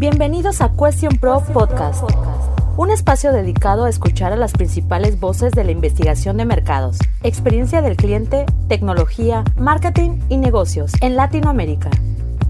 Bienvenidos 0.00 0.62
a 0.62 0.72
Question 0.72 1.18
Pro 1.18 1.44
Podcast, 1.52 2.04
un 2.78 2.90
espacio 2.90 3.34
dedicado 3.34 3.84
a 3.84 3.90
escuchar 3.90 4.32
a 4.32 4.36
las 4.36 4.52
principales 4.52 5.20
voces 5.20 5.52
de 5.52 5.62
la 5.62 5.72
investigación 5.72 6.38
de 6.38 6.46
mercados, 6.46 6.96
experiencia 7.22 7.82
del 7.82 7.98
cliente, 7.98 8.46
tecnología, 8.66 9.44
marketing 9.58 10.18
y 10.30 10.38
negocios 10.38 10.92
en 11.02 11.16
Latinoamérica. 11.16 11.90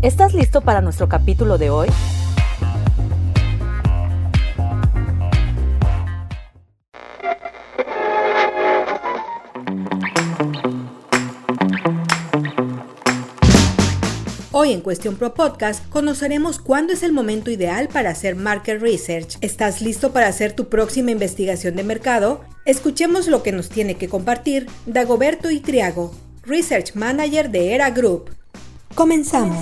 ¿Estás 0.01 0.33
listo 0.33 0.61
para 0.61 0.81
nuestro 0.81 1.09
capítulo 1.09 1.59
de 1.59 1.71
hoy? 1.71 1.89
En 14.71 14.83
Cuestión 14.83 15.17
Pro 15.17 15.35
Podcast 15.35 15.85
conoceremos 15.89 16.61
cuándo 16.61 16.93
es 16.93 17.03
el 17.03 17.13
momento 17.13 17.51
ideal 17.51 17.89
para 17.89 18.11
hacer 18.11 18.37
market 18.37 18.81
research. 18.81 19.37
¿Estás 19.41 19.83
listo 19.83 20.13
para 20.13 20.29
hacer 20.29 20.55
tu 20.55 20.69
próxima 20.69 21.11
investigación 21.11 21.75
de 21.75 21.83
mercado? 21.83 22.45
Escuchemos 22.67 23.27
lo 23.27 23.43
que 23.43 23.51
nos 23.51 23.69
tiene 23.69 23.97
que 23.97 24.09
compartir 24.09 24.69
Dagoberto 24.87 25.51
Itriago, 25.51 26.15
Research 26.45 26.95
Manager 26.95 27.51
de 27.51 27.75
ERA 27.75 27.91
Group. 27.91 28.31
Comenzamos. 28.95 29.59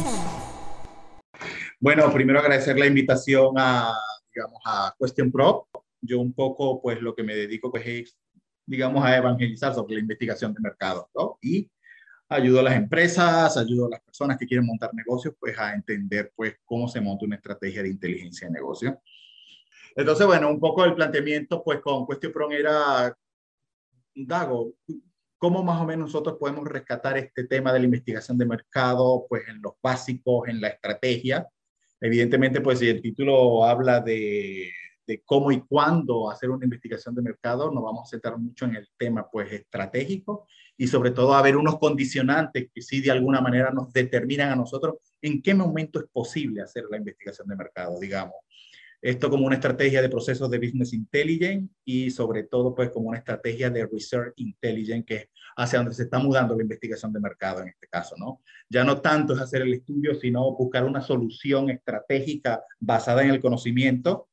Bueno, 1.81 2.13
primero 2.13 2.41
agradecer 2.41 2.79
la 2.79 2.85
invitación 2.85 3.55
a, 3.57 3.95
digamos, 4.35 4.61
a 4.67 4.95
Pro. 5.33 5.69
Yo 6.03 6.21
un 6.21 6.35
poco, 6.35 6.83
pues, 6.83 7.01
lo 7.01 7.15
que 7.15 7.23
me 7.23 7.35
dedico, 7.35 7.71
pues, 7.71 7.87
es, 7.87 8.17
digamos, 8.67 9.03
a 9.03 9.17
evangelizar 9.17 9.75
sobre 9.75 9.95
la 9.95 10.01
investigación 10.01 10.53
de 10.53 10.61
mercado, 10.61 11.09
¿no? 11.15 11.39
Y 11.41 11.71
ayudo 12.29 12.61
a 12.61 12.65
las 12.65 12.77
empresas, 12.77 13.57
ayudo 13.57 13.87
a 13.87 13.91
las 13.91 14.01
personas 14.01 14.37
que 14.37 14.47
quieren 14.47 14.67
montar 14.67 14.93
negocios, 14.95 15.35
pues 15.39 15.59
a 15.59 15.75
entender 15.75 16.33
pues 16.37 16.57
cómo 16.65 16.89
se 16.89 17.01
monta 17.01 17.25
una 17.25 17.37
estrategia 17.37 17.83
de 17.83 17.89
inteligencia 17.89 18.49
de 18.49 18.55
negocio. 18.55 19.01
Entonces, 19.97 20.27
bueno, 20.27 20.51
un 20.51 20.61
poco 20.61 20.85
el 20.85 20.95
planteamiento 20.95 21.63
pues 21.65 21.81
con 21.81 22.07
Question 22.07 22.33
Pro 22.33 22.51
era, 22.51 23.17
Dago, 24.15 24.75
¿cómo 25.39 25.63
más 25.63 25.81
o 25.81 25.85
menos 25.85 26.09
nosotros 26.09 26.37
podemos 26.39 26.67
rescatar 26.67 27.17
este 27.17 27.45
tema 27.45 27.73
de 27.73 27.79
la 27.79 27.85
investigación 27.87 28.37
de 28.37 28.47
mercado 28.47 29.27
pues 29.29 29.49
en 29.49 29.63
los 29.63 29.73
básicos, 29.83 30.49
en 30.49 30.61
la 30.61 30.69
estrategia? 30.69 31.49
Evidentemente, 32.01 32.61
pues 32.61 32.79
si 32.79 32.89
el 32.89 33.03
título 33.03 33.65
habla 33.65 34.01
de, 34.01 34.71
de 35.09 35.23
cómo 35.25 35.51
y 35.51 35.63
cuándo 35.63 36.31
hacer 36.31 36.51
una 36.51 36.67
investigación 36.67 37.15
de 37.15 37.23
mercado, 37.23 37.73
nos 37.73 37.83
vamos 37.83 38.07
a 38.07 38.11
centrar 38.11 38.37
mucho 38.37 38.67
en 38.67 38.77
el 38.77 38.87
tema 38.99 39.27
pues 39.29 39.51
estratégico 39.51 40.47
y 40.77 40.87
sobre 40.87 41.13
todo 41.13 41.35
a 41.35 41.41
ver 41.41 41.57
unos 41.57 41.79
condicionantes 41.79 42.69
que 42.73 42.83
sí 42.83 43.01
de 43.01 43.11
alguna 43.11 43.41
manera 43.41 43.71
nos 43.71 43.91
determinan 43.91 44.51
a 44.51 44.57
nosotros 44.57 44.97
en 45.23 45.41
qué 45.41 45.55
momento 45.55 45.99
es 45.99 46.05
posible 46.13 46.61
hacer 46.61 46.85
la 46.91 46.99
investigación 46.99 47.49
de 47.49 47.57
mercado, 47.57 47.99
digamos. 47.99 48.35
Esto 49.01 49.31
como 49.31 49.47
una 49.47 49.55
estrategia 49.55 50.03
de 50.03 50.11
procesos 50.11 50.51
de 50.51 50.59
business 50.59 50.93
intelligence 50.93 51.73
y 51.85 52.11
sobre 52.11 52.43
todo 52.43 52.75
pues 52.75 52.91
como 52.91 53.09
una 53.09 53.19
estrategia 53.19 53.71
de 53.71 53.87
research 53.87 54.35
intelligence 54.37 55.05
que 55.07 55.15
es 55.15 55.29
hacia 55.57 55.79
donde 55.79 55.95
se 55.95 56.03
está 56.03 56.19
mudando 56.19 56.55
la 56.55 56.63
investigación 56.63 57.15
de 57.15 57.21
mercado 57.21 57.63
en 57.63 57.69
este 57.69 57.87
caso, 57.87 58.15
¿no? 58.19 58.43
Ya 58.69 58.85
no 58.85 59.01
tanto 59.01 59.33
es 59.33 59.41
hacer 59.41 59.63
el 59.63 59.73
estudio, 59.73 60.15
sino 60.17 60.55
buscar 60.55 60.85
una 60.85 61.01
solución 61.01 61.71
estratégica 61.71 62.63
basada 62.79 63.23
en 63.23 63.31
el 63.31 63.41
conocimiento 63.41 64.29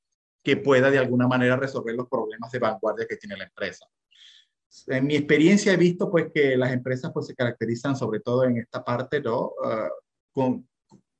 que 0.45 0.57
pueda 0.57 0.89
de 0.89 0.99
alguna 0.99 1.27
manera 1.27 1.57
resolver 1.57 1.95
los 1.95 2.07
problemas 2.07 2.49
de 2.51 2.59
vanguardia 2.59 3.05
que 3.05 3.17
tiene 3.17 3.35
la 3.35 3.43
empresa 3.43 3.85
en 4.87 5.07
mi 5.07 5.15
experiencia 5.15 5.73
he 5.73 5.77
visto 5.77 6.09
pues 6.09 6.27
que 6.33 6.57
las 6.57 6.71
empresas 6.71 7.11
pues 7.13 7.27
se 7.27 7.35
caracterizan 7.35 7.95
sobre 7.95 8.19
todo 8.19 8.43
en 8.43 8.57
esta 8.57 8.83
parte, 8.83 9.21
¿no? 9.21 9.53
Ah, 9.63 9.89
con, 10.31 10.67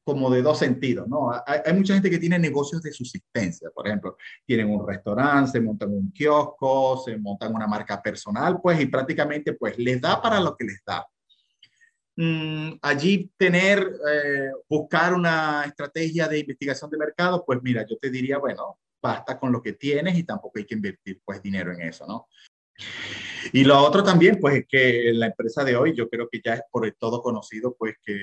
como 0.03 0.29
de 0.29 0.41
dos 0.41 0.59
sentidos, 0.59 1.07
¿no? 1.07 1.31
Hay, 1.47 1.73
mucha 1.73 1.95
gente 1.95 2.09
que 2.09 2.19
tiene 2.19 2.37
negocios 2.37 2.81
de 2.83 2.91
subsistencia, 2.91 3.69
por 3.73 3.87
ejemplo, 3.87 4.17
tienen 4.45 4.69
un 4.69 4.87
restaurante, 4.87 5.53
se 5.53 5.61
montan 5.61 5.91
un 5.91 6.11
kiosco, 6.11 7.01
se 7.03 7.17
montan 7.17 7.55
una 7.55 7.65
marca 7.65 8.01
personal, 8.01 8.59
pues, 8.61 8.79
y 8.81 8.85
prácticamente, 8.85 9.53
pues, 9.53 9.79
les 9.79 10.00
da 10.00 10.21
para 10.21 10.39
lo 10.39 10.55
que 10.55 10.66
les 10.66 10.83
da. 10.85 11.07
Mm, 12.17 12.77
allí 12.83 13.31
tener, 13.35 13.79
eh, 13.79 14.51
buscar 14.69 15.13
una 15.13 15.63
estrategia 15.66 16.27
de 16.27 16.39
investigación 16.39 16.91
de 16.91 16.97
mercado, 16.97 17.44
pues, 17.44 17.59
mira, 17.63 17.83
yo 17.89 17.97
te 17.97 18.11
diría, 18.11 18.38
bueno, 18.38 18.77
basta 19.05 19.39
con 19.39 19.51
lo 19.51 19.61
que 19.61 19.73
tienes 19.73 20.17
y 20.17 20.23
tampoco 20.23 20.57
hay 20.57 20.66
que 20.66 20.73
invertir, 20.73 21.21
pues, 21.23 21.41
dinero 21.43 21.71
en 21.71 21.81
eso, 21.81 22.07
¿no? 22.07 22.27
Y 23.53 23.63
lo 23.63 23.79
otro 23.79 24.03
también, 24.03 24.39
pues 24.39 24.55
es 24.55 24.66
que 24.67 25.13
la 25.13 25.27
empresa 25.27 25.63
de 25.63 25.75
hoy, 25.75 25.95
yo 25.95 26.09
creo 26.09 26.27
que 26.27 26.41
ya 26.43 26.55
es 26.55 26.61
por 26.71 26.91
todo 26.99 27.21
conocido, 27.21 27.75
pues 27.77 27.95
que, 28.03 28.17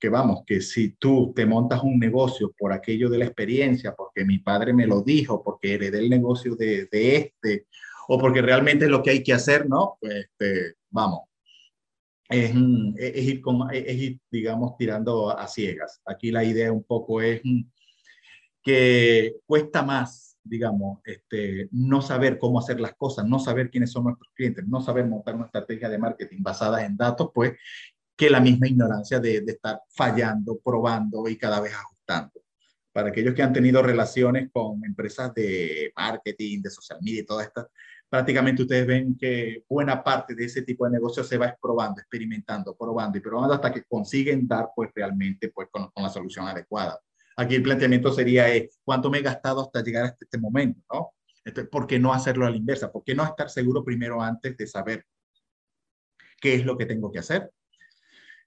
que 0.00 0.08
vamos, 0.08 0.42
que 0.44 0.60
si 0.60 0.96
tú 0.96 1.32
te 1.34 1.46
montas 1.46 1.82
un 1.82 1.98
negocio 1.98 2.52
por 2.58 2.72
aquello 2.72 3.08
de 3.08 3.18
la 3.18 3.26
experiencia, 3.26 3.94
porque 3.94 4.24
mi 4.24 4.38
padre 4.38 4.72
me 4.72 4.86
lo 4.86 5.02
dijo, 5.02 5.42
porque 5.42 5.74
heredé 5.74 6.00
el 6.00 6.10
negocio 6.10 6.56
de, 6.56 6.88
este, 6.92 7.66
o 8.08 8.18
porque 8.18 8.42
realmente 8.42 8.86
es 8.86 8.90
lo 8.90 9.02
que 9.02 9.10
hay 9.10 9.22
que 9.22 9.32
hacer, 9.32 9.68
¿no? 9.68 9.96
Pues 10.00 10.26
este, 10.26 10.74
vamos, 10.90 11.20
es, 12.28 12.52
ir 12.54 13.42
es 13.72 13.96
ir, 13.96 14.20
digamos, 14.30 14.76
tirando 14.76 15.30
a 15.30 15.46
ciegas. 15.46 16.00
Aquí 16.04 16.30
la 16.32 16.44
idea 16.44 16.72
un 16.72 16.82
poco 16.82 17.22
es 17.22 17.40
que 18.66 19.36
cuesta 19.46 19.84
más 19.84 20.26
digamos, 20.48 21.00
este, 21.04 21.68
no 21.72 22.00
saber 22.00 22.38
cómo 22.38 22.60
hacer 22.60 22.80
las 22.80 22.94
cosas, 22.94 23.26
no 23.26 23.38
saber 23.38 23.70
quiénes 23.70 23.92
son 23.92 24.04
nuestros 24.04 24.32
clientes, 24.34 24.66
no 24.66 24.80
saber 24.80 25.06
montar 25.06 25.34
una 25.34 25.46
estrategia 25.46 25.88
de 25.88 25.98
marketing 25.98 26.38
basada 26.40 26.84
en 26.84 26.96
datos, 26.96 27.30
pues 27.34 27.54
que 28.16 28.30
la 28.30 28.40
misma 28.40 28.68
ignorancia 28.68 29.20
de, 29.20 29.40
de 29.42 29.52
estar 29.52 29.80
fallando, 29.90 30.58
probando 30.58 31.28
y 31.28 31.36
cada 31.36 31.60
vez 31.60 31.74
ajustando. 31.74 32.32
Para 32.92 33.08
aquellos 33.08 33.34
que 33.34 33.42
han 33.42 33.52
tenido 33.52 33.82
relaciones 33.82 34.48
con 34.52 34.82
empresas 34.84 35.34
de 35.34 35.92
marketing, 35.96 36.62
de 36.62 36.70
social 36.70 36.98
media 37.02 37.20
y 37.20 37.26
todas 37.26 37.46
estas, 37.48 37.66
prácticamente 38.08 38.62
ustedes 38.62 38.86
ven 38.86 39.16
que 39.18 39.64
buena 39.68 40.02
parte 40.02 40.34
de 40.34 40.44
ese 40.44 40.62
tipo 40.62 40.86
de 40.86 40.92
negocio 40.92 41.24
se 41.24 41.36
va 41.36 41.54
probando, 41.60 42.00
experimentando, 42.00 42.74
probando 42.74 43.18
y 43.18 43.20
probando 43.20 43.54
hasta 43.54 43.72
que 43.72 43.82
consiguen 43.82 44.46
dar 44.46 44.68
pues 44.74 44.90
realmente 44.94 45.50
pues 45.50 45.68
con, 45.70 45.90
con 45.90 46.04
la 46.04 46.08
solución 46.08 46.46
adecuada. 46.46 46.98
Aquí 47.36 47.54
el 47.54 47.62
planteamiento 47.62 48.12
sería, 48.12 48.54
eh, 48.54 48.70
¿cuánto 48.82 49.10
me 49.10 49.18
he 49.18 49.22
gastado 49.22 49.60
hasta 49.60 49.82
llegar 49.82 50.06
a 50.06 50.16
este, 50.18 50.38
momento? 50.38 50.80
¿no? 50.92 51.12
Entonces, 51.44 51.70
¿Por 51.70 51.86
qué 51.86 51.98
no 51.98 52.12
hacerlo 52.12 52.46
a 52.46 52.50
la 52.50 52.56
inversa? 52.56 52.90
¿Por 52.90 53.04
qué 53.04 53.14
no 53.14 53.24
estar 53.24 53.50
seguro 53.50 53.84
primero 53.84 54.22
antes 54.22 54.56
de 54.56 54.66
saber 54.66 55.04
qué 56.40 56.54
es 56.54 56.64
lo 56.64 56.78
que 56.78 56.86
tengo 56.86 57.12
que 57.12 57.18
hacer? 57.18 57.50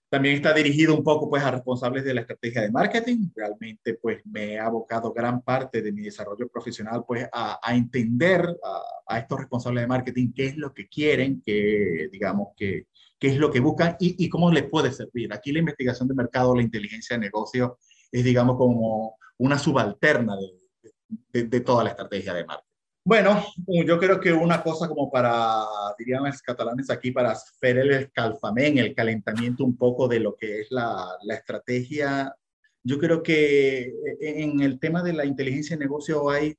También 0.10 0.36
está 0.36 0.54
dirigido 0.54 0.96
un 0.96 1.04
poco 1.04 1.30
pues, 1.30 1.44
a 1.44 1.52
responsables 1.52 2.04
de 2.04 2.16
la 2.16 2.22
estrategia 2.22 2.64
de 2.64 2.72
marketing. 2.72 3.30
Realmente 3.36 3.94
pues, 3.94 4.26
me 4.26 4.54
he 4.54 4.60
abocado 4.60 5.14
gran 5.14 5.44
parte 5.44 5.84
de 5.84 5.92
mi 5.92 6.02
desarrollo 6.02 6.48
profesional 6.50 7.04
pues, 7.08 7.30
a, 7.32 7.60
a 7.62 7.76
entender 7.76 8.44
a, 8.64 8.82
a, 9.06 9.20
estos 9.20 9.38
responsables 9.38 9.84
de 9.84 9.88
marketing 9.88 10.34
qué 10.34 10.48
es 10.48 10.58
lo 10.58 10.74
que 10.74 10.88
quieren, 10.88 11.44
qué, 11.46 12.10
digamos, 12.12 12.50
qué, 12.58 12.88
qué 13.20 13.28
es 13.28 13.38
lo 13.38 13.52
que 13.52 13.60
buscan 13.60 13.98
y, 14.00 14.26
y, 14.26 14.30
cómo 14.30 14.52
les 14.52 14.68
puede 14.68 14.92
servir. 14.92 15.32
Aquí 15.32 15.52
la 15.52 15.60
investigación 15.60 16.08
de 16.08 16.16
mercado, 16.16 16.56
la 16.56 16.64
inteligencia 16.64 17.16
de 17.16 17.22
negocio 17.22 17.78
es, 18.12 18.24
digamos, 18.24 18.58
como 18.58 19.18
una 19.38 19.58
subalterna 19.58 20.36
de, 20.36 21.12
de, 21.32 21.44
de 21.48 21.60
toda 21.62 21.84
la 21.84 21.92
estrategia 21.92 22.34
de 22.34 22.46
marketing. 22.46 22.70
Bueno, 23.06 23.44
yo 23.86 23.98
creo 23.98 24.20
que 24.20 24.32
una 24.32 24.62
cosa 24.62 24.88
como 24.88 25.10
para, 25.10 25.64
dirían 25.98 26.24
los 26.24 26.42
catalanes 26.42 26.90
aquí, 26.92 27.12
para 27.12 27.32
hacer 27.32 27.78
el 27.80 27.92
escalfamén, 27.92 28.78
el 28.78 28.94
calentamiento 28.94 29.64
un 29.64 29.76
poco 29.76 30.08
de 30.08 30.20
lo 30.20 30.36
que 30.36 30.62
es 30.62 30.68
la, 30.70 31.08
la 31.24 31.34
estrategia, 31.34 32.36
yo 32.84 33.00
creo 33.00 33.24
que 33.24 33.94
en 34.20 34.60
el 34.60 34.80
tema 34.80 35.02
de 35.02 35.14
la 35.14 35.26
inteligencia 35.26 35.76
de 35.76 35.86
negocio 35.86 36.30
hay, 36.30 36.56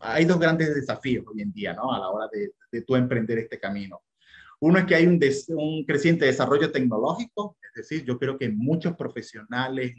hay 0.00 0.26
dos 0.26 0.38
grandes 0.38 0.74
desafíos 0.74 1.24
hoy 1.26 1.42
en 1.42 1.52
día, 1.52 1.72
¿no? 1.72 1.92
A 1.92 1.98
la 1.98 2.08
hora 2.10 2.28
de, 2.30 2.52
de 2.70 2.82
tú 2.82 2.94
emprender 2.94 3.38
este 3.38 3.58
camino. 3.58 4.02
Uno 4.60 4.78
es 4.78 4.84
que 4.84 4.94
hay 4.94 5.06
un, 5.06 5.18
des, 5.18 5.48
un 5.48 5.84
creciente 5.84 6.26
desarrollo 6.26 6.70
tecnológico, 6.70 7.56
es 7.62 7.74
decir, 7.74 8.04
yo 8.04 8.18
creo 8.18 8.38
que 8.38 8.48
muchos 8.48 8.94
profesionales 8.94 9.94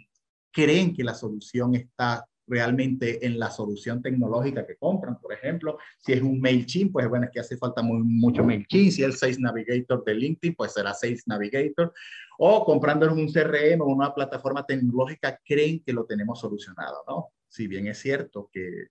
creen 0.51 0.93
que 0.93 1.03
la 1.03 1.13
solución 1.13 1.75
está 1.75 2.25
realmente 2.47 3.25
en 3.25 3.39
la 3.39 3.49
solución 3.49 4.01
tecnológica 4.01 4.67
que 4.67 4.75
compran. 4.75 5.19
Por 5.19 5.33
ejemplo, 5.33 5.77
si 5.99 6.13
es 6.13 6.21
un 6.21 6.41
MailChimp, 6.41 6.91
pues 6.91 7.07
bueno, 7.07 7.25
es 7.25 7.31
que 7.31 7.39
hace 7.39 7.57
falta 7.57 7.81
mucho 7.81 8.43
MailChimp. 8.43 8.91
Si 8.91 9.03
es 9.03 9.07
el 9.07 9.13
Sales 9.13 9.39
Navigator 9.39 10.03
de 10.03 10.15
LinkedIn, 10.15 10.55
pues 10.55 10.73
será 10.73 10.93
Sales 10.93 11.23
Navigator. 11.27 11.93
O 12.37 12.65
comprando 12.65 13.11
un 13.11 13.31
CRM 13.31 13.81
o 13.81 13.85
una 13.85 14.13
plataforma 14.13 14.65
tecnológica, 14.65 15.39
creen 15.45 15.81
que 15.83 15.93
lo 15.93 16.05
tenemos 16.05 16.39
solucionado, 16.39 17.03
¿no? 17.07 17.29
Si 17.47 17.67
bien 17.67 17.87
es 17.87 17.99
cierto 17.99 18.49
que 18.51 18.87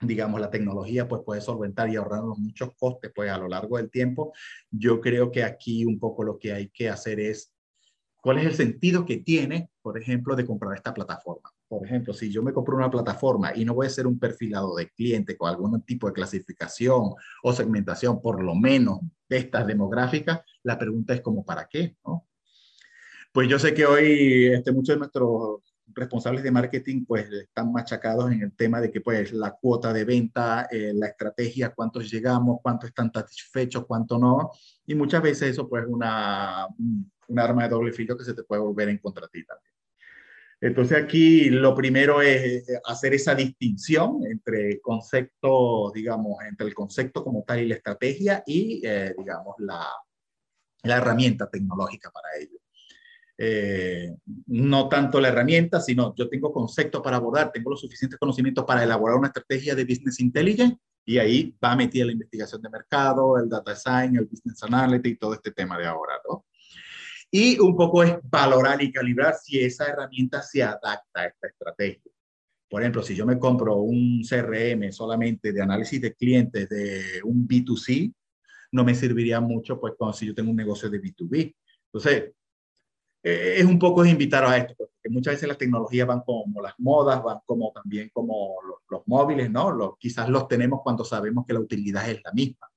digamos, 0.00 0.40
la 0.40 0.50
tecnología 0.50 1.08
pues 1.08 1.22
puede 1.24 1.40
solventar 1.40 1.88
y 1.88 1.96
ahorrarnos 1.96 2.38
muchos 2.38 2.74
costes 2.76 3.10
pues 3.14 3.30
a 3.30 3.38
lo 3.38 3.48
largo 3.48 3.78
del 3.78 3.90
tiempo, 3.90 4.34
yo 4.70 5.00
creo 5.00 5.30
que 5.30 5.42
aquí 5.42 5.84
un 5.84 5.98
poco 5.98 6.24
lo 6.24 6.38
que 6.38 6.52
hay 6.52 6.68
que 6.68 6.90
hacer 6.90 7.20
es 7.20 7.53
cuál 8.24 8.38
es 8.38 8.46
el 8.46 8.54
sentido 8.54 9.04
que 9.04 9.18
tiene, 9.18 9.68
por 9.82 9.98
ejemplo, 9.98 10.34
de 10.34 10.46
comprar 10.46 10.74
esta 10.74 10.94
plataforma. 10.94 11.50
Por 11.68 11.84
ejemplo, 11.84 12.14
si 12.14 12.32
yo 12.32 12.42
me 12.42 12.54
compro 12.54 12.74
una 12.74 12.90
plataforma 12.90 13.54
y 13.54 13.66
no 13.66 13.74
voy 13.74 13.86
a 13.86 13.90
ser 13.90 14.06
un 14.06 14.18
perfilado 14.18 14.74
de 14.76 14.88
cliente 14.88 15.36
con 15.36 15.50
algún 15.50 15.82
tipo 15.82 16.06
de 16.06 16.14
clasificación 16.14 17.12
o 17.42 17.52
segmentación, 17.52 18.22
por 18.22 18.42
lo 18.42 18.54
menos 18.54 19.00
de 19.28 19.36
estas 19.36 19.66
demográficas, 19.66 20.40
la 20.62 20.78
pregunta 20.78 21.12
es 21.12 21.20
como, 21.20 21.44
¿para 21.44 21.68
qué? 21.68 21.98
¿no? 22.02 22.26
Pues 23.30 23.46
yo 23.46 23.58
sé 23.58 23.74
que 23.74 23.84
hoy 23.84 24.46
este, 24.46 24.72
muchos 24.72 24.94
de 24.94 25.00
nuestros 25.00 25.60
responsables 25.88 26.42
de 26.42 26.50
marketing 26.50 27.04
pues 27.04 27.30
están 27.30 27.72
machacados 27.72 28.32
en 28.32 28.40
el 28.40 28.56
tema 28.56 28.80
de 28.80 28.90
que 28.90 29.02
pues 29.02 29.34
la 29.34 29.52
cuota 29.52 29.92
de 29.92 30.04
venta, 30.06 30.66
eh, 30.70 30.92
la 30.94 31.08
estrategia, 31.08 31.74
cuántos 31.74 32.10
llegamos, 32.10 32.60
cuántos 32.62 32.88
están 32.88 33.12
satisfechos, 33.12 33.84
cuánto 33.86 34.18
no, 34.18 34.50
y 34.86 34.94
muchas 34.94 35.22
veces 35.22 35.50
eso 35.50 35.68
pues 35.68 35.84
es 35.84 35.90
una, 35.90 36.66
un 37.28 37.38
arma 37.38 37.64
de 37.64 37.70
doble 37.70 37.92
filo 37.92 38.16
que 38.16 38.24
se 38.24 38.34
te 38.34 38.44
puede 38.44 38.62
volver 38.62 38.88
en 38.88 38.98
contra 38.98 39.28
ti 39.28 39.44
también. 39.44 39.72
Entonces 40.60 41.02
aquí 41.02 41.50
lo 41.50 41.74
primero 41.74 42.22
es 42.22 42.68
eh, 42.68 42.80
hacer 42.86 43.12
esa 43.12 43.34
distinción 43.34 44.20
entre 44.26 44.80
concepto, 44.80 45.92
digamos, 45.94 46.36
entre 46.48 46.66
el 46.66 46.74
concepto 46.74 47.22
como 47.22 47.44
tal 47.44 47.60
y 47.60 47.68
la 47.68 47.74
estrategia 47.74 48.42
y, 48.46 48.80
eh, 48.82 49.14
digamos, 49.18 49.56
la, 49.58 49.86
la 50.84 50.96
herramienta 50.96 51.50
tecnológica 51.50 52.10
para 52.10 52.28
ello. 52.40 52.58
Eh, 53.36 54.14
no 54.46 54.88
tanto 54.88 55.20
la 55.20 55.28
herramienta, 55.28 55.80
sino 55.80 56.14
yo 56.14 56.28
tengo 56.28 56.52
conceptos 56.52 57.02
para 57.02 57.16
abordar, 57.16 57.50
tengo 57.50 57.70
los 57.70 57.80
suficientes 57.80 58.18
conocimientos 58.18 58.64
para 58.64 58.84
elaborar 58.84 59.18
una 59.18 59.28
estrategia 59.28 59.74
de 59.74 59.84
business 59.84 60.20
intelligence 60.20 60.78
y 61.04 61.18
ahí 61.18 61.56
va 61.62 61.74
metida 61.74 62.06
la 62.06 62.12
investigación 62.12 62.62
de 62.62 62.70
mercado, 62.70 63.36
el 63.36 63.48
data 63.48 63.74
science, 63.74 64.18
el 64.18 64.26
business 64.26 64.62
analytics 64.62 65.16
y 65.16 65.18
todo 65.18 65.34
este 65.34 65.50
tema 65.50 65.76
de 65.76 65.86
ahora, 65.86 66.14
¿no? 66.28 66.46
Y 67.36 67.58
un 67.58 67.74
poco 67.74 68.04
es 68.04 68.16
valorar 68.30 68.80
y 68.80 68.92
calibrar 68.92 69.34
si 69.34 69.58
esa 69.58 69.86
herramienta 69.86 70.40
se 70.40 70.62
adapta 70.62 71.02
a 71.14 71.26
esta 71.26 71.48
estrategia. 71.48 72.12
Por 72.70 72.80
ejemplo, 72.80 73.02
si 73.02 73.16
yo 73.16 73.26
me 73.26 73.40
compro 73.40 73.74
un 73.78 74.22
CRM 74.22 74.92
solamente 74.92 75.52
de 75.52 75.60
análisis 75.60 76.00
de 76.00 76.14
clientes 76.14 76.68
de 76.68 77.20
un 77.24 77.48
B2C, 77.48 78.14
no 78.70 78.84
me 78.84 78.94
serviría 78.94 79.40
mucho 79.40 79.80
pues 79.80 79.94
cuando 79.98 80.16
si 80.16 80.26
yo 80.26 80.34
tengo 80.36 80.52
un 80.52 80.56
negocio 80.56 80.88
de 80.88 81.02
B2B. 81.02 81.56
Entonces, 81.86 82.34
eh, 83.24 83.54
es 83.56 83.64
un 83.64 83.80
poco 83.80 84.04
invitar 84.04 84.44
a 84.44 84.56
esto, 84.56 84.76
porque 84.76 85.10
muchas 85.10 85.34
veces 85.34 85.48
las 85.48 85.58
tecnologías 85.58 86.06
van 86.06 86.20
como 86.20 86.62
las 86.62 86.74
modas, 86.78 87.20
van 87.20 87.38
como 87.44 87.72
también 87.72 88.10
como 88.12 88.54
los, 88.88 89.02
móviles, 89.06 89.50
¿no? 89.50 89.72
Los, 89.72 89.98
quizás 89.98 90.28
los 90.28 90.46
tenemos 90.46 90.82
cuando 90.84 91.04
sabemos 91.04 91.44
que 91.44 91.52
la 91.52 91.58
utilidad 91.58 92.08
es 92.08 92.20
la 92.24 92.30
misma. 92.32 92.68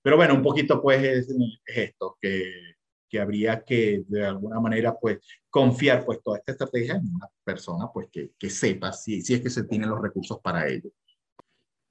Pero 0.00 0.16
bueno, 0.16 0.32
un 0.32 0.42
poquito 0.42 0.80
pues 0.80 1.04
es, 1.04 1.28
es 1.28 1.76
esto, 1.76 2.16
que 2.18 2.75
que 3.16 3.22
habría 3.22 3.64
que 3.64 4.04
de 4.08 4.26
alguna 4.26 4.60
manera 4.60 4.94
pues 4.94 5.18
confiar 5.48 6.04
pues 6.04 6.20
toda 6.22 6.36
esta 6.38 6.52
estrategia 6.52 6.96
en 6.96 7.14
una 7.14 7.28
persona 7.42 7.86
pues 7.92 8.08
que, 8.12 8.32
que 8.38 8.50
sepa 8.50 8.92
si, 8.92 9.22
si 9.22 9.34
es 9.34 9.40
que 9.40 9.48
se 9.48 9.64
tienen 9.64 9.88
los 9.88 10.02
recursos 10.02 10.38
para 10.40 10.68
ello. 10.68 10.90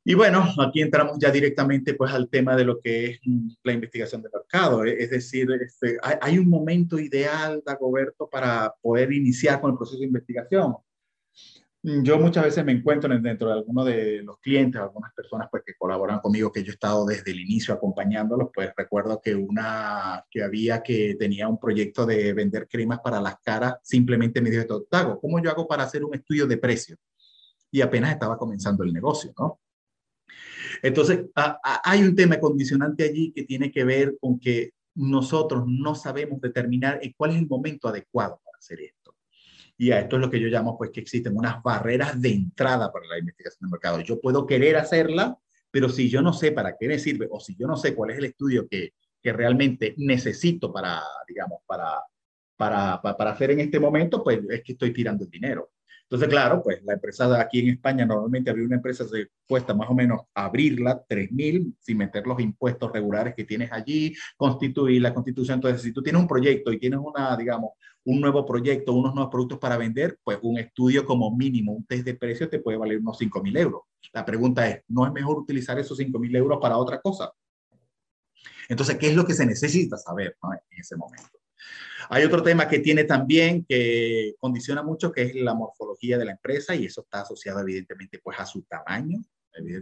Y 0.08 0.14
bueno, 0.14 0.46
aquí 0.60 0.84
entramos 0.84 1.18
ya 1.20 1.32
directamente 1.32 1.96
pues 1.96 2.14
al 2.14 2.30
tema 2.30 2.56
de 2.56 2.64
lo 2.64 2.80
que 2.80 3.06
es 3.06 3.20
la 3.64 3.74
investigación 3.74 4.22
de 4.22 4.30
mercado. 4.32 4.86
Es 4.86 5.10
decir, 5.10 5.50
este, 5.60 5.98
hay, 6.04 6.16
hay, 6.22 6.38
un 6.38 6.48
momento 6.48 7.00
ideal, 7.00 7.64
Dagoberto, 7.66 8.30
para 8.30 8.72
poder 8.84 9.12
iniciar 9.12 9.60
con 9.60 9.72
el 9.72 9.78
proceso 9.78 9.98
de 9.98 10.06
investigación. 10.06 10.76
Mm, 11.86 12.02
yo 12.02 12.18
muchas 12.18 12.46
veces 12.46 12.66
me 12.66 12.72
encuentro 12.72 13.08
dentro 13.20 13.48
de 13.48 13.54
algunos 13.54 13.86
de 13.86 14.24
los 14.24 14.40
clientes, 14.40 14.82
algunas 14.82 15.14
personas 15.14 15.48
pues, 15.52 15.62
que 15.64 15.76
colaboran 15.76 16.20
conmigo, 16.20 16.52
que 16.52 16.64
yo 16.64 16.72
he 16.72 16.74
estado 16.74 17.06
desde 17.06 17.30
el 17.30 17.40
inicio 17.40 17.76
acompañándolos, 17.76 18.50
pues 18.52 18.72
recuerdo 18.76 19.22
que 19.22 19.36
una 19.36 20.26
que 20.32 20.44
había 20.44 20.82
que 20.82 21.16
tenía 21.20 21.48
un 21.48 21.60
proyecto 21.60 22.08
de 22.08 22.34
vender 22.34 22.68
cremas 22.68 23.02
para 23.02 23.22
las 23.22 23.36
caras, 23.40 23.76
simplemente 23.84 24.42
me 24.42 24.50
dijo, 24.50 24.82
Tago, 24.90 25.20
¿cómo 25.20 25.40
yo 25.40 25.52
hago 25.52 25.68
para 25.68 25.84
hacer 25.84 26.04
un 26.04 26.16
estudio 26.16 26.48
de 26.48 26.58
precio? 26.58 26.98
Y 27.70 27.82
apenas 27.82 28.14
estaba 28.14 28.36
comenzando 28.36 28.84
el 28.84 28.92
negocio, 28.92 29.32
¿no? 29.38 29.60
Entonces, 30.82 31.26
hay 31.84 32.02
un 32.02 32.16
tema 32.16 32.40
condicionante 32.40 33.04
allí 33.04 33.32
que 33.32 33.44
tiene 33.44 33.72
que 33.72 33.84
ver 33.84 34.18
con 34.20 34.40
que 34.40 34.72
nosotros 34.96 35.66
no 35.68 35.94
sabemos 35.94 36.42
determinar 36.42 37.00
cuál 37.16 37.32
es 37.32 37.38
el 37.38 37.48
momento 37.48 37.88
adecuado 37.88 38.42
para 38.44 38.58
hacer 38.58 38.82
esto. 38.82 39.05
Y 39.78 39.92
a 39.92 40.00
esto 40.00 40.16
es 40.16 40.22
lo 40.22 40.30
que 40.30 40.40
yo 40.40 40.48
llamo, 40.48 40.78
pues, 40.78 40.92
que 40.92 41.02
existen 41.02 41.36
unas 41.36 41.62
barreras 41.62 42.20
de 42.22 42.30
entrada 42.30 42.92
para 42.92 43.08
la 43.08 43.20
investigación 43.20 43.68
de 43.68 43.72
mercado. 43.72 44.00
Yo 44.02 44.22
puedo 44.22 44.46
querer 44.46 44.78
hacerla, 44.78 45.38
pero 45.70 45.90
si 45.90 46.10
yo 46.10 46.22
no 46.22 46.32
sé 46.32 46.52
para 46.52 46.78
qué 46.78 46.88
me 46.88 47.00
sirve 47.00 47.28
o 47.30 47.40
si 47.40 47.56
yo 47.58 47.68
no 47.68 47.76
sé 47.76 47.94
cuál 47.94 48.12
es 48.12 48.18
el 48.20 48.26
estudio 48.26 48.68
que, 48.68 48.94
que 49.22 49.34
realmente 49.34 49.96
necesito 49.98 50.72
para, 50.72 51.02
digamos, 51.28 51.60
para, 51.66 52.00
para, 52.56 53.02
para, 53.02 53.32
hacer 53.32 53.52
en 53.52 53.60
este 53.60 53.80
momento, 53.80 54.24
pues 54.24 54.40
es 54.50 54.64
que 54.64 54.74
estoy 54.74 54.94
tirando 54.94 55.26
el 55.26 55.30
dinero. 55.30 55.72
Entonces, 56.04 56.30
claro, 56.30 56.62
pues 56.62 56.84
la 56.84 56.94
empresa 56.94 57.42
aquí 57.42 57.60
en 57.60 57.70
España, 57.70 58.06
normalmente 58.06 58.52
abrir 58.52 58.68
una 58.68 58.76
empresa 58.76 59.06
se 59.06 59.30
cuesta 59.48 59.74
más 59.74 59.90
o 59.90 59.96
menos 59.96 60.22
abrirla, 60.36 61.04
3.000, 61.10 61.76
sin 61.80 61.98
meter 61.98 62.28
los 62.28 62.40
impuestos 62.40 62.92
regulares 62.92 63.34
que 63.34 63.44
tienes 63.44 63.72
allí, 63.72 64.16
constituir 64.38 65.02
la 65.02 65.14
constitución. 65.14 65.56
Entonces, 65.56 65.82
si 65.82 65.92
tú 65.92 66.04
tienes 66.04 66.22
un 66.22 66.28
proyecto 66.28 66.72
y 66.72 66.78
tienes 66.78 67.00
una, 67.02 67.36
digamos, 67.36 67.72
un 68.06 68.22
nuevo 68.22 68.46
proyecto, 68.46 68.94
unos 68.94 69.14
nuevos 69.14 69.32
productos 69.32 69.60
para 69.60 69.78
vender, 69.78 70.20
pues 70.24 70.40
un 70.42 70.58
estudio 70.60 71.06
como 71.06 71.36
mínimo, 71.36 71.74
un 71.74 71.86
test 71.86 72.06
de 72.06 72.16
precio 72.16 72.48
te 72.48 72.60
puede 72.60 72.78
valer 72.78 73.00
unos 73.00 73.20
5.000 73.20 73.58
euros. 73.58 73.82
La 74.14 74.24
pregunta 74.24 74.68
es, 74.70 74.84
¿no 74.88 75.06
es 75.06 75.12
mejor 75.12 75.38
utilizar 75.38 75.78
esos 75.80 76.00
5.000 76.00 76.38
euros 76.38 76.60
para 76.62 76.78
otra 76.78 77.02
cosa? 77.02 77.32
Entonces, 78.70 78.98
¿qué 78.98 79.08
es 79.08 79.16
lo 79.16 79.26
que 79.26 79.34
se 79.34 79.46
necesita 79.46 79.98
saber 79.98 80.38
en 80.72 80.80
ese 80.80 80.96
momento? 80.96 81.40
Hay 82.10 82.24
otro 82.24 82.44
tema 82.44 82.68
que 82.68 82.80
tiene 82.80 83.06
también 83.06 83.66
que 83.68 84.36
condiciona 84.40 84.84
mucho, 84.84 85.12
que 85.12 85.24
es 85.24 85.36
la 85.36 85.56
morfología 85.56 86.20
de 86.20 86.26
la 86.26 86.34
empresa 86.34 86.76
y 86.76 86.86
eso 86.86 87.02
está 87.02 87.22
asociado 87.22 87.60
evidentemente 87.62 88.20
pues 88.24 88.40
a 88.40 88.46
su 88.46 88.62
tamaño, 88.64 89.20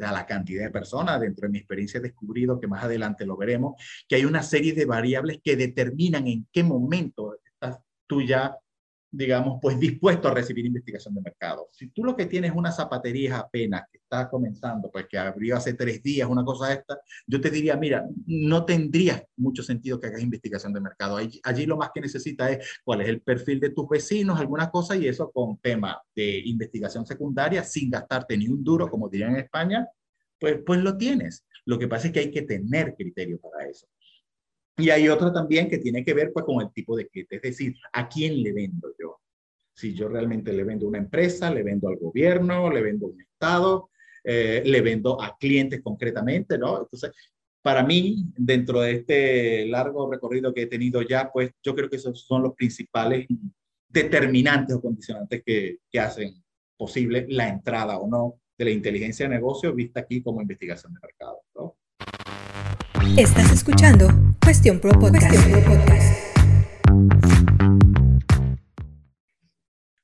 a 0.01 0.11
la 0.11 0.25
cantidad 0.25 0.63
de 0.63 0.71
personas. 0.71 1.19
Dentro 1.19 1.47
de 1.47 1.51
mi 1.51 1.57
experiencia 1.57 1.97
he 1.97 2.01
descubrido 2.01 2.59
que 2.59 2.67
más 2.67 2.83
adelante 2.85 3.25
lo 3.25 3.35
veremos, 3.35 3.75
que 4.07 4.15
hay 4.15 4.23
una 4.23 4.43
serie 4.43 4.73
de 4.73 4.85
variables 4.85 5.39
que 5.43 5.57
determinan 5.57 6.27
en 6.27 6.47
qué 6.51 6.63
momento 6.63 7.35
tú 8.07 8.21
ya 8.21 8.57
digamos, 9.13 9.59
pues 9.61 9.79
dispuesto 9.79 10.27
a 10.27 10.33
recibir 10.33 10.65
investigación 10.65 11.13
de 11.13 11.21
mercado. 11.21 11.69
Si 11.71 11.89
tú 11.89 12.03
lo 12.03 12.15
que 12.15 12.25
tienes 12.25 12.49
es 12.49 12.57
una 12.57 12.71
zapatería 12.71 13.37
apenas 13.37 13.83
que 13.91 13.99
está 13.99 14.27
comenzando, 14.27 14.89
pues 14.89 15.05
que 15.07 15.19
abrió 15.19 15.55
hace 15.55 15.75
tres 15.75 16.01
días, 16.01 16.27
una 16.27 16.43
cosa 16.43 16.73
esta, 16.73 16.99
yo 17.27 17.39
te 17.39 17.51
diría, 17.51 17.77
mira, 17.77 18.07
no 18.25 18.65
tendría 18.65 19.23
mucho 19.37 19.61
sentido 19.61 19.99
que 19.99 20.07
hagas 20.07 20.21
investigación 20.21 20.73
de 20.73 20.81
mercado. 20.81 21.17
Allí, 21.17 21.39
allí 21.43 21.67
lo 21.67 21.77
más 21.77 21.91
que 21.93 22.01
necesitas 22.01 22.51
es 22.53 22.81
cuál 22.83 23.01
es 23.01 23.07
el 23.07 23.21
perfil 23.21 23.59
de 23.59 23.69
tus 23.69 23.87
vecinos, 23.87 24.39
alguna 24.39 24.71
cosa, 24.71 24.95
y 24.95 25.07
eso 25.07 25.31
con 25.31 25.59
tema 25.59 26.01
de 26.15 26.39
investigación 26.45 27.05
secundaria, 27.05 27.63
sin 27.63 27.91
gastarte 27.91 28.35
ni 28.35 28.47
un 28.47 28.63
duro, 28.63 28.89
como 28.89 29.09
dirían 29.09 29.35
en 29.35 29.43
España, 29.43 29.87
pues, 30.39 30.57
pues 30.65 30.79
lo 30.81 30.97
tienes. 30.97 31.45
Lo 31.65 31.77
que 31.77 31.87
pasa 31.87 32.07
es 32.07 32.13
que 32.13 32.19
hay 32.19 32.31
que 32.31 32.41
tener 32.41 32.95
criterio 32.95 33.39
para 33.39 33.69
eso. 33.69 33.87
Y 34.77 34.89
hay 34.89 35.07
otro 35.07 35.31
también 35.31 35.69
que 35.69 35.77
tiene 35.77 36.03
que 36.03 36.13
ver 36.13 36.31
pues, 36.33 36.45
con 36.45 36.61
el 36.61 36.71
tipo 36.71 36.95
de 36.95 37.07
cliente, 37.07 37.35
es 37.35 37.41
decir, 37.41 37.75
¿a 37.91 38.09
quién 38.09 38.41
le 38.41 38.53
vendo 38.53 38.89
yo? 38.99 39.19
Si 39.75 39.93
yo 39.93 40.07
realmente 40.07 40.53
le 40.53 40.63
vendo 40.63 40.85
a 40.85 40.89
una 40.89 40.97
empresa, 40.97 41.51
le 41.51 41.63
vendo 41.63 41.89
al 41.89 41.97
gobierno, 41.97 42.71
le 42.71 42.81
vendo 42.81 43.07
a 43.07 43.09
un 43.09 43.21
Estado, 43.21 43.89
eh, 44.23 44.63
le 44.65 44.81
vendo 44.81 45.21
a 45.21 45.37
clientes 45.37 45.81
concretamente, 45.83 46.57
¿no? 46.57 46.81
Entonces, 46.81 47.11
para 47.61 47.83
mí, 47.83 48.25
dentro 48.35 48.81
de 48.81 48.91
este 48.91 49.65
largo 49.67 50.11
recorrido 50.11 50.53
que 50.53 50.63
he 50.63 50.67
tenido 50.67 51.01
ya, 51.01 51.31
pues 51.31 51.51
yo 51.63 51.75
creo 51.75 51.89
que 51.89 51.97
esos 51.97 52.25
son 52.25 52.43
los 52.43 52.53
principales 52.55 53.27
determinantes 53.87 54.75
o 54.75 54.81
condicionantes 54.81 55.43
que, 55.45 55.77
que 55.89 55.99
hacen 55.99 56.43
posible 56.75 57.25
la 57.29 57.47
entrada 57.47 57.97
o 57.97 58.07
no 58.07 58.35
de 58.57 58.65
la 58.65 58.71
inteligencia 58.71 59.27
de 59.27 59.35
negocio 59.35 59.73
vista 59.73 60.01
aquí 60.01 60.21
como 60.21 60.41
investigación 60.41 60.93
de 60.93 60.99
mercado, 61.01 61.41
¿no? 61.55 61.75
Estás 63.17 63.51
escuchando 63.51 64.07
Cuestión 64.43 64.79
Pro 64.79 64.91
Podcast. 64.91 65.33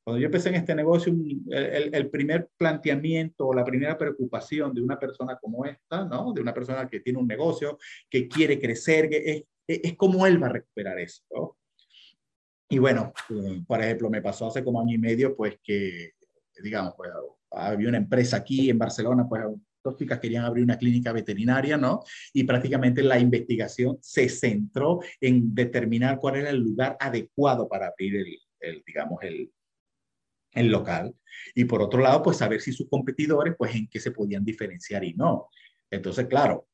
Cuando 0.03 0.19
yo 0.19 0.25
empecé 0.25 0.49
en 0.49 0.55
este 0.55 0.73
negocio, 0.73 1.13
el, 1.49 1.93
el, 1.93 2.09
primer 2.09 2.49
planteamiento 2.57 3.47
o 3.47 3.53
la 3.53 3.65
primera 3.65 3.97
preocupación 3.97 4.73
de 4.73 4.81
una 4.81 4.97
persona 4.97 5.37
como 5.41 5.65
esta, 5.65 6.05
¿no? 6.05 6.31
de 6.33 6.41
una 6.41 6.53
persona 6.53 6.87
que 6.87 7.01
tiene 7.01 7.19
un 7.19 7.27
negocio, 7.27 7.77
que 8.09 8.27
quiere 8.27 8.59
crecer, 8.59 9.09
es, 9.11 9.43
es, 9.67 9.95
cómo 9.97 10.25
él 10.25 10.41
va 10.41 10.47
a 10.47 10.53
recuperar 10.53 10.97
eso. 10.99 11.57
Y 12.69 12.77
bueno, 12.77 13.11
eh, 13.29 13.61
por 13.67 13.81
ejemplo, 13.81 14.09
me 14.09 14.21
pasó 14.21 14.47
hace 14.47 14.63
como 14.63 14.79
año 14.79 14.95
y 14.95 14.99
medio, 14.99 15.35
pues 15.35 15.57
que, 15.61 16.11
digamos, 16.63 16.93
pues, 16.95 17.11
había 17.51 17.89
una 17.89 17.97
empresa 17.97 18.37
aquí 18.37 18.69
en 18.69 18.77
Barcelona, 18.77 19.27
pues 19.27 19.43
dos 19.83 19.95
chicas 19.97 20.19
querían 20.19 20.45
abrir 20.45 20.63
una 20.63 20.77
clínica 20.77 21.11
veterinaria, 21.11 21.77
¿no? 21.77 22.03
Y 22.33 22.43
prácticamente 22.43 23.03
la 23.03 23.19
investigación 23.19 23.97
se 24.01 24.29
centró 24.29 24.99
en 25.21 25.53
determinar 25.53 26.19
cuál 26.19 26.37
era 26.37 26.49
el 26.49 26.57
lugar 26.57 26.97
adecuado 26.99 27.67
para 27.67 27.87
abrir 27.87 28.15
el, 28.17 28.37
el 28.59 28.83
digamos, 28.85 29.19
el, 29.23 29.51
el 30.53 30.67
local. 30.67 31.15
Y 31.55 31.65
por 31.65 31.81
otro 31.81 32.01
lado, 32.01 32.23
pues 32.23 32.37
saber 32.37 32.61
si 32.61 32.71
sus 32.71 32.89
competidores, 32.89 33.55
pues 33.57 33.75
en 33.75 33.87
qué 33.87 33.99
se 33.99 34.11
podían 34.11 34.43
diferenciar 34.43 35.03
y 35.03 35.13
no. 35.13 35.49
Entonces, 35.89 36.27
claro, 36.27 36.67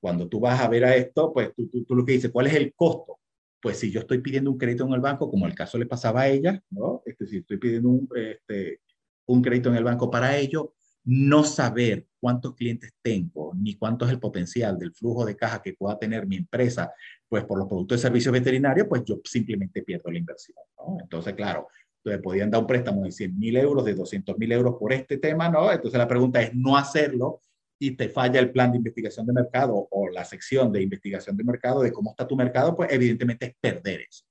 cuando 0.00 0.28
tú 0.28 0.40
vas 0.40 0.60
a 0.60 0.68
ver 0.68 0.84
a 0.84 0.96
esto, 0.96 1.32
pues 1.32 1.54
tú, 1.54 1.68
tú, 1.68 1.84
tú 1.84 1.94
lo 1.94 2.04
que 2.04 2.12
dices, 2.12 2.30
¿cuál 2.30 2.46
es 2.46 2.54
el 2.54 2.74
costo? 2.74 3.18
Pues 3.60 3.78
si 3.78 3.90
yo 3.90 4.00
estoy 4.00 4.18
pidiendo 4.18 4.50
un 4.50 4.58
crédito 4.58 4.84
en 4.84 4.92
el 4.92 5.00
banco, 5.00 5.30
como 5.30 5.46
el 5.46 5.54
caso 5.54 5.78
le 5.78 5.86
pasaba 5.86 6.22
a 6.22 6.28
ella, 6.28 6.60
¿no? 6.70 7.02
Este, 7.06 7.26
si 7.26 7.38
estoy 7.38 7.58
pidiendo 7.58 7.88
un, 7.88 8.08
este, 8.16 8.80
un 9.26 9.42
crédito 9.42 9.68
en 9.68 9.76
el 9.76 9.84
banco 9.84 10.10
para 10.10 10.36
ello, 10.36 10.74
no 11.04 11.42
saber 11.44 12.06
cuántos 12.20 12.54
clientes 12.54 12.92
tengo, 13.02 13.52
ni 13.56 13.74
cuánto 13.74 14.04
es 14.04 14.12
el 14.12 14.20
potencial 14.20 14.78
del 14.78 14.92
flujo 14.92 15.24
de 15.24 15.36
caja 15.36 15.60
que 15.60 15.74
pueda 15.74 15.98
tener 15.98 16.26
mi 16.26 16.36
empresa, 16.36 16.92
pues 17.28 17.44
por 17.44 17.58
los 17.58 17.66
productos 17.66 17.98
de 17.98 18.02
servicios 18.02 18.32
veterinarios, 18.32 18.86
pues 18.88 19.02
yo 19.04 19.20
simplemente 19.24 19.82
pierdo 19.82 20.10
la 20.10 20.18
inversión. 20.18 20.58
Entonces, 21.00 21.34
claro, 21.34 21.68
Entonces 21.98 22.22
podían 22.22 22.50
dar 22.50 22.60
un 22.60 22.66
préstamo 22.66 23.04
de 23.04 23.12
100 23.12 23.38
mil 23.38 23.56
euros, 23.56 23.84
de 23.84 23.94
200 23.94 24.38
mil 24.38 24.52
euros 24.52 24.76
por 24.78 24.92
este 24.92 25.18
tema, 25.18 25.48
¿no? 25.48 25.72
Entonces 25.72 25.98
la 25.98 26.08
pregunta 26.08 26.40
es 26.40 26.54
no 26.54 26.76
hacerlo 26.76 27.40
y 27.78 27.92
te 27.92 28.08
falla 28.08 28.38
el 28.38 28.52
plan 28.52 28.70
de 28.70 28.78
investigación 28.78 29.26
de 29.26 29.32
mercado 29.32 29.88
o 29.90 30.08
la 30.08 30.24
sección 30.24 30.70
de 30.72 30.82
investigación 30.82 31.36
de 31.36 31.42
mercado 31.42 31.82
de 31.82 31.92
cómo 31.92 32.10
está 32.10 32.28
tu 32.28 32.36
mercado, 32.36 32.76
pues 32.76 32.92
evidentemente 32.92 33.46
es 33.46 33.54
perder 33.60 34.02
eso. 34.02 34.24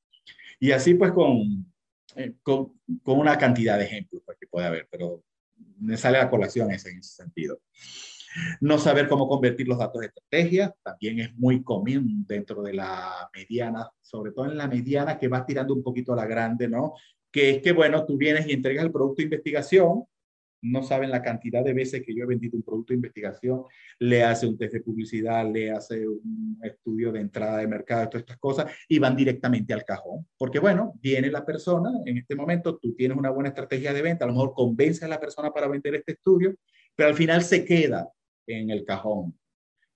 Y 0.59 0.71
así 0.71 0.93
pues 0.93 1.11
con, 1.11 1.65
eh, 2.15 2.35
con, 2.41 2.79
con, 3.03 3.19
una 3.19 3.37
cantidad 3.37 3.77
de 3.77 3.85
ejemplos 3.85 4.21
pues, 4.25 4.37
que 4.39 4.47
puede 4.47 4.67
haber, 4.67 4.87
pero 4.89 5.21
me 5.80 5.98
sale 5.98 6.18
a 6.18 6.30
colación 6.30 6.72
ese, 6.72 6.91
en 6.91 7.00
ese 7.00 7.15
sentido. 7.15 7.60
No 8.62 8.77
saber 8.77 9.08
cómo 9.08 9.27
convertir 9.27 9.68
los 9.68 9.77
datos 9.77 10.01
en 10.01 10.10
estrategia 10.10 10.74
también 10.84 11.20
es 11.20 11.36
muy 11.36 11.63
común 11.63 12.25
dentro 12.27 12.62
de 12.62 12.74
la 12.74 13.30
mediana, 13.36 13.89
sobre 14.01 14.32
todo 14.32 14.46
en 14.46 14.58
la 14.58 14.68
mediana 14.68 15.18
que 15.18 15.27
va 15.27 15.46
tirando 15.46 15.74
un 15.74 15.84
poquito 15.84 16.13
a 16.13 16.15
la 16.15 16.25
grande, 16.25 16.68
¿no? 16.68 16.94
Que 17.30 17.51
es 17.51 17.62
que, 17.62 17.72
bueno, 17.72 18.06
tú 18.06 18.18
vienes 18.18 18.48
y 18.48 18.53
entregas 18.53 18.86
el 18.86 18.91
producto 18.91 19.18
de 19.18 19.24
investigación, 19.24 20.06
no 20.62 20.84
saben 20.84 21.12
la 21.12 21.22
cantidad 21.22 21.63
de 21.63 21.74
veces 21.74 22.03
que 22.06 22.13
yo 22.13 22.24
he 22.24 22.27
vendido 22.27 22.58
un 22.58 22.63
producto 22.63 22.94
de 22.94 22.98
investigación, 22.98 23.63
le 24.00 24.24
hace 24.24 24.48
un 24.48 24.58
test 24.58 24.74
de 24.74 24.82
publicidad, 24.82 25.50
le 25.51 25.72
hace 25.72 26.08
un 26.08 26.60
estudio 26.63 27.12
de 27.12 27.22
entrada 27.22 27.58
de 27.58 27.68
mercado, 27.68 28.10
todas 28.10 28.22
estas 28.22 28.38
cosas, 28.38 28.72
y 28.88 29.00
van 29.00 29.15
directamente 29.15 29.74
al 29.74 29.86
cajón. 29.86 30.27
Porque 30.38 30.60
bueno, 30.60 30.94
viene 31.01 31.32
la 31.32 31.46
persona, 31.46 31.91
en 32.06 32.18
este 32.18 32.36
momento 32.36 32.77
tú 32.77 32.94
tienes 32.96 33.18
una 33.18 33.30
buena 33.30 33.50
estrategia 33.50 33.94
de 33.94 34.01
venta, 34.01 34.25
a 34.25 34.27
lo 34.27 34.34
mejor 34.34 34.53
convence 34.53 35.06
a 35.06 35.08
la 35.08 35.20
persona 35.20 35.51
para 35.51 35.68
vender 35.68 35.96
este 35.96 36.13
estudio, 36.13 36.56
pero 36.96 37.10
al 37.10 37.15
final 37.15 37.44
se 37.44 37.65
queda 37.65 38.10
en 38.48 38.70
el 38.70 38.86
cajón. 38.86 39.38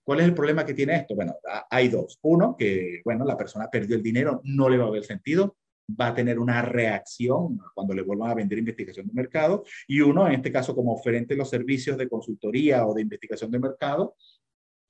¿Cuál 0.03 0.19
es 0.19 0.25
el 0.25 0.35
problema 0.35 0.65
que 0.65 0.75
tiene 0.75 0.95
esto? 0.97 1.15
Bueno, 1.15 1.35
hay 1.69 1.89
dos. 1.89 2.19
Uno, 2.21 2.55
que, 2.55 3.01
bueno, 3.03 3.25
la 3.25 3.35
persona 3.35 3.69
perdió 3.71 3.95
el 3.95 4.03
dinero, 4.03 4.39
no 4.43 4.69
le 4.69 4.77
va 4.77 4.85
a 4.85 4.87
haber 4.87 5.03
sentido, 5.03 5.57
va 5.89 6.07
a 6.07 6.13
tener 6.13 6.39
una 6.39 6.61
reacción 6.61 7.59
cuando 7.73 7.93
le 7.93 8.01
vuelvan 8.01 8.31
a 8.31 8.35
vender 8.35 8.59
investigación 8.59 9.07
de 9.07 9.13
mercado. 9.13 9.63
Y 9.87 10.01
uno, 10.01 10.27
en 10.27 10.33
este 10.33 10.51
caso, 10.51 10.75
como 10.75 10.93
oferente 10.93 11.35
los 11.35 11.49
servicios 11.49 11.97
de 11.97 12.09
consultoría 12.09 12.85
o 12.85 12.93
de 12.93 13.01
investigación 13.01 13.51
de 13.51 13.59
mercado, 13.59 14.15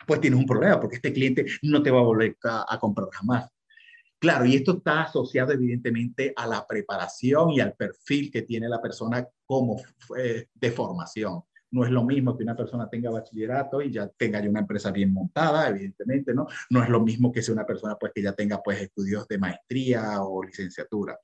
pues 0.05 0.21
tienes 0.21 0.39
un 0.39 0.45
problema 0.45 0.79
porque 0.79 0.97
este 0.97 1.13
cliente 1.13 1.45
no 1.63 1.81
te 1.81 1.91
va 1.91 1.99
a 1.99 2.03
volver 2.03 2.37
a, 2.43 2.79
comprar 2.79 3.09
jamás. 3.11 3.49
Claro, 4.19 4.45
y 4.45 4.55
esto 4.55 4.77
está 4.77 5.03
asociado 5.03 5.51
evidentemente 5.51 6.33
a 6.35 6.47
la 6.47 6.65
preparación 6.65 7.51
y 7.51 7.59
al 7.59 7.73
perfil 7.73 8.31
que 8.31 8.43
tiene 8.43 8.69
la 8.69 8.81
persona 8.81 9.27
como 9.45 9.81
eh, 10.17 10.47
de 10.53 10.71
formación. 10.71 11.43
No 11.72 11.84
es 11.84 11.91
lo 11.91 12.03
mismo 12.03 12.38
que 12.38 12.43
una 12.43 12.55
persona 12.55 12.89
tenga 12.89 13.10
bachillerato 13.10 13.81
y 13.81 13.91
ya 13.91 14.07
tenga 14.07 14.41
ya 14.41 14.50
una 14.50 14.62
empresa 14.62 14.91
bien 14.91 15.13
montada, 15.13 15.69
evidentemente, 15.69 16.34
¿no? 16.34 16.48
No 16.69 16.84
es 16.84 16.89
lo 16.89 17.01
mismo 17.01 17.31
que 17.31 17.41
sea 17.41 17.53
una 17.53 17.65
persona 17.65 17.95
pues 18.00 18.12
que 18.13 18.22
ya 18.22 18.34
tenga 18.34 18.62
pues 18.62 18.81
estudios 18.81 19.27
de 19.27 19.38
maestría 19.38 20.22
o 20.22 20.43
licenciatura. 20.43 21.17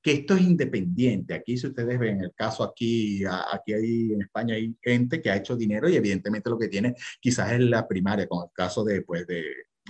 Que 0.00 0.12
esto 0.12 0.34
es 0.34 0.42
independiente. 0.42 1.34
Aquí, 1.34 1.58
si 1.58 1.66
ustedes 1.66 1.98
ven 1.98 2.22
el 2.22 2.32
caso 2.34 2.64
aquí, 2.64 3.22
aquí 3.24 3.72
hay 3.74 4.12
en 4.12 4.22
España 4.22 4.54
hay 4.54 4.74
gente 4.80 5.20
que 5.20 5.30
ha 5.30 5.36
hecho 5.36 5.56
dinero 5.56 5.88
y 5.88 5.96
evidentemente 5.96 6.50
lo 6.50 6.58
que 6.58 6.68
tiene 6.68 6.94
quizás 7.20 7.52
es 7.52 7.60
la 7.60 7.86
primaria, 7.86 8.26
con 8.28 8.44
el 8.44 8.50
caso 8.54 8.84
de, 8.84 9.02
pues, 9.02 9.26
de, 9.26 9.44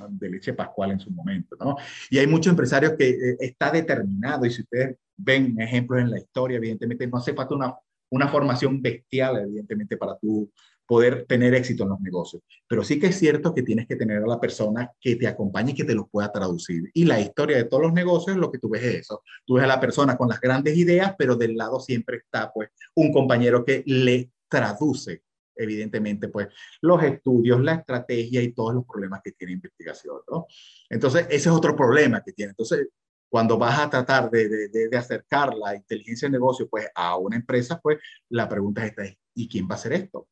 de 0.09 0.31
Leche 0.31 0.55
Pascual 0.55 0.93
en 0.93 1.01
su 1.01 1.11
momento, 1.11 1.57
¿no? 1.61 1.77
Y 2.11 2.19
hay 2.19 2.27
muchos 2.27 2.51
empresarios 2.51 2.95
que 2.99 3.11
eh, 3.11 3.37
está 3.41 3.71
determinado 3.71 4.45
y 4.47 4.51
si 4.51 4.63
ustedes 4.63 4.97
ven 5.17 5.61
ejemplos 5.61 6.01
en 6.01 6.11
la 6.11 6.19
historia, 6.19 6.59
evidentemente 6.59 7.07
no 7.07 7.19
hace 7.19 7.35
falta 7.35 7.55
una 7.55 7.75
una 8.11 8.29
formación 8.29 8.81
bestial, 8.83 9.39
evidentemente, 9.39 9.97
para 9.97 10.19
tú 10.19 10.51
poder 10.87 11.27
tener 11.27 11.55
éxito 11.55 11.83
en 11.83 11.91
los 11.91 12.01
negocios. 12.01 12.43
Pero 12.67 12.83
sí 12.83 12.99
que 12.99 13.09
es 13.09 13.19
cierto 13.19 13.55
que 13.55 13.63
tienes 13.63 13.87
que 13.87 13.97
tener 13.97 14.23
a 14.23 14.27
la 14.27 14.41
persona 14.41 14.91
que 14.99 15.17
te 15.17 15.27
acompañe 15.27 15.73
y 15.73 15.75
que 15.75 15.85
te 15.85 15.95
lo 15.95 16.07
pueda 16.09 16.33
traducir. 16.33 16.91
Y 16.95 17.05
la 17.05 17.21
historia 17.21 17.59
de 17.59 17.65
todos 17.65 17.83
los 17.83 17.93
negocios, 17.93 18.39
lo 18.39 18.51
que 18.51 18.59
tú 18.59 18.71
ves 18.71 18.83
es 18.85 18.95
eso. 19.01 19.23
Tú 19.45 19.55
ves 19.55 19.65
a 19.65 19.67
la 19.67 19.81
persona 19.81 20.17
con 20.17 20.31
las 20.31 20.41
grandes 20.41 20.77
ideas, 20.79 21.15
pero 21.19 21.37
del 21.37 21.57
lado 21.57 21.79
siempre 21.79 22.17
está, 22.17 22.51
pues, 22.51 22.71
un 22.95 23.13
compañero 23.13 23.67
que 23.67 23.83
le 23.85 24.33
traduce, 24.49 25.25
evidentemente, 25.55 26.29
pues, 26.29 26.49
los 26.81 27.03
estudios, 27.03 27.61
la 27.61 27.75
estrategia 27.75 28.41
y 28.41 28.53
todos 28.53 28.73
los 28.75 28.87
problemas 28.87 29.21
que 29.23 29.33
tiene 29.33 29.53
investigación. 29.53 30.17
Entonces, 30.89 31.27
ese 31.27 31.51
es 31.51 31.55
otro 31.55 31.77
problema 31.77 32.23
que 32.25 32.33
tiene. 32.33 32.53
Entonces, 32.53 32.89
cuando 33.29 33.59
vas 33.59 33.79
a 33.79 33.91
tratar 33.91 34.31
de, 34.31 34.49
de, 34.49 34.89
de, 34.89 34.97
acercar 34.97 35.55
la 35.55 35.75
inteligencia 35.75 36.29
de 36.29 36.33
negocio 36.33 36.69
pues, 36.69 36.89
a 36.95 37.17
una 37.17 37.37
empresa, 37.37 37.79
pues 37.83 37.99
la 38.31 38.49
pregunta 38.49 38.85
es 38.85 38.91
esta, 38.91 39.03
¿y 39.35 39.49
quién 39.49 39.67
va 39.67 39.73
a 39.73 39.75
hacer 39.75 39.93
esto? 39.93 40.29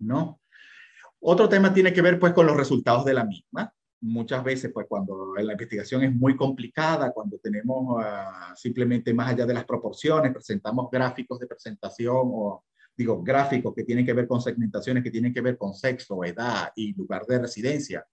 ¿No? 0.00 0.40
Otro 1.20 1.48
tema 1.48 1.72
tiene 1.72 1.92
que 1.92 2.02
ver 2.02 2.18
pues 2.18 2.32
con 2.32 2.46
los 2.46 2.56
resultados 2.56 3.04
de 3.04 3.14
la 3.14 3.24
misma. 3.24 3.72
Muchas 4.00 4.44
veces 4.44 4.70
pues 4.72 4.86
cuando 4.88 5.34
la 5.34 5.52
investigación 5.52 6.02
es 6.02 6.14
muy 6.14 6.36
complicada, 6.36 7.12
cuando 7.12 7.38
tenemos 7.38 8.02
uh, 8.02 8.54
simplemente 8.54 9.14
más 9.14 9.30
allá 9.30 9.46
de 9.46 9.54
las 9.54 9.64
proporciones, 9.64 10.32
presentamos 10.32 10.90
gráficos 10.90 11.38
de 11.38 11.46
presentación 11.46 12.16
o 12.16 12.64
digo 12.96 13.22
gráficos 13.22 13.74
que 13.74 13.84
tienen 13.84 14.04
que 14.04 14.12
ver 14.12 14.26
con 14.26 14.40
segmentaciones, 14.40 15.02
que 15.02 15.10
tienen 15.10 15.32
que 15.32 15.40
ver 15.40 15.56
con 15.56 15.74
sexo, 15.74 16.22
edad 16.24 16.70
y 16.76 16.94
lugar 16.94 17.24
de 17.26 17.38
residencia, 17.38 18.06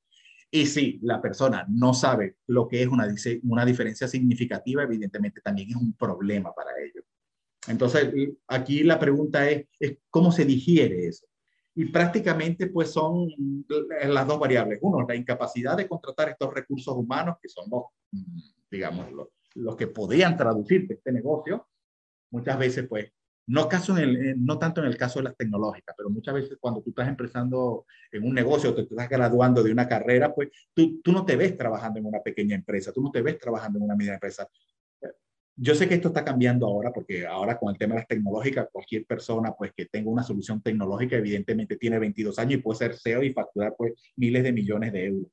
y 0.54 0.68
si 0.68 1.00
la 1.02 1.20
persona 1.20 1.66
no 1.68 1.96
sabe 1.96 2.36
lo 2.46 2.68
que 2.68 2.84
es 2.84 2.88
una, 2.88 3.08
una 3.42 3.66
diferencia 3.66 4.08
significativa, 4.08 4.84
evidentemente 4.84 5.42
también 5.42 5.72
es 5.72 5.76
un 5.76 5.94
problema 5.94 6.54
para 6.54 6.70
ellos. 6.80 7.04
Entonces, 7.68 8.14
aquí 8.48 8.84
la 8.84 9.00
pregunta 9.00 9.50
es, 9.50 9.66
es 9.80 9.98
cómo 10.12 10.32
se 10.32 10.46
digiere 10.46 11.08
eso. 11.08 11.26
Y 11.74 11.86
prácticamente 11.86 12.68
pues 12.68 12.92
son 12.92 13.30
las 14.06 14.28
dos 14.28 14.40
variables. 14.40 14.78
Uno, 14.84 15.04
la 15.08 15.16
incapacidad 15.16 15.76
de 15.76 15.88
contratar 15.88 16.30
estos 16.30 16.54
recursos 16.54 16.96
humanos, 16.96 17.38
que 17.42 17.50
son 17.50 17.66
los, 17.72 17.86
digamos, 18.70 19.08
los, 19.56 19.76
que 19.76 19.88
podrían 19.88 20.38
traducirte 20.38 20.94
este 20.94 21.12
negocio. 21.12 21.68
Muchas 22.30 22.60
veces 22.60 22.86
pues 22.88 23.12
no, 23.48 23.68
caso 23.68 23.98
en 23.98 24.04
el, 24.04 24.46
no 24.46 24.58
tanto 24.58 24.82
en 24.82 24.88
el 24.88 24.98
caso 24.98 25.20
de 25.20 25.26
las 25.26 25.36
tecnológicas, 25.36 25.96
pero 25.98 26.10
muchas 26.10 26.34
veces 26.34 26.58
cuando 26.60 26.82
tú 26.82 26.92
estás 26.92 27.10
empezando 27.10 27.86
en 28.12 28.24
un 28.24 28.34
negocio 28.34 28.70
o 28.70 28.76
te 28.76 28.82
estás 28.82 29.10
graduando 29.10 29.62
de 29.62 29.72
una 29.72 29.88
carrera, 29.88 30.34
pues 30.34 30.50
tú, 30.74 31.02
tú 31.02 31.12
no 31.12 31.26
te 31.26 31.36
ves 31.36 31.58
trabajando 31.58 32.00
en 32.00 32.06
una 32.06 32.22
pequeña 32.22 32.56
empresa, 32.56 32.94
tú 32.94 33.02
no 33.02 33.12
te 33.12 33.22
ves 33.22 33.38
trabajando 33.40 33.80
en 33.80 33.86
una 33.86 33.96
media 33.96 34.14
empresa. 34.14 34.48
Yo 35.56 35.76
sé 35.76 35.88
que 35.88 35.96
esto 35.96 36.08
está 36.08 36.24
cambiando 36.24 36.66
ahora 36.66 36.92
porque 36.92 37.28
ahora 37.28 37.60
con 37.60 37.70
el 37.70 37.78
tema 37.78 37.94
de 37.94 38.02
las 38.02 38.08
tecnológicas, 38.08 38.70
cualquier 38.72 39.06
persona 39.06 39.54
pues 39.54 39.72
que 39.76 39.86
tenga 39.86 40.10
una 40.10 40.24
solución 40.24 40.62
tecnológica 40.62 41.18
evidentemente 41.18 41.76
tiene 41.76 42.00
22 42.00 42.40
años 42.40 42.54
y 42.56 42.62
puede 42.62 42.80
ser 42.80 42.96
CEO 42.98 43.24
y 43.24 43.34
facturar 43.34 43.76
pues 43.78 43.94
miles 44.16 44.42
de 44.44 44.54
millones 44.54 44.94
de 44.94 45.06
euros 45.06 45.28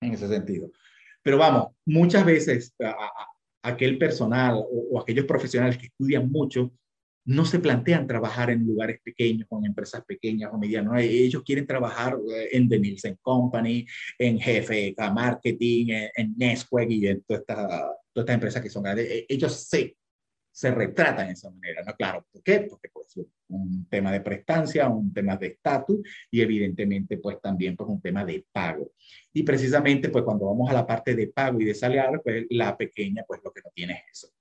en 0.00 0.14
ese 0.14 0.26
sentido. 0.26 0.70
Pero 1.22 1.38
vamos, 1.38 1.68
muchas 1.84 2.24
veces 2.24 2.74
aquel 3.62 3.98
personal 3.98 4.54
o, 4.56 4.88
o 4.92 5.00
aquellos 5.00 5.26
profesionales 5.26 5.76
que 5.78 5.86
estudian 5.86 6.30
mucho 6.30 6.72
no 7.26 7.44
se 7.44 7.58
plantean 7.58 8.06
trabajar 8.06 8.50
en 8.50 8.64
lugares 8.64 9.00
pequeños, 9.02 9.48
con 9.48 9.66
empresas 9.66 10.04
pequeñas 10.04 10.50
o 10.52 10.58
medianas. 10.58 11.02
Ellos 11.02 11.42
quieren 11.42 11.66
trabajar 11.66 12.16
eh, 12.32 12.48
en 12.52 12.68
The 12.68 12.78
Nielsen 12.78 13.18
Company, 13.20 13.86
en 14.18 14.38
GFK 14.38 15.12
Marketing, 15.12 15.88
en, 15.90 16.10
en 16.16 16.90
y 16.90 17.06
en 17.08 17.22
todas 17.22 17.42
estas 18.14 18.34
empresas 18.34 18.62
que 18.62 18.70
son 18.70 18.84
grandes. 18.84 19.10
E, 19.10 19.26
ellos 19.28 19.52
se, 19.68 19.96
se 20.52 20.70
retratan 20.70 21.26
de 21.26 21.32
esa 21.32 21.50
manera, 21.50 21.82
¿no? 21.84 21.94
Claro, 21.94 22.24
¿por 22.30 22.42
qué? 22.44 22.60
Porque 22.60 22.90
pues 22.92 23.18
un 23.48 23.88
tema 23.88 24.12
de 24.12 24.20
prestancia, 24.20 24.88
un 24.88 25.12
tema 25.12 25.36
de 25.36 25.48
estatus 25.48 25.98
y 26.30 26.40
evidentemente 26.40 27.18
pues 27.18 27.40
también 27.40 27.76
pues 27.76 27.90
un 27.90 28.00
tema 28.00 28.24
de 28.24 28.46
pago. 28.52 28.92
Y 29.32 29.42
precisamente 29.42 30.10
pues 30.10 30.24
cuando 30.24 30.46
vamos 30.46 30.70
a 30.70 30.74
la 30.74 30.86
parte 30.86 31.16
de 31.16 31.26
pago 31.26 31.60
y 31.60 31.64
de 31.64 31.74
salario, 31.74 32.22
pues 32.22 32.46
la 32.50 32.76
pequeña 32.76 33.24
pues 33.26 33.40
lo 33.42 33.52
que 33.52 33.62
no 33.62 33.70
tiene 33.74 34.04
es 34.12 34.22
eso 34.22 34.36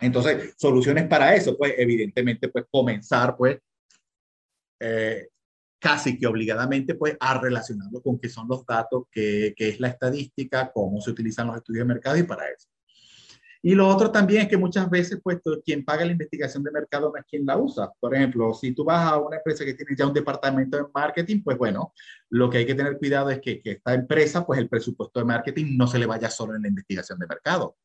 entonces, 0.00 0.54
soluciones 0.56 1.08
para 1.08 1.34
eso, 1.34 1.56
pues 1.56 1.74
evidentemente, 1.76 2.48
pues 2.48 2.66
comenzar, 2.70 3.36
pues, 3.36 3.58
eh, 4.80 5.28
casi 5.80 6.18
que 6.18 6.26
obligadamente, 6.26 6.94
pues, 6.94 7.16
a 7.18 7.40
relacionarlo 7.40 8.00
con 8.00 8.18
qué 8.18 8.28
son 8.28 8.46
los 8.48 8.64
datos, 8.64 9.04
qué, 9.10 9.54
qué, 9.56 9.70
es 9.70 9.80
la 9.80 9.88
estadística, 9.88 10.70
cómo 10.72 11.00
se 11.00 11.10
utilizan 11.10 11.48
los 11.48 11.56
estudios 11.56 11.86
de 11.86 11.94
mercado 11.94 12.16
y 12.16 12.22
para 12.22 12.48
eso. 12.48 12.68
Y 13.60 13.74
lo 13.74 13.88
otro 13.88 14.12
también 14.12 14.42
es 14.42 14.48
que 14.48 14.56
muchas 14.56 14.88
veces, 14.88 15.18
pues, 15.22 15.38
quien 15.64 15.84
paga 15.84 16.04
la 16.04 16.12
investigación 16.12 16.62
de 16.62 16.70
mercado 16.70 17.10
no 17.12 17.18
es 17.18 17.26
quien 17.26 17.44
la 17.44 17.58
usa. 17.58 17.90
Por 17.98 18.14
ejemplo, 18.14 18.54
si 18.54 18.72
tú 18.72 18.84
vas 18.84 19.12
a 19.12 19.18
una 19.18 19.38
empresa 19.38 19.64
que 19.64 19.74
tiene 19.74 19.96
ya 19.96 20.06
un 20.06 20.14
departamento 20.14 20.76
de 20.76 20.84
marketing, 20.94 21.42
pues 21.42 21.58
bueno, 21.58 21.92
lo 22.30 22.48
que 22.48 22.58
hay 22.58 22.66
que 22.66 22.76
tener 22.76 22.98
cuidado 22.98 23.30
es 23.30 23.40
que, 23.40 23.60
que 23.60 23.72
esta 23.72 23.94
empresa, 23.94 24.46
pues 24.46 24.60
el 24.60 24.68
presupuesto 24.68 25.18
de 25.18 25.26
marketing 25.26 25.76
no 25.76 25.88
se 25.88 25.98
le 25.98 26.06
vaya 26.06 26.30
solo 26.30 26.54
en 26.54 26.62
la 26.62 26.68
investigación 26.68 27.18
de 27.18 27.26
mercado 27.26 27.76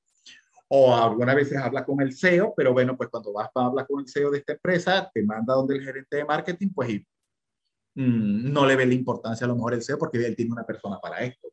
o 0.70 0.96
algunas 0.96 1.36
veces 1.36 1.58
habla 1.58 1.86
con 1.86 2.01
el 2.01 2.15
CEO, 2.15 2.53
pero 2.55 2.74
bueno, 2.74 2.98
pues 2.98 3.10
cuando 3.10 3.34
vas 3.34 3.50
a 3.53 3.65
hablar 3.65 3.86
con 3.88 4.01
el 4.01 4.08
CEO 4.08 4.32
de 4.32 4.39
esta 4.39 4.53
empresa, 4.53 5.10
te 5.13 5.24
manda 5.24 5.53
donde 5.53 5.75
el 5.75 5.84
gerente 5.84 6.17
de 6.17 6.25
marketing, 6.25 6.70
pues 6.74 7.01
mm, 7.96 8.51
no 8.51 8.65
le 8.65 8.75
ve 8.75 8.86
la 8.86 8.93
importancia 8.93 9.46
a 9.46 9.48
lo 9.48 9.55
mejor 9.55 9.74
el 9.74 9.84
CEO 9.84 9.98
porque 9.98 10.25
él 10.25 10.36
tiene 10.36 10.51
una 10.51 10.65
persona 10.65 11.00
para 11.00 11.20
esto. 11.20 11.50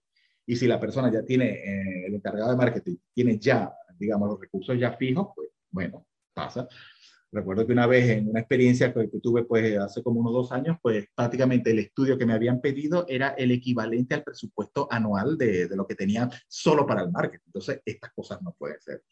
Y 0.46 0.56
si 0.56 0.66
la 0.66 0.80
persona 0.80 1.12
ya 1.12 1.22
tiene, 1.22 1.50
eh, 1.50 2.06
el 2.06 2.14
encargado 2.14 2.50
de 2.50 2.56
marketing, 2.56 2.96
tiene 3.14 3.38
ya, 3.38 3.72
digamos, 3.98 4.28
los 4.30 4.40
recursos 4.40 4.78
ya 4.78 4.92
fijos, 4.92 5.28
pues 5.34 5.48
bueno, 5.70 6.06
pasa. 6.32 6.66
Recuerdo 7.32 7.64
que 7.64 7.72
una 7.72 7.86
vez 7.86 8.08
en 8.10 8.28
una 8.28 8.40
experiencia 8.40 8.92
que, 8.92 9.08
tuve 9.22 9.44
pues 9.44 9.78
hace 9.78 10.02
como 10.02 10.20
unos 10.20 10.32
dos 10.32 10.52
años, 10.52 10.78
pues 10.82 11.06
prácticamente 11.14 11.70
el 11.70 11.78
estudio 11.78 12.18
que 12.18 12.26
me 12.26 12.32
habían 12.32 12.60
pedido 12.60 13.06
era 13.08 13.30
el 13.30 13.52
equivalente 13.52 14.16
al 14.16 14.24
presupuesto 14.24 14.88
anual 14.90 15.38
de, 15.38 15.68
de 15.68 15.76
lo 15.76 15.86
que 15.86 15.94
tenía 15.94 16.28
solo 16.48 16.84
para 16.84 17.02
el 17.02 17.12
marketing. 17.12 17.46
Entonces, 17.46 17.80
estas 17.84 18.12
cosas 18.12 18.42
no 18.42 18.52
pueden 18.58 18.80
ser. 18.80 19.04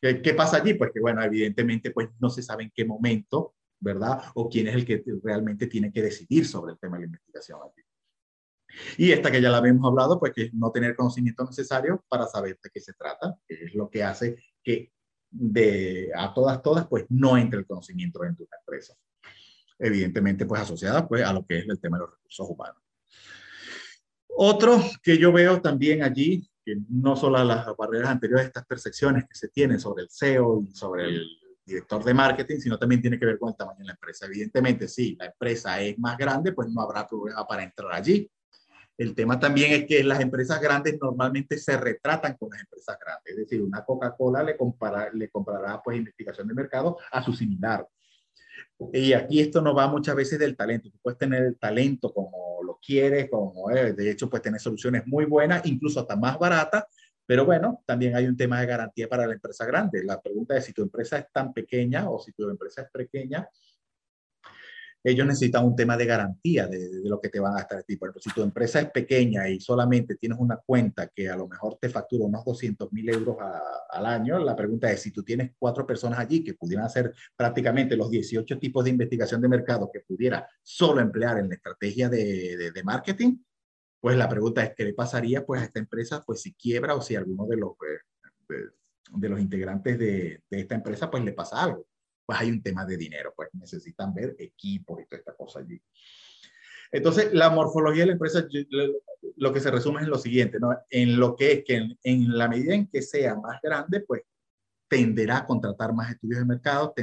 ¿Qué, 0.00 0.20
¿Qué, 0.20 0.34
pasa 0.34 0.58
allí? 0.58 0.74
Pues 0.74 0.90
que, 0.92 1.00
bueno, 1.00 1.22
evidentemente, 1.22 1.90
pues 1.90 2.10
no 2.20 2.28
se 2.28 2.42
sabe 2.42 2.64
en 2.64 2.72
qué 2.74 2.84
momento, 2.84 3.54
¿verdad? 3.80 4.20
O 4.34 4.48
quién 4.50 4.68
es 4.68 4.74
el 4.74 4.84
que 4.84 5.02
realmente 5.22 5.66
tiene 5.66 5.90
que 5.90 6.02
decidir 6.02 6.46
sobre 6.46 6.72
el 6.72 6.78
tema 6.78 6.96
de 6.96 7.02
la 7.02 7.06
investigación 7.06 7.60
allí. 7.62 7.82
Y 8.98 9.12
esta 9.12 9.30
que 9.30 9.40
ya 9.40 9.50
la 9.50 9.58
habíamos 9.58 9.86
hablado, 9.86 10.18
pues 10.18 10.32
que 10.32 10.50
no 10.52 10.70
tener 10.70 10.96
conocimiento 10.96 11.44
necesario 11.44 12.04
para 12.08 12.26
saber 12.26 12.58
de 12.62 12.70
qué 12.70 12.80
se 12.80 12.92
trata, 12.92 13.36
que 13.46 13.54
es 13.54 13.74
lo 13.74 13.88
que 13.88 14.02
hace 14.02 14.36
que 14.62 14.92
de 15.34 16.10
a 16.14 16.32
todas, 16.32 16.62
todas, 16.62 16.86
pues 16.86 17.06
no 17.08 17.36
entre 17.36 17.58
el 17.58 17.66
conocimiento 17.66 18.20
dentro 18.20 18.44
de 18.44 18.48
una 18.48 18.58
empresa. 18.58 18.94
Evidentemente, 19.78 20.46
pues 20.46 20.62
asociada 20.62 21.06
pues, 21.08 21.24
a 21.24 21.32
lo 21.32 21.44
que 21.44 21.58
es 21.58 21.68
el 21.68 21.80
tema 21.80 21.98
de 21.98 22.02
los 22.04 22.12
recursos 22.12 22.48
humanos. 22.48 22.82
Otro 24.36 24.80
que 25.02 25.18
yo 25.18 25.32
veo 25.32 25.60
también 25.60 26.02
allí, 26.02 26.48
que 26.64 26.76
no 26.88 27.16
solo 27.16 27.42
las 27.44 27.66
barreras 27.76 28.10
anteriores, 28.10 28.46
estas 28.46 28.66
percepciones 28.66 29.24
que 29.24 29.34
se 29.34 29.48
tienen 29.48 29.80
sobre 29.80 30.04
el 30.04 30.10
CEO 30.10 30.62
y 30.62 30.74
sobre 30.74 31.04
el 31.04 31.26
director 31.64 32.04
de 32.04 32.14
marketing, 32.14 32.58
sino 32.58 32.78
también 32.78 33.00
tiene 33.00 33.18
que 33.18 33.26
ver 33.26 33.38
con 33.38 33.50
el 33.50 33.56
tamaño 33.56 33.78
de 33.78 33.86
la 33.86 33.92
empresa. 33.92 34.26
Evidentemente, 34.26 34.88
si 34.88 35.16
la 35.16 35.26
empresa 35.26 35.80
es 35.80 35.98
más 35.98 36.16
grande, 36.16 36.52
pues 36.52 36.68
no 36.68 36.80
habrá 36.80 37.06
problema 37.06 37.46
para 37.46 37.64
entrar 37.64 37.92
allí. 37.92 38.30
El 38.96 39.14
tema 39.14 39.40
también 39.40 39.72
es 39.72 39.86
que 39.86 40.04
las 40.04 40.20
empresas 40.20 40.60
grandes 40.60 40.98
normalmente 41.00 41.58
se 41.58 41.76
retratan 41.76 42.36
con 42.36 42.50
las 42.50 42.60
empresas 42.60 42.96
grandes. 42.98 43.32
Es 43.32 43.36
decir, 43.36 43.62
una 43.62 43.84
Coca-Cola 43.84 44.42
le, 44.42 44.56
le 45.14 45.30
comprará 45.30 45.82
pues 45.82 45.98
investigación 45.98 46.48
de 46.48 46.54
mercado 46.54 46.98
a 47.10 47.22
su 47.22 47.32
similar. 47.32 47.86
Y 48.92 49.12
aquí 49.12 49.40
esto 49.40 49.60
no 49.60 49.74
va 49.74 49.88
muchas 49.88 50.14
veces 50.14 50.38
del 50.38 50.56
talento. 50.56 50.90
Tú 50.90 50.98
puedes 51.02 51.18
tener 51.18 51.42
el 51.42 51.58
talento 51.58 52.12
como 52.12 52.62
lo 52.62 52.78
quieres, 52.84 53.28
como 53.30 53.68
de 53.68 54.10
hecho 54.10 54.28
puedes 54.30 54.42
tener 54.42 54.60
soluciones 54.60 55.06
muy 55.06 55.24
buenas, 55.24 55.64
incluso 55.66 56.00
hasta 56.00 56.16
más 56.16 56.38
baratas, 56.38 56.84
pero 57.26 57.44
bueno, 57.44 57.82
también 57.86 58.14
hay 58.14 58.26
un 58.26 58.36
tema 58.36 58.60
de 58.60 58.66
garantía 58.66 59.08
para 59.08 59.26
la 59.26 59.34
empresa 59.34 59.64
grande. 59.64 60.04
La 60.04 60.20
pregunta 60.20 60.56
es 60.56 60.64
si 60.64 60.72
tu 60.72 60.82
empresa 60.82 61.18
es 61.18 61.32
tan 61.32 61.52
pequeña 61.52 62.10
o 62.10 62.18
si 62.18 62.32
tu 62.32 62.48
empresa 62.48 62.82
es 62.82 62.90
pequeña, 62.90 63.48
ellos 65.04 65.26
necesitan 65.26 65.66
un 65.66 65.76
tema 65.76 65.98
de 65.98 66.06
garantía 66.06 66.66
de, 66.66 67.02
lo 67.04 67.20
que 67.20 67.28
te 67.28 67.38
van 67.38 67.52
a 67.52 67.56
gastar 67.56 67.80
a 67.80 67.82
ti. 67.82 67.92
Ejemplo, 67.94 68.20
si 68.20 68.30
tu 68.30 68.42
empresa 68.42 68.80
es 68.80 68.90
pequeña 68.90 69.46
y 69.50 69.60
solamente 69.60 70.16
tienes 70.16 70.38
una 70.40 70.56
cuenta 70.56 71.08
que 71.08 71.28
a 71.28 71.36
lo 71.36 71.46
mejor 71.46 71.76
te 71.78 71.90
factura 71.90 72.24
unos 72.24 72.42
200 72.42 72.90
mil 72.90 73.10
euros 73.10 73.36
al 73.90 74.06
año, 74.06 74.38
la 74.38 74.56
pregunta 74.56 74.90
es 74.90 75.02
si 75.02 75.10
tú 75.10 75.22
tienes 75.22 75.52
cuatro 75.58 75.86
personas 75.86 76.18
allí 76.18 76.42
que 76.42 76.54
pudieran 76.54 76.86
hacer 76.86 77.12
prácticamente 77.36 77.96
los 77.96 78.10
18 78.10 78.58
tipos 78.58 78.82
de 78.82 78.90
investigación 78.90 79.42
de 79.42 79.48
mercado 79.48 79.90
que 79.92 80.00
pudiera 80.00 80.48
solo 80.62 81.02
emplear 81.02 81.38
en 81.38 81.50
la 81.50 81.56
estrategia 81.56 82.08
de, 82.08 82.72
de, 82.72 82.82
marketing, 82.82 83.36
pues 84.00 84.16
la 84.16 84.28
pregunta 84.28 84.64
es, 84.64 84.72
¿qué 84.74 84.84
le 84.84 84.94
pasaría 84.94 85.44
pues 85.44 85.60
a 85.60 85.64
esta 85.64 85.80
empresa 85.80 86.22
pues 86.26 86.40
si 86.40 86.54
quiebra 86.54 86.94
o 86.94 87.02
si 87.02 87.14
alguno 87.14 87.46
de 87.46 87.56
los, 87.56 87.72
de, 88.48 88.56
de 89.18 89.28
los 89.28 89.38
integrantes 89.38 89.98
de, 89.98 90.42
de 90.48 90.60
esta 90.60 90.74
empresa 90.74 91.10
pues 91.10 91.22
le 91.24 91.32
pasa 91.32 91.62
algo? 91.62 91.86
Pues 92.24 92.38
hay 92.38 92.50
un 92.50 92.62
tema 92.62 92.84
de 92.84 92.96
dinero, 92.96 93.32
pues 93.36 93.48
necesitan 93.52 94.14
ver 94.14 94.34
equipos 94.38 95.00
y 95.00 95.06
toda 95.06 95.18
esta 95.18 95.34
cosa 95.34 95.60
allí. 95.60 95.80
Entonces, 96.92 97.32
la 97.32 97.50
morfología 97.50 98.02
de 98.02 98.06
la 98.06 98.12
empresa, 98.12 98.46
lo 99.36 99.52
que 99.52 99.60
se 99.60 99.70
resume 99.70 99.98
es 99.98 100.04
en 100.04 100.10
lo 100.10 100.18
siguiente, 100.18 100.60
¿no? 100.60 100.76
En 100.90 101.18
lo 101.18 101.34
que 101.34 101.52
es 101.52 101.64
que 101.64 101.76
en, 101.76 101.98
en 102.02 102.38
la 102.38 102.48
medida 102.48 102.74
en 102.74 102.86
que 102.86 103.02
sea 103.02 103.34
más 103.34 103.60
grande, 103.60 104.00
pues 104.00 104.22
tenderá 104.88 105.38
a 105.38 105.46
contratar 105.46 105.92
más 105.92 106.10
estudios 106.10 106.40
de 106.40 106.46
mercado, 106.46 106.94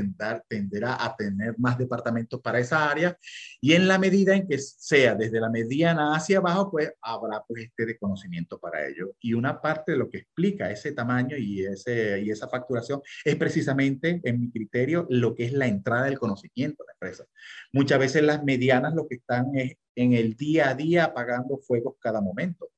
tenderá 0.48 1.04
a 1.04 1.16
tener 1.16 1.56
más 1.58 1.78
departamentos 1.78 2.40
para 2.42 2.60
esa 2.60 2.90
área 2.90 3.18
y 3.60 3.74
en 3.74 3.88
la 3.88 3.98
medida 3.98 4.36
en 4.36 4.48
que 4.48 4.58
sea 4.58 5.16
desde 5.16 5.40
la 5.40 5.50
mediana 5.50 6.16
hacia 6.16 6.38
abajo, 6.38 6.72
pues 6.72 6.94
habrá 7.02 7.44
pues 7.48 7.64
este 7.64 7.86
reconocimiento 7.86 8.60
para 8.60 8.88
ello. 8.88 9.16
Y 9.20 9.34
una 9.34 9.62
parte 9.62 9.94
de 9.94 9.98
lo 9.98 10.10
que 10.10 10.20
explica 10.20 10.72
ese 10.72 10.92
tamaño 10.94 11.38
y, 11.38 11.66
ese, 11.66 12.22
y 12.22 12.30
esa 12.30 12.48
facturación 12.48 13.02
es 13.26 13.36
precisamente, 13.36 14.22
en 14.24 14.40
mi 14.40 14.52
criterio, 14.52 15.08
lo 15.10 15.36
que 15.36 15.46
es 15.46 15.54
la 15.54 15.68
entrada 15.68 16.06
del 16.06 16.20
conocimiento 16.20 16.84
de 16.84 16.88
la 16.88 16.94
empresa. 16.94 17.26
Muchas 17.74 18.00
veces 18.00 18.24
las 18.24 18.44
medianas 18.44 18.94
lo 18.94 19.08
que 19.08 19.16
están 19.16 19.56
es 19.56 19.76
en 19.96 20.14
el 20.14 20.36
día 20.36 20.70
a 20.70 20.76
día 20.76 21.06
apagando 21.06 21.58
fuegos 21.58 21.96
cada 22.00 22.22
momento 22.22 22.70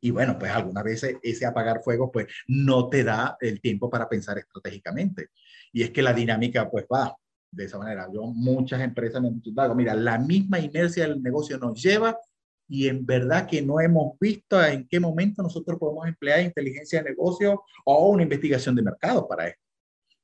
y 0.00 0.10
bueno, 0.10 0.38
pues 0.38 0.52
algunas 0.52 0.84
veces 0.84 1.16
ese 1.22 1.46
apagar 1.46 1.82
fuego 1.82 2.10
pues 2.10 2.26
no 2.46 2.88
te 2.88 3.04
da 3.04 3.36
el 3.40 3.60
tiempo 3.60 3.90
para 3.90 4.08
pensar 4.08 4.38
estratégicamente. 4.38 5.28
Y 5.72 5.82
es 5.82 5.90
que 5.90 6.02
la 6.02 6.12
dinámica 6.12 6.70
pues 6.70 6.86
va 6.92 7.16
de 7.50 7.64
esa 7.64 7.78
manera. 7.78 8.08
Yo 8.12 8.22
muchas 8.26 8.80
empresas 8.80 9.20
me 9.20 9.28
han 9.28 9.40
dicho, 9.40 9.74
mira, 9.74 9.94
la 9.94 10.18
misma 10.18 10.58
inercia 10.60 11.08
del 11.08 11.22
negocio 11.22 11.58
nos 11.58 11.82
lleva 11.82 12.16
y 12.68 12.86
en 12.86 13.04
verdad 13.04 13.46
que 13.46 13.62
no 13.62 13.80
hemos 13.80 14.18
visto 14.20 14.62
en 14.62 14.86
qué 14.86 15.00
momento 15.00 15.42
nosotros 15.42 15.78
podemos 15.78 16.06
emplear 16.06 16.42
inteligencia 16.42 17.02
de 17.02 17.10
negocio 17.10 17.62
o 17.84 18.08
una 18.08 18.22
investigación 18.22 18.76
de 18.76 18.82
mercado 18.82 19.26
para 19.26 19.48
esto. 19.48 19.62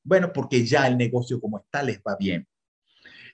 Bueno, 0.02 0.30
porque 0.32 0.64
ya 0.64 0.87
el 0.87 0.98
negocio 0.98 1.40
como 1.40 1.58
está 1.58 1.82
les 1.82 1.98
va 1.98 2.16
bien. 2.18 2.46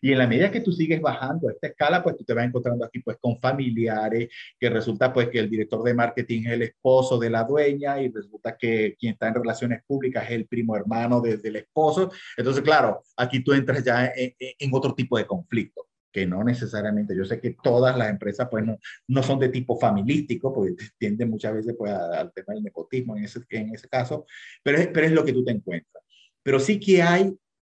Y 0.00 0.12
en 0.12 0.18
la 0.18 0.26
medida 0.26 0.50
que 0.50 0.60
tú 0.60 0.72
sigues 0.72 1.00
bajando 1.00 1.50
esta 1.50 1.68
escala, 1.68 2.02
pues 2.02 2.16
tú 2.16 2.24
te 2.24 2.32
vas 2.32 2.46
encontrando 2.46 2.84
aquí 2.84 3.00
pues 3.00 3.18
con 3.20 3.38
familiares, 3.38 4.28
que 4.58 4.70
resulta 4.70 5.12
pues 5.12 5.28
que 5.28 5.38
el 5.38 5.50
director 5.50 5.82
de 5.82 5.94
marketing 5.94 6.42
es 6.46 6.52
el 6.52 6.62
esposo 6.62 7.18
de 7.18 7.30
la 7.30 7.44
dueña 7.44 8.00
y 8.00 8.10
resulta 8.10 8.56
que 8.56 8.96
quien 8.98 9.12
está 9.12 9.28
en 9.28 9.34
relaciones 9.34 9.82
públicas 9.86 10.24
es 10.24 10.32
el 10.32 10.46
primo 10.46 10.76
hermano 10.76 11.20
del 11.20 11.56
esposo. 11.56 12.10
Entonces, 12.36 12.62
claro, 12.62 13.02
aquí 13.16 13.42
tú 13.42 13.52
entras 13.52 13.84
ya 13.84 14.10
en, 14.14 14.70
otro 14.72 14.94
tipo 14.94 15.18
de 15.18 15.26
conflicto 15.26 15.86
que 16.12 16.26
no 16.26 16.42
necesariamente, 16.42 17.16
yo 17.16 17.24
sé 17.24 17.40
que 17.40 17.56
todas 17.62 17.96
las 17.96 18.10
empresas 18.10 18.48
pues 18.50 18.64
no, 18.64 18.78
no 19.06 19.22
son 19.22 19.38
de 19.38 19.48
tipo 19.48 19.78
familiístico, 19.78 20.52
porque 20.52 20.74
tienden 20.98 21.30
muchas 21.30 21.54
veces 21.54 21.74
pues 21.78 21.92
al 21.92 22.32
tema 22.32 22.54
del 22.54 22.64
nepotismo 22.64 23.16
en 23.16 23.24
ese, 23.24 23.40
en 23.50 23.72
ese 23.72 23.88
caso, 23.88 24.26
pero 24.62 24.78
es, 24.78 24.88
pero 24.88 25.06
es 25.06 25.12
lo 25.12 25.24
que 25.24 25.32
tú 25.32 25.44
te 25.44 25.52
encuentras. 25.52 26.02
Pero 26.42 26.58
sí 26.58 26.80
que 26.80 27.02
hay 27.02 27.32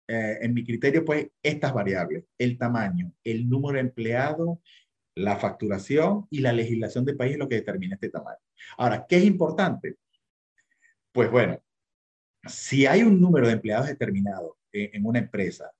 eh, 0.07 0.39
en 0.43 0.55
mi 0.55 0.65
criterio, 0.65 1.05
pues 1.05 1.29
estas 1.43 1.73
variables, 1.73 2.25
el 2.39 2.59
tamaño, 2.59 3.13
el 3.25 3.49
número 3.49 3.75
de 3.75 3.81
empleados, 3.81 4.59
la 5.15 5.37
facturación 5.37 6.27
y 6.31 6.41
la 6.41 6.53
legislación 6.53 7.05
del 7.05 7.17
país 7.17 7.33
es 7.33 7.39
lo 7.39 7.49
que 7.49 7.57
determina 7.57 7.95
este 7.95 8.11
tamaño. 8.11 8.39
Ahora, 8.77 9.07
¿qué 9.09 9.17
es 9.19 9.25
importante? 9.25 9.97
Pues 11.13 11.31
bueno, 11.31 11.63
si 12.47 12.87
hay 12.87 13.03
un 13.03 13.21
número 13.21 13.47
de 13.47 13.55
empleados 13.55 13.87
determinado 13.87 14.59
en 14.73 15.07
una 15.07 15.21
empresa 15.21 15.71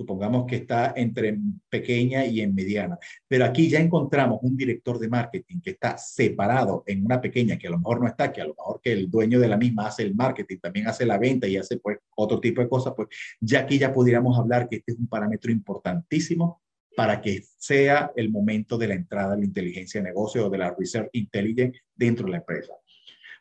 supongamos 0.00 0.46
que 0.46 0.56
está 0.56 0.94
entre 0.96 1.36
pequeña 1.68 2.24
y 2.24 2.40
en 2.40 2.54
mediana, 2.54 2.98
pero 3.28 3.44
aquí 3.44 3.68
ya 3.68 3.80
encontramos 3.80 4.38
un 4.40 4.56
director 4.56 4.98
de 4.98 5.10
marketing 5.10 5.60
que 5.60 5.72
está 5.72 5.98
separado 5.98 6.84
en 6.86 7.04
una 7.04 7.20
pequeña, 7.20 7.58
que 7.58 7.66
a 7.66 7.70
lo 7.70 7.78
mejor 7.78 8.00
no 8.00 8.06
está, 8.06 8.32
que 8.32 8.40
a 8.40 8.46
lo 8.46 8.54
mejor 8.54 8.80
que 8.82 8.92
el 8.92 9.10
dueño 9.10 9.38
de 9.38 9.48
la 9.48 9.58
misma 9.58 9.88
hace 9.88 10.04
el 10.04 10.14
marketing, 10.14 10.56
también 10.56 10.88
hace 10.88 11.04
la 11.04 11.18
venta 11.18 11.46
y 11.46 11.58
hace 11.58 11.76
pues 11.76 11.98
otro 12.16 12.40
tipo 12.40 12.62
de 12.62 12.68
cosas, 12.70 12.94
pues 12.96 13.08
ya 13.42 13.60
aquí 13.60 13.78
ya 13.78 13.92
pudiéramos 13.92 14.38
hablar 14.38 14.70
que 14.70 14.76
este 14.76 14.92
es 14.92 14.98
un 14.98 15.06
parámetro 15.06 15.52
importantísimo 15.52 16.62
para 16.96 17.20
que 17.20 17.42
sea 17.58 18.10
el 18.16 18.30
momento 18.30 18.78
de 18.78 18.88
la 18.88 18.94
entrada 18.94 19.32
de 19.32 19.40
la 19.40 19.44
inteligencia 19.44 20.00
de 20.00 20.08
negocio 20.08 20.46
o 20.46 20.50
de 20.50 20.58
la 20.58 20.74
research 20.78 21.10
intelligence 21.12 21.78
dentro 21.94 22.24
de 22.24 22.32
la 22.32 22.38
empresa. 22.38 22.72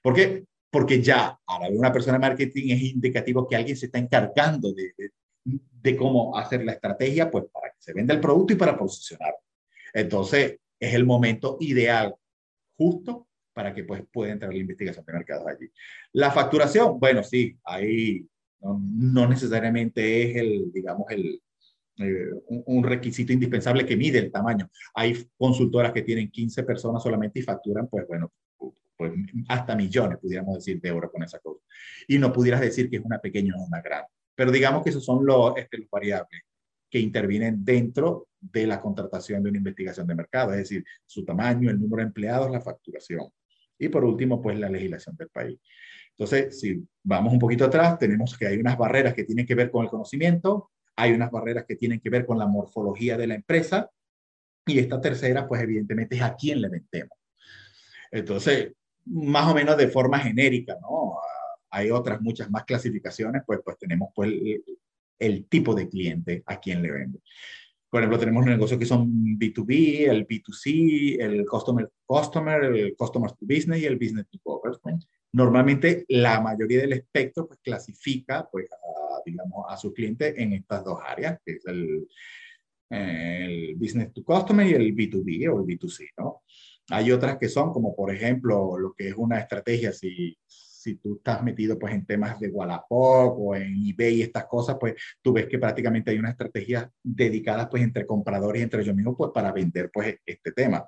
¿Por 0.03 0.13
qué? 0.13 0.43
Porque 0.69 1.01
ya 1.01 1.39
a 1.47 1.69
una 1.69 1.93
persona 1.93 2.17
de 2.17 2.27
marketing 2.27 2.71
es 2.71 2.81
indicativo 2.81 3.47
que 3.47 3.55
alguien 3.55 3.77
se 3.77 3.85
está 3.85 3.97
encargando 3.97 4.73
de, 4.73 4.91
de 4.97 5.11
cómo 5.97 6.37
hacer 6.37 6.63
la 6.63 6.73
estrategia, 6.73 7.29
pues 7.29 7.45
para 7.51 7.71
que 7.71 7.77
se 7.81 7.93
venda 7.93 8.13
el 8.13 8.19
producto 8.19 8.53
y 8.53 8.57
para 8.57 8.77
posicionar. 8.77 9.33
Entonces, 9.93 10.59
es 10.79 10.93
el 10.93 11.05
momento 11.05 11.57
ideal, 11.59 12.15
justo, 12.77 13.27
para 13.53 13.73
que 13.73 13.83
pues 13.83 14.03
pueda 14.11 14.31
entrar 14.31 14.53
la 14.53 14.59
investigación 14.59 15.05
de 15.05 15.13
mercados 15.13 15.47
allí. 15.47 15.69
La 16.13 16.31
facturación, 16.31 16.99
bueno, 16.99 17.23
sí, 17.23 17.57
ahí 17.63 18.25
no, 18.61 19.27
necesariamente 19.27 20.23
es 20.23 20.37
el, 20.37 20.71
digamos, 20.71 21.05
el, 21.09 21.41
eh, 21.97 22.29
un, 22.47 22.83
requisito 22.83 23.33
indispensable 23.33 23.85
que 23.85 23.97
mide 23.97 24.19
el 24.19 24.31
tamaño. 24.31 24.69
Hay 24.93 25.27
consultoras 25.37 25.91
que 25.91 26.03
tienen 26.03 26.29
15 26.29 26.63
personas 26.63 27.03
solamente 27.03 27.39
y 27.39 27.43
facturan, 27.43 27.87
pues 27.87 28.07
bueno, 28.07 28.31
pues 28.97 29.13
hasta 29.47 29.75
millones, 29.75 30.19
pudiéramos 30.19 30.55
decir, 30.55 30.79
de 30.81 30.89
euros 30.89 31.11
con 31.11 31.23
esa 31.23 31.39
cosa. 31.39 31.63
Y 32.07 32.17
no 32.17 32.33
pudieras 32.33 32.61
decir 32.61 32.89
que 32.89 32.97
es 32.97 33.03
una 33.03 33.19
pequeña 33.19 33.55
o 33.57 33.63
una 33.63 33.81
grande. 33.81 34.09
Pero 34.39 34.53
digamos 34.53 34.83
que 34.83 34.89
esos 34.91 35.03
son 35.03 35.25
los, 35.25 35.57
este, 35.57 35.79
los 35.79 35.89
variables 35.89 36.43
que 36.89 36.97
intervienen 36.97 37.61
dentro 37.65 38.29
de 38.39 38.65
la 38.65 38.79
contratación 38.79 39.43
de 39.43 39.49
una 39.49 39.57
investigación 39.57 40.07
de 40.07 40.15
mercado, 40.15 40.53
es 40.53 40.59
decir, 40.59 40.85
su 41.05 41.25
tamaño, 41.25 41.69
el 41.69 41.77
número 41.77 41.97
de 41.97 42.07
empleados, 42.07 42.49
la 42.49 42.61
facturación. 42.61 43.27
Y 43.77 43.89
por 43.89 44.05
último, 44.05 44.41
pues 44.41 44.57
la 44.57 44.69
legislación 44.69 45.17
del 45.17 45.27
país. 45.27 45.59
Entonces, 46.11 46.57
si 46.57 46.81
vamos 47.03 47.33
un 47.33 47.39
poquito 47.39 47.65
atrás, 47.65 47.99
tenemos 47.99 48.37
que 48.37 48.47
hay 48.47 48.57
unas 48.57 48.77
barreras 48.77 49.13
que 49.13 49.25
tienen 49.25 49.45
que 49.45 49.55
ver 49.55 49.69
con 49.69 49.83
el 49.83 49.89
conocimiento, 49.89 50.71
hay 50.95 51.11
unas 51.11 51.31
barreras 51.31 51.65
que 51.67 51.75
tienen 51.75 51.99
que 51.99 52.09
ver 52.09 52.25
con 52.25 52.39
la 52.39 52.47
morfología 52.47 53.17
de 53.17 53.27
la 53.27 53.35
empresa, 53.35 53.91
y 54.65 54.79
esta 54.79 55.01
tercera, 55.01 55.49
pues 55.49 55.61
evidentemente 55.63 56.15
es 56.15 56.21
a 56.21 56.37
quién 56.37 56.61
le 56.61 56.69
vendemos. 56.69 57.17
Entonces, 58.09 58.71
más 59.03 59.51
o 59.51 59.53
menos 59.53 59.75
de 59.75 59.89
forma 59.89 60.17
genérica, 60.17 60.77
¿no? 60.81 61.08
Hay 61.69 61.91
otras 61.91 62.21
muchas 62.21 62.49
más 62.49 62.65
clasificaciones, 62.65 63.43
pues, 63.45 63.59
pues 63.63 63.77
tenemos 63.77 64.09
pues, 64.13 64.31
el, 65.19 65.45
tipo 65.47 65.75
de 65.75 65.89
cliente 65.89 66.43
a 66.45 66.59
quien 66.59 66.81
le 66.81 66.91
vende. 66.91 67.19
Por 67.89 68.01
ejemplo, 68.01 68.19
tenemos 68.19 68.45
negocios 68.45 68.79
que 68.79 68.85
son 68.85 69.09
B2B, 69.39 70.09
el 70.09 70.27
B2C, 70.27 71.17
el 71.19 71.45
customer, 71.45 71.89
customer, 72.05 72.63
el 72.63 72.95
customer 72.95 73.31
to 73.31 73.45
business 73.45 73.81
y 73.81 73.85
el 73.85 73.97
business 73.97 74.27
to 74.29 74.39
government. 74.43 75.03
Normalmente 75.31 76.05
la 76.09 76.39
mayoría 76.39 76.81
del 76.81 76.93
espectro 76.93 77.47
pues, 77.47 77.59
clasifica 77.63 78.47
pues, 78.51 78.71
a, 78.71 79.21
digamos, 79.25 79.65
a 79.67 79.77
sus 79.77 79.93
clientes 79.93 80.35
en 80.37 80.53
estas 80.53 80.83
dos 80.83 80.99
áreas, 81.03 81.39
que 81.43 81.53
es 81.53 81.65
el, 81.65 82.07
el 82.89 83.75
business 83.75 84.13
to 84.13 84.23
customer 84.23 84.67
y 84.67 84.73
el 84.73 84.95
B2B 84.95 85.51
o 85.51 85.59
el 85.59 85.65
B2C, 85.65 86.09
¿no? 86.17 86.43
Hay 86.91 87.11
otras 87.11 87.37
que 87.37 87.49
son 87.49 87.71
como, 87.71 87.95
por 87.95 88.13
ejemplo, 88.13 88.77
lo 88.77 88.93
que 88.93 89.09
es 89.09 89.13
una 89.15 89.39
estrategia, 89.39 89.93
si, 89.93 90.35
si 90.89 90.95
tú 90.95 91.17
estás 91.17 91.43
metido 91.43 91.77
pues 91.77 91.93
en 91.93 92.05
temas 92.05 92.39
de 92.39 92.49
Wallapop 92.49 93.37
o 93.39 93.55
en 93.55 93.75
eBay 93.85 94.15
y 94.15 94.21
estas 94.23 94.45
cosas, 94.45 94.77
pues 94.79 94.95
tú 95.21 95.33
ves 95.33 95.47
que 95.47 95.59
prácticamente 95.59 96.11
hay 96.11 96.17
una 96.17 96.31
estrategia 96.31 96.91
dedicada 97.03 97.69
pues 97.69 97.83
entre 97.83 98.05
compradores 98.05 98.59
y 98.59 98.63
entre 98.63 98.81
ellos 98.81 98.95
mismos 98.95 99.15
pues 99.17 99.31
para 99.33 99.51
vender 99.51 99.89
pues 99.93 100.15
este 100.25 100.51
tema. 100.51 100.87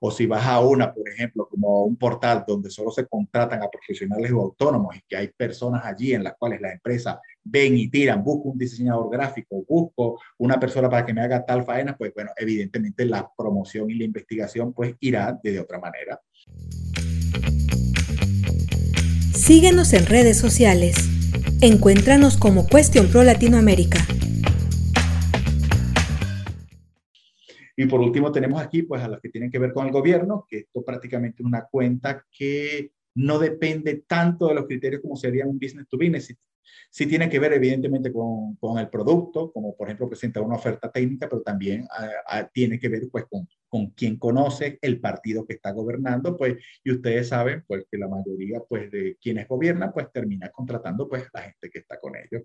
O 0.00 0.10
si 0.10 0.26
vas 0.26 0.44
a 0.46 0.60
una, 0.60 0.92
por 0.92 1.08
ejemplo, 1.08 1.46
como 1.48 1.84
un 1.84 1.96
portal 1.96 2.44
donde 2.46 2.70
solo 2.70 2.90
se 2.90 3.06
contratan 3.06 3.62
a 3.62 3.68
profesionales 3.68 4.32
o 4.32 4.40
autónomos 4.40 4.96
y 4.96 5.02
que 5.06 5.16
hay 5.16 5.28
personas 5.28 5.84
allí 5.84 6.12
en 6.12 6.24
las 6.24 6.34
cuales 6.36 6.60
la 6.60 6.72
empresa 6.72 7.20
ven 7.44 7.76
y 7.76 7.88
tiran, 7.88 8.24
busco 8.24 8.48
un 8.48 8.58
diseñador 8.58 9.10
gráfico, 9.10 9.64
busco 9.68 10.20
una 10.38 10.58
persona 10.58 10.88
para 10.88 11.06
que 11.06 11.14
me 11.14 11.20
haga 11.20 11.44
tal 11.44 11.64
faena, 11.64 11.96
pues 11.96 12.12
bueno, 12.14 12.30
evidentemente 12.36 13.04
la 13.04 13.30
promoción 13.36 13.90
y 13.90 13.94
la 13.94 14.04
investigación 14.04 14.72
pues 14.72 14.94
irá 14.98 15.38
de 15.40 15.60
otra 15.60 15.78
manera. 15.78 16.20
Síguenos 19.34 19.94
en 19.94 20.04
redes 20.04 20.38
sociales. 20.38 21.08
Encuéntranos 21.62 22.36
como 22.36 22.66
Cuestión 22.68 23.08
Pro 23.08 23.24
Latinoamérica. 23.24 23.98
Y 27.74 27.86
por 27.86 28.00
último 28.00 28.30
tenemos 28.30 28.60
aquí 28.60 28.82
pues 28.82 29.02
a 29.02 29.08
las 29.08 29.20
que 29.20 29.30
tienen 29.30 29.50
que 29.50 29.58
ver 29.58 29.72
con 29.72 29.86
el 29.86 29.92
gobierno, 29.92 30.46
que 30.48 30.58
esto 30.58 30.84
prácticamente 30.84 31.42
es 31.42 31.46
una 31.46 31.64
cuenta 31.64 32.26
que 32.30 32.92
no 33.14 33.38
depende 33.38 34.04
tanto 34.06 34.48
de 34.48 34.54
los 34.54 34.66
criterios 34.66 35.00
como 35.00 35.16
sería 35.16 35.46
un 35.46 35.58
business 35.58 35.88
to 35.88 35.96
business, 35.96 36.36
Sí 36.90 37.06
tiene 37.06 37.28
que 37.28 37.38
ver 37.38 37.54
evidentemente 37.54 38.12
con, 38.12 38.56
con, 38.56 38.78
el 38.78 38.88
producto, 38.88 39.50
como 39.50 39.74
por 39.74 39.88
ejemplo 39.88 40.08
presentar 40.08 40.42
una 40.42 40.56
oferta 40.56 40.90
técnica, 40.90 41.26
pero 41.28 41.42
también 41.42 41.86
ah, 41.90 42.08
ah, 42.26 42.50
tiene 42.52 42.78
que 42.78 42.88
ver 42.88 43.08
pues 43.10 43.24
con, 43.30 43.48
con 43.72 43.86
quien 43.92 44.18
conoce 44.18 44.78
el 44.82 45.00
partido 45.00 45.46
que 45.46 45.54
está 45.54 45.72
gobernando, 45.72 46.36
pues, 46.36 46.62
y 46.84 46.92
ustedes 46.92 47.28
saben 47.28 47.64
pues 47.66 47.86
que 47.90 47.96
la 47.96 48.06
mayoría 48.06 48.60
pues 48.68 48.90
de 48.90 49.16
quienes 49.18 49.48
gobiernan 49.48 49.94
pues 49.94 50.12
termina 50.12 50.50
contratando 50.50 51.08
pues 51.08 51.24
la 51.32 51.40
gente 51.40 51.70
que 51.70 51.78
está 51.78 51.98
con 51.98 52.12
ellos. 52.14 52.42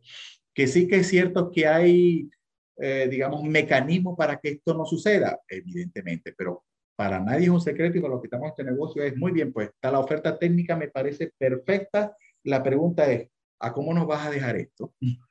Que 0.53 0.67
sí 0.67 0.87
que 0.87 0.99
es 0.99 1.07
cierto 1.07 1.51
que 1.51 1.67
hay, 1.67 2.29
eh, 2.77 3.09
digamos, 3.11 3.43
mecanismos 3.43 4.15
para 4.17 4.39
que 4.39 4.51
esto 4.51 4.73
no 4.73 4.85
suceda, 4.85 5.41
evidentemente, 5.49 6.33
pero 6.37 6.63
para 6.95 7.19
nadie 7.19 7.47
es 7.47 7.49
un 7.49 7.59
secreto 7.59 7.97
y 7.97 7.99
para 7.99 8.13
los 8.13 8.21
que 8.21 8.27
estamos 8.27 8.45
en 8.45 8.51
este 8.51 8.63
negocio 8.63 9.03
es 9.03 9.17
muy 9.17 9.33
bien, 9.33 9.51
pues 9.51 9.67
está 9.67 9.91
la 9.91 9.99
oferta 9.99 10.39
técnica, 10.39 10.77
me 10.77 10.87
parece 10.87 11.33
perfecta. 11.37 12.15
La 12.43 12.63
pregunta 12.63 13.11
es, 13.11 13.27
¿a 13.59 13.73
cómo 13.73 13.93
nos 13.93 14.07
vas 14.07 14.25
a 14.25 14.31
dejar 14.31 14.55
esto? 14.55 14.93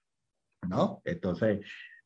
¿No? 0.69 1.01
Entonces, 1.07 1.61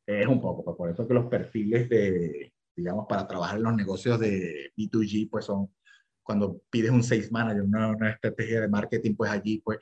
es 0.06 0.26
un 0.28 0.40
poco, 0.40 0.64
pues, 0.64 0.76
por 0.76 0.90
eso 0.90 1.08
que 1.08 1.14
los 1.14 1.26
perfiles 1.26 1.88
de, 1.88 2.52
digamos, 2.80 3.06
para 3.08 3.26
trabajar 3.26 3.56
en 3.56 3.64
los 3.64 3.74
negocios 3.74 4.18
de 4.18 4.72
B2G, 4.76 5.28
pues 5.30 5.44
son 5.44 5.70
cuando 6.22 6.60
pides 6.70 6.90
un 6.90 7.02
sales 7.02 7.32
manager, 7.32 7.62
una, 7.62 7.88
una 7.88 8.10
estrategia 8.10 8.60
de 8.60 8.68
marketing, 8.68 9.14
pues 9.16 9.30
allí, 9.30 9.58
pues 9.64 9.78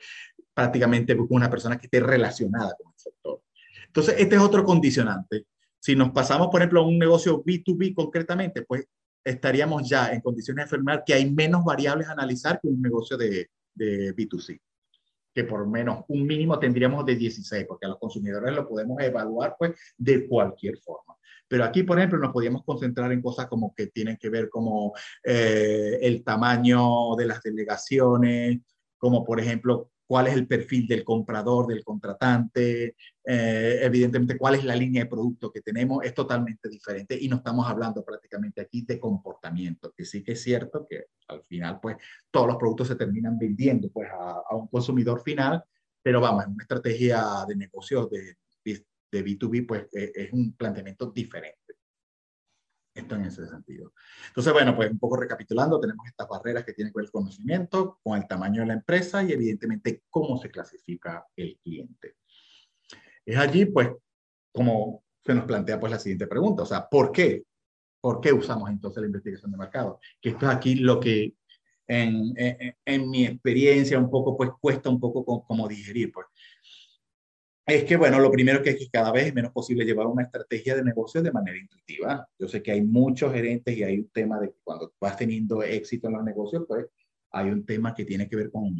prácticamente 0.53 1.13
buscas 1.13 1.35
una 1.35 1.49
persona 1.49 1.77
que 1.77 1.85
esté 1.85 1.99
relacionada 1.99 2.73
con 2.81 2.91
el 2.91 2.99
sector. 2.99 3.41
Entonces, 3.85 4.15
este 4.17 4.35
es 4.35 4.41
otro 4.41 4.63
condicionante. 4.63 5.45
Si 5.79 5.95
nos 5.95 6.11
pasamos, 6.11 6.49
por 6.49 6.61
ejemplo, 6.61 6.81
a 6.81 6.87
un 6.87 6.97
negocio 6.97 7.43
B2B 7.43 7.93
concretamente, 7.93 8.63
pues 8.63 8.85
estaríamos 9.23 9.87
ya 9.87 10.11
en 10.11 10.21
condiciones 10.21 10.63
de 10.63 10.67
afirmar 10.67 11.03
que 11.05 11.13
hay 11.13 11.29
menos 11.29 11.63
variables 11.63 12.07
a 12.07 12.13
analizar 12.13 12.59
que 12.61 12.67
un 12.67 12.81
negocio 12.81 13.17
de, 13.17 13.49
de 13.73 14.15
B2C 14.15 14.59
que 15.39 15.45
por 15.45 15.65
menos 15.65 16.03
un 16.09 16.27
mínimo 16.27 16.59
tendríamos 16.59 17.05
de 17.05 17.15
16, 17.15 17.65
porque 17.65 17.85
a 17.85 17.89
los 17.89 17.97
consumidores 17.97 18.53
lo 18.53 18.67
podemos 18.67 19.01
evaluar 19.01 19.55
pues 19.57 19.71
de 19.97 20.27
cualquier 20.27 20.77
forma. 20.79 21.15
Pero 21.47 21.63
aquí, 21.63 21.83
por 21.83 21.97
ejemplo, 21.97 22.19
nos 22.19 22.33
podíamos 22.33 22.65
concentrar 22.65 23.09
en 23.13 23.21
cosas 23.21 23.47
como 23.47 23.73
que 23.73 23.87
tienen 23.87 24.17
que 24.17 24.29
ver 24.29 24.49
como 24.49 24.91
eh, 25.23 25.97
el 26.01 26.25
tamaño 26.25 27.15
de 27.17 27.25
las 27.25 27.41
delegaciones, 27.41 28.59
como 28.97 29.23
por 29.23 29.39
ejemplo 29.39 29.91
cuál 30.09 30.25
es 30.25 30.33
el 30.33 30.47
perfil 30.47 30.87
del 30.87 31.03
comprador, 31.03 31.67
del 31.67 31.83
contratante, 31.83 32.95
eh, 33.23 33.79
evidentemente 33.83 34.39
cuál 34.39 34.55
es 34.55 34.63
la 34.63 34.75
línea 34.75 35.03
de 35.03 35.09
producto 35.09 35.51
que 35.51 35.61
tenemos, 35.61 36.03
es 36.03 36.15
totalmente 36.15 36.67
diferente 36.67 37.15
y 37.21 37.29
no 37.29 37.35
estamos 37.35 37.67
hablando 37.69 38.03
prácticamente 38.03 38.59
aquí 38.59 38.81
de 38.81 38.99
comportamiento, 38.99 39.93
que 39.95 40.05
sí 40.05 40.23
que 40.23 40.31
es 40.31 40.41
cierto 40.41 40.87
que 40.89 41.05
al 41.27 41.43
final 41.43 41.77
pues 41.79 41.97
todos 42.31 42.47
los 42.47 42.55
productos 42.55 42.87
se 42.87 42.95
terminan 42.95 43.37
vendiendo 43.37 43.87
pues 43.91 44.09
a, 44.09 44.41
a 44.49 44.55
un 44.55 44.67
consumidor 44.67 45.21
final, 45.21 45.63
pero 46.01 46.19
vamos, 46.19 46.43
en 46.43 46.53
una 46.53 46.63
estrategia 46.63 47.45
de 47.47 47.55
negocios 47.55 48.09
de, 48.09 48.35
de 48.63 49.25
B2B 49.25 49.67
pues 49.67 49.83
eh, 49.93 50.11
es 50.15 50.33
un 50.33 50.53
planteamiento 50.53 51.11
diferente. 51.11 51.58
Esto 52.99 53.15
en 53.15 53.25
ese 53.25 53.47
sentido. 53.47 53.93
Entonces, 54.27 54.51
bueno, 54.51 54.75
pues 54.75 54.91
un 54.91 54.99
poco 54.99 55.15
recapitulando, 55.15 55.79
tenemos 55.79 56.05
estas 56.07 56.27
barreras 56.27 56.65
que 56.65 56.73
tienen 56.73 56.91
con 56.91 57.03
el 57.03 57.11
conocimiento, 57.11 57.99
con 58.03 58.17
el 58.17 58.27
tamaño 58.27 58.61
de 58.61 58.67
la 58.67 58.73
empresa 58.73 59.23
y 59.23 59.31
evidentemente 59.31 60.03
cómo 60.09 60.37
se 60.37 60.49
clasifica 60.49 61.25
el 61.35 61.57
cliente. 61.63 62.15
Es 63.25 63.37
allí, 63.37 63.65
pues, 63.65 63.89
como 64.51 65.03
se 65.23 65.33
nos 65.33 65.45
plantea 65.45 65.79
pues 65.79 65.91
la 65.91 65.99
siguiente 65.99 66.27
pregunta, 66.27 66.63
o 66.63 66.65
sea, 66.65 66.87
¿por 66.89 67.11
qué? 67.11 67.45
¿Por 68.01 68.19
qué 68.21 68.33
usamos 68.33 68.69
entonces 68.69 69.01
la 69.01 69.07
investigación 69.07 69.51
de 69.51 69.57
mercado? 69.57 69.99
Que 70.21 70.29
esto 70.29 70.45
es 70.45 70.55
aquí 70.55 70.75
lo 70.75 70.99
que 70.99 71.35
en, 71.87 72.33
en, 72.35 72.75
en 72.85 73.09
mi 73.09 73.25
experiencia 73.25 73.99
un 73.99 74.09
poco, 74.09 74.35
pues 74.37 74.49
cuesta 74.59 74.89
un 74.89 74.99
poco 74.99 75.25
como, 75.25 75.45
como 75.45 75.67
digerir, 75.67 76.11
pues 76.11 76.27
es 77.69 77.83
que, 77.83 77.97
bueno, 77.97 78.19
lo 78.19 78.31
primero 78.31 78.61
que 78.61 78.71
es 78.71 78.77
que 78.77 78.89
cada 78.89 79.11
vez 79.11 79.27
es 79.27 79.33
menos 79.33 79.51
posible 79.51 79.85
llevar 79.85 80.07
una 80.07 80.23
estrategia 80.23 80.75
de 80.75 80.83
negocio 80.83 81.21
de 81.21 81.31
manera 81.31 81.57
intuitiva. 81.57 82.27
Yo 82.37 82.47
sé 82.47 82.61
que 82.61 82.71
hay 82.71 82.81
muchos 82.81 83.31
gerentes 83.33 83.77
y 83.77 83.83
hay 83.83 83.99
un 83.99 84.09
tema 84.09 84.39
de 84.39 84.49
que 84.49 84.57
cuando 84.63 84.93
vas 84.99 85.17
teniendo 85.17 85.63
éxito 85.63 86.07
en 86.07 86.13
los 86.13 86.23
negocios, 86.23 86.65
pues 86.67 86.87
hay 87.31 87.49
un 87.49 87.65
tema 87.65 87.93
que 87.93 88.05
tiene 88.05 88.27
que 88.27 88.35
ver 88.35 88.51
con, 88.51 88.75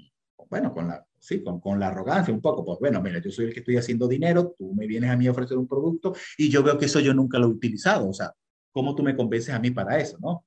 bueno, 0.49 0.73
con 0.73 0.87
la, 0.87 1.05
sí, 1.19 1.43
con, 1.43 1.59
con, 1.59 1.79
la 1.79 1.87
arrogancia 1.87 2.33
un 2.33 2.41
poco. 2.41 2.65
Pues 2.65 2.79
bueno, 2.79 3.01
mira, 3.01 3.19
yo 3.19 3.31
soy 3.31 3.45
el 3.45 3.53
que 3.53 3.59
estoy 3.59 3.77
haciendo 3.77 4.07
dinero, 4.07 4.55
tú 4.57 4.73
me 4.73 4.87
vienes 4.87 5.09
a 5.09 5.17
mí 5.17 5.27
a 5.27 5.31
ofrecer 5.31 5.57
un 5.57 5.67
producto 5.67 6.13
y 6.37 6.49
yo 6.49 6.63
veo 6.63 6.77
que 6.77 6.85
eso 6.85 6.99
yo 6.99 7.13
nunca 7.13 7.37
lo 7.39 7.47
he 7.47 7.51
utilizado. 7.51 8.09
O 8.09 8.13
sea, 8.13 8.33
¿cómo 8.71 8.95
tú 8.95 9.03
me 9.03 9.15
convences 9.15 9.53
a 9.53 9.59
mí 9.59 9.71
para 9.71 9.99
eso, 9.99 10.17
no? 10.19 10.45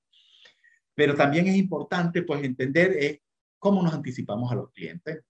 Pero 0.94 1.14
también 1.14 1.46
es 1.46 1.56
importante, 1.56 2.22
pues, 2.22 2.42
entender 2.42 2.96
es 2.98 3.20
cómo 3.58 3.82
nos 3.82 3.94
anticipamos 3.94 4.50
a 4.50 4.56
los 4.56 4.70
clientes. 4.72 5.22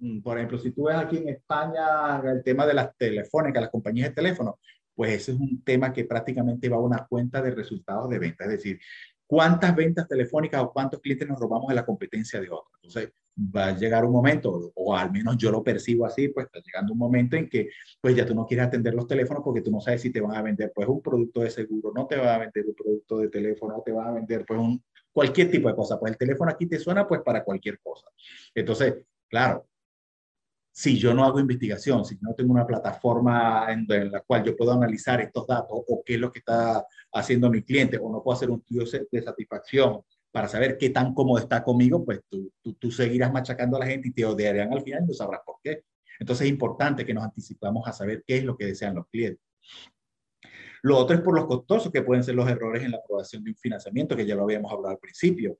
Mm, 0.00 0.20
por 0.22 0.38
ejemplo, 0.38 0.58
si 0.58 0.72
tú 0.72 0.84
ves 0.84 0.96
aquí 0.96 1.18
en 1.18 1.28
España 1.28 2.20
el 2.24 2.42
tema 2.42 2.66
de 2.66 2.74
las 2.74 2.96
telefónicas, 2.96 3.62
las 3.62 3.70
compañías 3.70 4.08
de 4.08 4.14
teléfono, 4.14 4.58
pues 4.94 5.12
ese 5.12 5.32
es 5.32 5.38
un 5.38 5.62
tema 5.62 5.92
que 5.92 6.04
prácticamente 6.04 6.68
va 6.68 6.76
a 6.76 6.80
una 6.80 7.06
cuenta 7.06 7.40
de 7.42 7.52
resultados 7.52 8.08
de 8.10 8.18
venta, 8.18 8.44
es 8.44 8.50
decir, 8.50 8.80
cuántas 9.26 9.74
ventas 9.76 10.08
telefónicas 10.08 10.62
o 10.62 10.72
cuántos 10.72 11.00
clientes 11.00 11.28
nos 11.28 11.38
robamos 11.38 11.68
de 11.68 11.74
la 11.74 11.86
competencia 11.86 12.40
de 12.40 12.48
otros. 12.50 12.72
Entonces, 12.82 13.12
va 13.38 13.68
a 13.68 13.76
llegar 13.76 14.04
un 14.04 14.12
momento, 14.12 14.72
o 14.74 14.96
al 14.96 15.10
menos 15.12 15.36
yo 15.36 15.50
lo 15.50 15.62
percibo 15.62 16.04
así, 16.04 16.28
pues 16.28 16.46
está 16.46 16.60
llegando 16.60 16.92
un 16.92 16.98
momento 16.98 17.36
en 17.36 17.48
que 17.48 17.68
pues 18.00 18.14
ya 18.16 18.26
tú 18.26 18.34
no 18.34 18.46
quieres 18.46 18.66
atender 18.66 18.94
los 18.94 19.06
teléfonos 19.06 19.42
porque 19.44 19.62
tú 19.62 19.70
no 19.70 19.80
sabes 19.80 20.02
si 20.02 20.10
te 20.10 20.20
van 20.20 20.34
a 20.36 20.42
vender 20.42 20.72
pues 20.74 20.88
un 20.88 21.00
producto 21.00 21.40
de 21.40 21.50
seguro, 21.50 21.92
no 21.94 22.06
te 22.06 22.16
va 22.16 22.34
a 22.34 22.38
vender 22.38 22.66
un 22.66 22.74
producto 22.74 23.18
de 23.18 23.28
teléfono, 23.28 23.76
no 23.76 23.82
te 23.82 23.92
va 23.92 24.08
a 24.08 24.12
vender 24.12 24.44
pues 24.44 24.60
un, 24.60 24.82
cualquier 25.12 25.50
tipo 25.50 25.68
de 25.68 25.74
cosa. 25.74 25.98
Pues 25.98 26.12
el 26.12 26.18
teléfono 26.18 26.50
aquí 26.50 26.66
te 26.66 26.78
suena 26.78 27.06
pues 27.06 27.22
para 27.22 27.44
cualquier 27.44 27.78
cosa. 27.80 28.08
Entonces, 28.54 28.96
claro, 29.28 29.66
si 30.72 30.98
yo 30.98 31.12
no 31.12 31.24
hago 31.24 31.40
investigación, 31.40 32.04
si 32.04 32.16
no 32.20 32.34
tengo 32.34 32.52
una 32.52 32.66
plataforma 32.66 33.66
en, 33.70 33.86
la 34.10 34.20
cual 34.20 34.44
yo 34.44 34.56
puedo 34.56 34.72
analizar 34.72 35.20
estos 35.20 35.46
datos 35.46 35.82
o 35.88 36.02
qué 36.04 36.14
es 36.14 36.20
lo 36.20 36.30
que 36.30 36.38
está 36.38 36.84
haciendo 37.12 37.50
mi 37.50 37.62
cliente 37.62 37.98
o 37.98 38.10
no 38.10 38.22
puedo 38.22 38.36
hacer 38.36 38.50
un 38.50 38.60
estudio 38.60 38.84
de 39.10 39.22
satisfacción 39.22 40.00
para 40.30 40.46
saber 40.46 40.78
qué 40.78 40.90
tan 40.90 41.12
cómodo 41.12 41.38
está 41.38 41.64
conmigo, 41.64 42.04
pues 42.04 42.20
tú, 42.28 42.52
tú, 42.62 42.74
tú 42.74 42.90
seguirás 42.90 43.32
machacando 43.32 43.76
a 43.76 43.80
la 43.80 43.86
gente 43.86 44.08
y 44.08 44.12
te 44.12 44.24
odiarán 44.24 44.72
al 44.72 44.82
final 44.82 45.02
y 45.02 45.08
no 45.08 45.12
sabrás 45.12 45.40
por 45.44 45.56
qué. 45.62 45.82
Entonces 46.20 46.46
es 46.46 46.50
importante 46.50 47.04
que 47.04 47.14
nos 47.14 47.24
anticipamos 47.24 47.88
a 47.88 47.92
saber 47.92 48.22
qué 48.24 48.36
es 48.36 48.44
lo 48.44 48.56
que 48.56 48.66
desean 48.66 48.94
los 48.94 49.08
clientes. 49.08 49.44
Lo 50.82 50.96
otro 50.96 51.16
es 51.16 51.22
por 51.22 51.34
los 51.34 51.46
costosos 51.46 51.92
que 51.92 52.02
pueden 52.02 52.22
ser 52.22 52.36
los 52.36 52.48
errores 52.48 52.84
en 52.84 52.92
la 52.92 52.98
aprobación 52.98 53.42
de 53.42 53.50
un 53.50 53.56
financiamiento, 53.56 54.16
que 54.16 54.24
ya 54.24 54.34
lo 54.34 54.44
habíamos 54.44 54.72
hablado 54.72 54.94
al 54.94 54.98
principio 54.98 55.58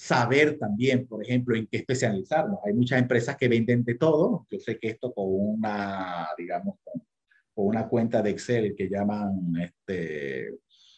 saber 0.00 0.56
también, 0.58 1.06
por 1.06 1.22
ejemplo, 1.22 1.54
en 1.54 1.66
qué 1.66 1.76
especializarnos. 1.76 2.58
Hay 2.64 2.72
muchas 2.72 2.98
empresas 2.98 3.36
que 3.36 3.48
venden 3.48 3.84
de 3.84 3.96
todo. 3.96 4.46
Yo 4.50 4.58
sé 4.58 4.78
que 4.78 4.88
esto 4.88 5.12
con 5.12 5.26
una, 5.28 6.26
digamos, 6.38 6.76
con, 6.82 7.02
una 7.54 7.86
cuenta 7.86 8.22
de 8.22 8.30
Excel 8.30 8.74
que 8.74 8.88
llaman, 8.88 9.52
este, 9.60 10.54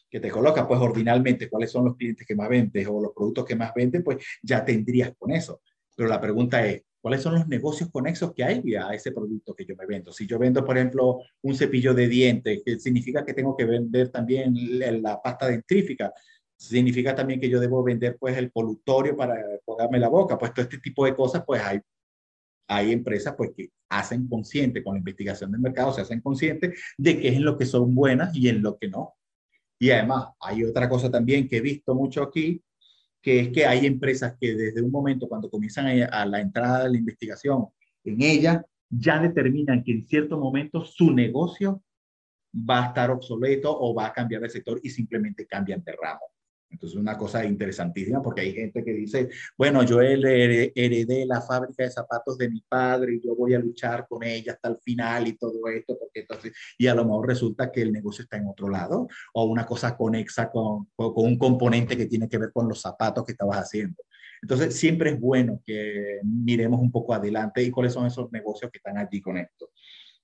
que 0.09 0.21
te 0.21 0.31
coloca, 0.31 0.69
pues 0.69 0.81
ordinalmente, 0.81 1.51
cuáles 1.51 1.73
son 1.73 1.87
los 1.87 1.97
clientes 1.97 2.25
que 2.25 2.37
más 2.37 2.49
vendes 2.49 2.87
o 2.87 3.03
los 3.03 3.13
productos 3.13 3.45
que 3.45 3.57
más 3.57 3.75
venden, 3.75 4.05
pues 4.05 4.25
ya 4.41 4.65
tendrías 4.65 5.13
con 5.19 5.33
eso. 5.33 5.63
Pero 5.97 6.09
la 6.09 6.21
pregunta 6.21 6.65
es, 6.65 6.85
¿cuáles 7.01 7.23
son 7.23 7.35
los 7.35 7.49
negocios 7.49 7.91
conexos 7.91 8.33
que 8.33 8.45
hay 8.45 8.63
a 8.77 8.95
ese 8.95 9.11
producto 9.11 9.53
que 9.53 9.67
yo 9.67 9.75
me 9.75 9.85
vendo? 9.85 10.13
Si 10.13 10.29
yo 10.29 10.39
vendo, 10.39 10.65
por 10.65 10.79
ejemplo, 10.79 11.19
un 11.43 11.57
cepillo 11.57 11.93
de 11.93 12.07
dientes, 12.07 12.63
que 12.65 12.79
significa 12.79 13.25
que 13.25 13.35
tengo 13.35 13.57
que 13.57 13.65
vender 13.65 14.11
también 14.11 14.55
la 15.03 15.21
pasta 15.21 15.49
dentrífica, 15.49 16.13
significa 16.69 17.15
también 17.15 17.41
que 17.41 17.49
yo 17.49 17.61
debo 17.61 17.83
vender 17.83 18.17
pues 18.19 18.37
el 18.37 18.51
polutorio 18.51 19.17
para 19.17 19.37
ponerme 19.65 19.99
la 19.99 20.09
boca, 20.09 20.39
pues 20.39 20.55
todo 20.55 20.63
este 20.63 20.79
tipo 20.79 21.05
de 21.05 21.15
cosas, 21.15 21.43
pues 21.47 21.61
hay, 21.63 21.81
hay 22.69 22.93
empresas 22.93 23.35
pues 23.37 23.51
que 23.57 23.71
hacen 23.89 24.29
consciente 24.29 24.83
con 24.83 24.95
la 24.95 24.99
investigación 24.99 25.51
del 25.51 25.61
mercado, 25.61 25.93
se 25.93 26.03
hacen 26.03 26.21
conscientes 26.21 26.81
de 26.97 27.21
qué 27.21 27.29
es 27.29 27.35
en 27.35 27.45
lo 27.45 27.59
que 27.59 27.67
son 27.67 27.95
buenas 27.95 28.35
y 28.37 28.49
en 28.49 28.63
lo 28.63 28.79
que 28.79 28.89
no. 28.89 29.15
Y 29.79 29.91
además 29.91 30.29
hay 30.41 30.65
otra 30.65 30.89
cosa 30.89 31.11
también 31.11 31.49
que 31.49 31.57
he 31.57 31.61
visto 31.61 31.95
mucho 31.95 32.23
aquí, 32.23 32.63
que 33.21 33.41
es 33.41 33.49
que 33.51 33.67
hay 33.67 33.87
empresas 33.87 34.37
que 34.41 34.55
desde 34.55 34.83
un 34.83 34.91
momento 34.91 35.29
cuando 35.29 35.51
comienzan 35.51 35.87
a, 35.87 36.07
a 36.07 36.27
la 36.27 36.41
entrada 36.41 36.85
de 36.85 36.91
la 36.91 36.99
investigación 36.99 37.67
en 38.05 38.23
ella, 38.23 38.65
ya 38.89 39.19
determinan 39.21 39.83
que 39.83 39.93
en 39.93 40.07
cierto 40.07 40.39
momento 40.39 40.85
su 40.85 41.13
negocio 41.13 41.83
va 42.55 42.85
a 42.85 42.87
estar 42.89 43.11
obsoleto 43.11 43.77
o 43.77 43.95
va 43.95 44.07
a 44.07 44.13
cambiar 44.13 44.43
de 44.43 44.51
sector 44.51 44.79
y 44.83 44.91
simplemente 44.91 45.47
cambian 45.47 45.83
de 45.83 45.93
ramo. 46.01 46.32
Entonces, 46.73 46.99
una 46.99 47.17
cosa 47.19 47.45
interesantísima 47.45 48.23
porque 48.23 48.41
hay 48.41 48.55
gente 48.55 48.83
que 48.83 48.93
dice, 48.93 49.29
bueno, 49.57 49.83
yo 49.83 50.01
heredé 50.01 51.27
la 51.27 51.43
fábrica 51.43 51.85
de 51.85 51.91
zapatos 51.91 52.39
de 52.39 52.49
mi 52.49 52.63
padre 52.63 53.15
y 53.15 53.21
yo 53.21 53.37
voy 53.37 53.55
a 53.55 53.59
luchar 53.59 54.07
con 54.09 54.23
ella 54.25 54.53
hasta 54.53 54.69
el 54.69 54.79
final 54.79 55.29
y 55.29 55.37
todo 55.37 55.69
esto, 55.69 55.99
porque 55.99 56.21
entonces, 56.21 56.53
y 56.79 56.87
a 56.87 56.95
lo 56.95 57.05
mejor 57.05 57.29
resulta 57.29 57.71
que 57.71 57.83
el 57.83 57.93
negocio 57.93 58.23
está 58.23 58.39
en 58.39 58.49
otro 58.49 58.69
lado 58.69 59.07
o 59.35 59.45
una 59.45 59.67
cosa 59.67 59.97
conexa 59.97 60.51
con, 60.51 60.89
con 60.97 61.13
un 61.17 61.39
componente 61.39 61.97
que 61.97 62.07
tiene 62.07 62.29
que 62.29 62.39
ver 62.39 62.51
con 62.53 62.69
los 62.69 62.81
zapatos 62.81 63.25
que 63.25 63.33
estabas 63.33 63.59
haciendo. 63.59 64.03
Entonces, 64.41 64.75
siempre 64.75 65.11
es 65.11 65.21
bueno 65.21 65.61
que 65.65 66.21
miremos 66.25 66.81
un 66.81 66.91
poco 66.91 67.15
adelante 67.15 67.63
y 67.63 67.71
cuáles 67.71 67.93
son 67.93 68.07
esos 68.07 68.33
negocios 68.33 68.71
que 68.73 68.79
están 68.79 68.99
allí 68.99 69.21
con 69.21 69.37
esto, 69.37 69.71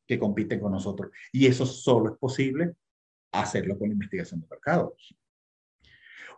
que 0.07 0.19
compiten 0.19 0.59
con 0.59 0.73
nosotros. 0.73 1.13
Y 1.31 1.47
eso 1.47 1.67
solo 1.67 2.13
es 2.13 2.19
posible 2.19 2.73
hacerlo 3.31 3.79
con 3.79 3.93
investigación 3.93 4.41
de 4.41 4.47
mercado 4.49 4.97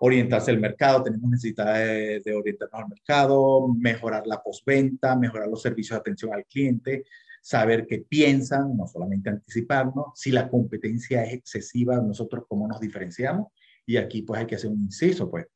orientarse 0.01 0.51
al 0.51 0.61
mercado, 0.61 1.03
tenemos 1.03 1.31
necesidad 1.31 1.75
de, 1.75 2.35
orientarnos 2.35 2.83
al 2.83 2.89
mercado, 2.89 3.69
mejorar 3.69 4.27
la 4.27 4.43
postventa, 4.43 5.15
mejorar 5.15 5.49
los 5.49 5.63
servicios 5.63 5.97
de 5.97 6.01
atención 6.01 6.33
al 6.33 6.47
cliente, 6.47 7.05
saber 7.43 7.87
qué 7.87 7.99
piensan, 7.99 8.77
no 8.77 8.87
solamente 8.87 9.31
anticiparnos, 9.31 10.07
si 10.15 10.31
la 10.31 10.49
competencia 10.49 11.25
es 11.25 11.35
excesiva, 11.35 11.97
nosotros 12.01 12.45
cómo 12.49 12.67
nos 12.67 12.81
diferenciamos. 12.81 13.49
Y 13.87 13.99
aquí 13.99 14.23
pues 14.23 14.41
hay 14.41 14.47
que 14.47 14.55
hacer 14.55 14.71
un 14.71 14.81
inciso, 14.81 15.31
pues 15.31 15.47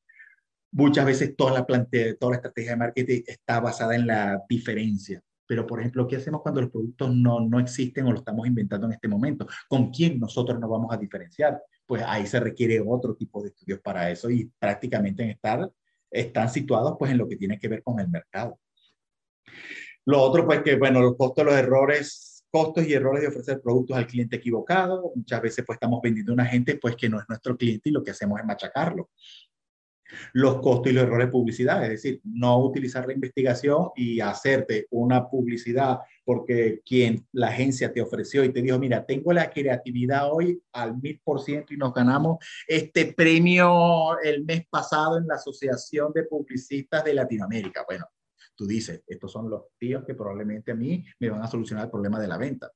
muchas 0.72 1.06
veces 1.06 1.34
toda 1.36 1.52
la, 1.52 1.64
plante, 1.64 2.14
toda 2.14 2.32
la 2.32 2.36
estrategia 2.36 2.72
de 2.72 2.76
marketing 2.76 3.22
está 3.26 3.60
basada 3.60 3.94
en 3.94 4.06
la 4.06 4.42
diferencia. 4.48 5.22
Pero, 5.46 5.66
por 5.66 5.80
ejemplo, 5.80 6.06
¿qué 6.06 6.16
hacemos 6.16 6.42
cuando 6.42 6.60
los 6.60 6.70
productos 6.70 7.14
no, 7.14 7.40
no 7.40 7.60
existen 7.60 8.06
o 8.06 8.12
lo 8.12 8.18
estamos 8.18 8.46
inventando 8.46 8.86
en 8.86 8.94
este 8.94 9.08
momento? 9.08 9.46
¿Con 9.68 9.90
quién 9.90 10.18
nosotros 10.18 10.58
nos 10.58 10.70
vamos 10.70 10.92
a 10.92 10.96
diferenciar? 10.96 11.62
Pues 11.86 12.02
ahí 12.06 12.26
se 12.26 12.40
requiere 12.40 12.82
otro 12.84 13.14
tipo 13.14 13.42
de 13.42 13.48
estudios 13.48 13.80
para 13.80 14.10
eso 14.10 14.30
y 14.30 14.50
prácticamente 14.58 15.22
en 15.22 15.30
estar, 15.30 15.70
están 16.10 16.48
situados 16.48 16.96
pues 16.98 17.10
en 17.10 17.18
lo 17.18 17.28
que 17.28 17.36
tiene 17.36 17.58
que 17.58 17.68
ver 17.68 17.82
con 17.82 18.00
el 18.00 18.08
mercado. 18.08 18.58
Lo 20.06 20.20
otro 20.20 20.46
pues 20.46 20.62
que, 20.62 20.76
bueno, 20.76 21.00
los 21.00 21.16
costos, 21.16 21.44
los 21.44 21.54
errores, 21.54 22.44
costos 22.50 22.86
y 22.86 22.92
errores 22.92 23.22
de 23.22 23.28
ofrecer 23.28 23.60
productos 23.60 23.96
al 23.96 24.06
cliente 24.06 24.36
equivocado. 24.36 25.12
Muchas 25.14 25.42
veces 25.42 25.64
pues 25.66 25.76
estamos 25.76 26.00
vendiendo 26.02 26.32
a 26.32 26.34
una 26.34 26.46
gente 26.46 26.76
pues 26.76 26.96
que 26.96 27.08
no 27.08 27.18
es 27.18 27.24
nuestro 27.28 27.56
cliente 27.56 27.88
y 27.88 27.92
lo 27.92 28.02
que 28.02 28.10
hacemos 28.10 28.38
es 28.38 28.46
machacarlo 28.46 29.10
los 30.32 30.60
costos 30.60 30.92
y 30.92 30.94
los 30.94 31.04
errores 31.04 31.26
de 31.26 31.32
publicidad, 31.32 31.82
es 31.84 31.90
decir, 31.90 32.20
no 32.24 32.58
utilizar 32.58 33.06
la 33.06 33.14
investigación 33.14 33.88
y 33.96 34.20
hacerte 34.20 34.86
una 34.90 35.28
publicidad 35.28 35.98
porque 36.24 36.80
quien 36.84 37.26
la 37.32 37.48
agencia 37.48 37.92
te 37.92 38.00
ofreció 38.00 38.44
y 38.44 38.52
te 38.52 38.62
dijo, 38.62 38.78
mira, 38.78 39.04
tengo 39.04 39.32
la 39.32 39.50
creatividad 39.50 40.32
hoy 40.32 40.62
al 40.72 40.96
mil 41.00 41.20
por 41.22 41.40
ciento 41.40 41.74
y 41.74 41.76
nos 41.76 41.92
ganamos 41.92 42.38
este 42.66 43.12
premio 43.12 44.18
el 44.20 44.44
mes 44.44 44.66
pasado 44.68 45.18
en 45.18 45.26
la 45.26 45.34
Asociación 45.34 46.12
de 46.12 46.24
Publicistas 46.24 47.04
de 47.04 47.14
Latinoamérica. 47.14 47.84
Bueno, 47.86 48.06
tú 48.56 48.66
dices, 48.66 49.02
estos 49.06 49.30
son 49.30 49.50
los 49.50 49.64
tíos 49.78 50.04
que 50.06 50.14
probablemente 50.14 50.72
a 50.72 50.74
mí 50.74 51.04
me 51.20 51.30
van 51.30 51.42
a 51.42 51.48
solucionar 51.48 51.86
el 51.86 51.90
problema 51.90 52.20
de 52.20 52.28
la 52.28 52.38
venta, 52.38 52.70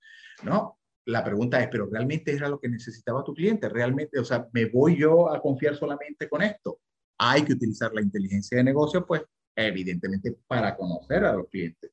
¿no? 0.45 0.79
La 1.07 1.25
pregunta 1.25 1.63
es, 1.63 1.69
¿pero 1.71 1.87
realmente 1.87 2.33
era 2.33 2.51
lo 2.51 2.61
que 2.61 2.69
necesitaba 2.69 3.25
tu 3.25 3.33
cliente? 3.33 3.69
¿Realmente, 3.71 4.19
o 4.19 4.25
sea, 4.25 4.47
me 4.53 4.67
voy 4.67 4.99
yo 4.99 5.33
a 5.33 5.41
confiar 5.41 5.75
solamente 5.75 6.29
con 6.29 6.43
esto? 6.43 6.81
hay 7.19 7.45
que 7.45 7.53
utilizar 7.53 7.93
la 7.93 8.01
inteligencia 8.01 8.57
de 8.59 8.65
negocio, 8.65 9.05
pues 9.05 9.23
evidentemente 9.55 10.37
para 10.47 10.77
conocer 10.77 11.25
a 11.25 11.35
los 11.35 11.49
clientes. 11.49 11.91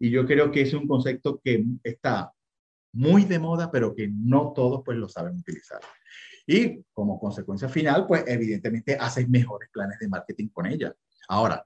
Y 0.00 0.10
yo 0.10 0.26
creo 0.26 0.50
que 0.50 0.62
es 0.62 0.72
un 0.72 0.88
concepto 0.88 1.40
que 1.44 1.64
está 1.84 2.32
muy 2.92 3.24
de 3.24 3.38
moda, 3.38 3.70
pero 3.70 3.94
que 3.94 4.08
no 4.08 4.52
todos 4.54 4.82
pues 4.84 4.98
lo 4.98 5.08
saben 5.08 5.36
utilizar. 5.36 5.80
Y 6.46 6.82
como 6.92 7.20
consecuencia 7.20 7.68
final, 7.68 8.06
pues 8.06 8.24
evidentemente 8.26 8.96
haces 8.96 9.28
mejores 9.28 9.68
planes 9.70 9.98
de 10.00 10.08
marketing 10.08 10.48
con 10.48 10.66
ella. 10.66 10.92
Ahora, 11.28 11.64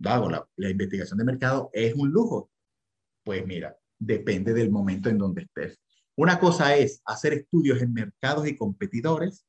Dago, 0.00 0.30
la, 0.30 0.48
la 0.56 0.70
investigación 0.70 1.18
de 1.18 1.24
mercado 1.24 1.70
es 1.72 1.94
un 1.94 2.10
lujo. 2.10 2.50
Pues 3.22 3.46
mira, 3.46 3.76
depende 3.98 4.54
del 4.54 4.70
momento 4.70 5.08
en 5.10 5.18
donde 5.18 5.42
estés. 5.42 5.78
Una 6.16 6.40
cosa 6.40 6.74
es 6.74 7.02
hacer 7.04 7.34
estudios 7.34 7.82
en 7.82 7.92
mercados 7.92 8.48
y 8.48 8.56
competidores 8.56 9.44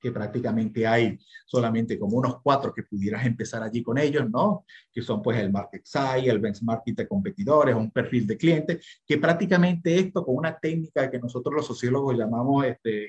que 0.00 0.12
prácticamente 0.12 0.86
hay 0.86 1.18
solamente 1.46 1.98
como 1.98 2.18
unos 2.18 2.40
cuatro 2.42 2.72
que 2.72 2.82
pudieras 2.82 3.24
empezar 3.26 3.62
allí 3.62 3.82
con 3.82 3.98
ellos, 3.98 4.28
¿no? 4.30 4.64
Que 4.92 5.02
son 5.02 5.22
pues 5.22 5.38
el 5.38 5.50
market 5.50 5.84
size, 5.84 6.30
el 6.30 6.38
benchmarking 6.38 6.94
de 6.94 7.08
competidores, 7.08 7.74
un 7.74 7.90
perfil 7.90 8.26
de 8.26 8.36
cliente, 8.36 8.80
que 9.06 9.18
prácticamente 9.18 9.98
esto 9.98 10.24
con 10.24 10.36
una 10.36 10.58
técnica 10.58 11.10
que 11.10 11.18
nosotros 11.18 11.54
los 11.54 11.66
sociólogos 11.66 12.16
llamamos 12.16 12.64
este, 12.64 13.08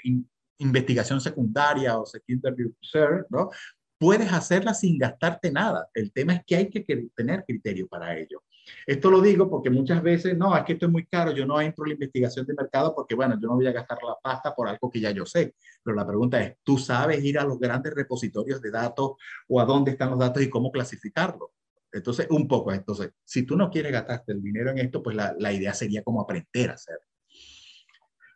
investigación 0.59 1.21
secundaria 1.21 1.97
o 1.97 2.05
secondary 2.05 2.73
research, 2.81 3.25
¿no? 3.29 3.49
Puedes 3.97 4.31
hacerla 4.31 4.73
sin 4.73 4.97
gastarte 4.97 5.51
nada. 5.51 5.89
El 5.93 6.11
tema 6.13 6.33
es 6.33 6.45
que 6.45 6.55
hay 6.55 6.69
que 6.69 6.85
tener 7.15 7.43
criterio 7.45 7.87
para 7.87 8.17
ello. 8.17 8.41
Esto 8.85 9.11
lo 9.11 9.21
digo 9.21 9.49
porque 9.49 9.69
muchas 9.69 10.01
veces, 10.01 10.37
no, 10.37 10.55
es 10.55 10.63
que 10.63 10.73
esto 10.73 10.85
es 10.85 10.91
muy 10.91 11.05
caro, 11.05 11.31
yo 11.31 11.45
no 11.45 11.59
entro 11.61 11.85
en 11.85 11.89
la 11.89 11.93
investigación 11.93 12.45
de 12.45 12.53
mercado 12.53 12.93
porque, 12.95 13.15
bueno, 13.15 13.39
yo 13.41 13.47
no 13.47 13.55
voy 13.55 13.67
a 13.67 13.71
gastar 13.71 13.97
la 14.03 14.15
pasta 14.21 14.53
por 14.53 14.67
algo 14.67 14.89
que 14.89 14.99
ya 14.99 15.11
yo 15.11 15.25
sé. 15.25 15.55
Pero 15.83 15.95
la 15.95 16.05
pregunta 16.05 16.41
es, 16.41 16.57
¿tú 16.63 16.77
sabes 16.77 17.23
ir 17.23 17.39
a 17.39 17.43
los 17.43 17.59
grandes 17.59 17.93
repositorios 17.93 18.61
de 18.61 18.71
datos 18.71 19.13
o 19.47 19.59
a 19.59 19.65
dónde 19.65 19.91
están 19.91 20.11
los 20.11 20.19
datos 20.19 20.41
y 20.43 20.49
cómo 20.49 20.71
clasificarlos? 20.71 21.49
Entonces, 21.91 22.27
un 22.29 22.47
poco, 22.47 22.71
entonces, 22.71 23.11
si 23.23 23.43
tú 23.43 23.57
no 23.57 23.69
quieres 23.69 23.91
gastarte 23.91 24.31
el 24.31 24.41
dinero 24.41 24.69
en 24.71 24.77
esto, 24.79 25.01
pues 25.01 25.15
la, 25.15 25.35
la 25.39 25.51
idea 25.51 25.73
sería 25.73 26.03
como 26.03 26.21
aprender 26.21 26.69
a 26.69 26.73
hacerlo. 26.73 27.08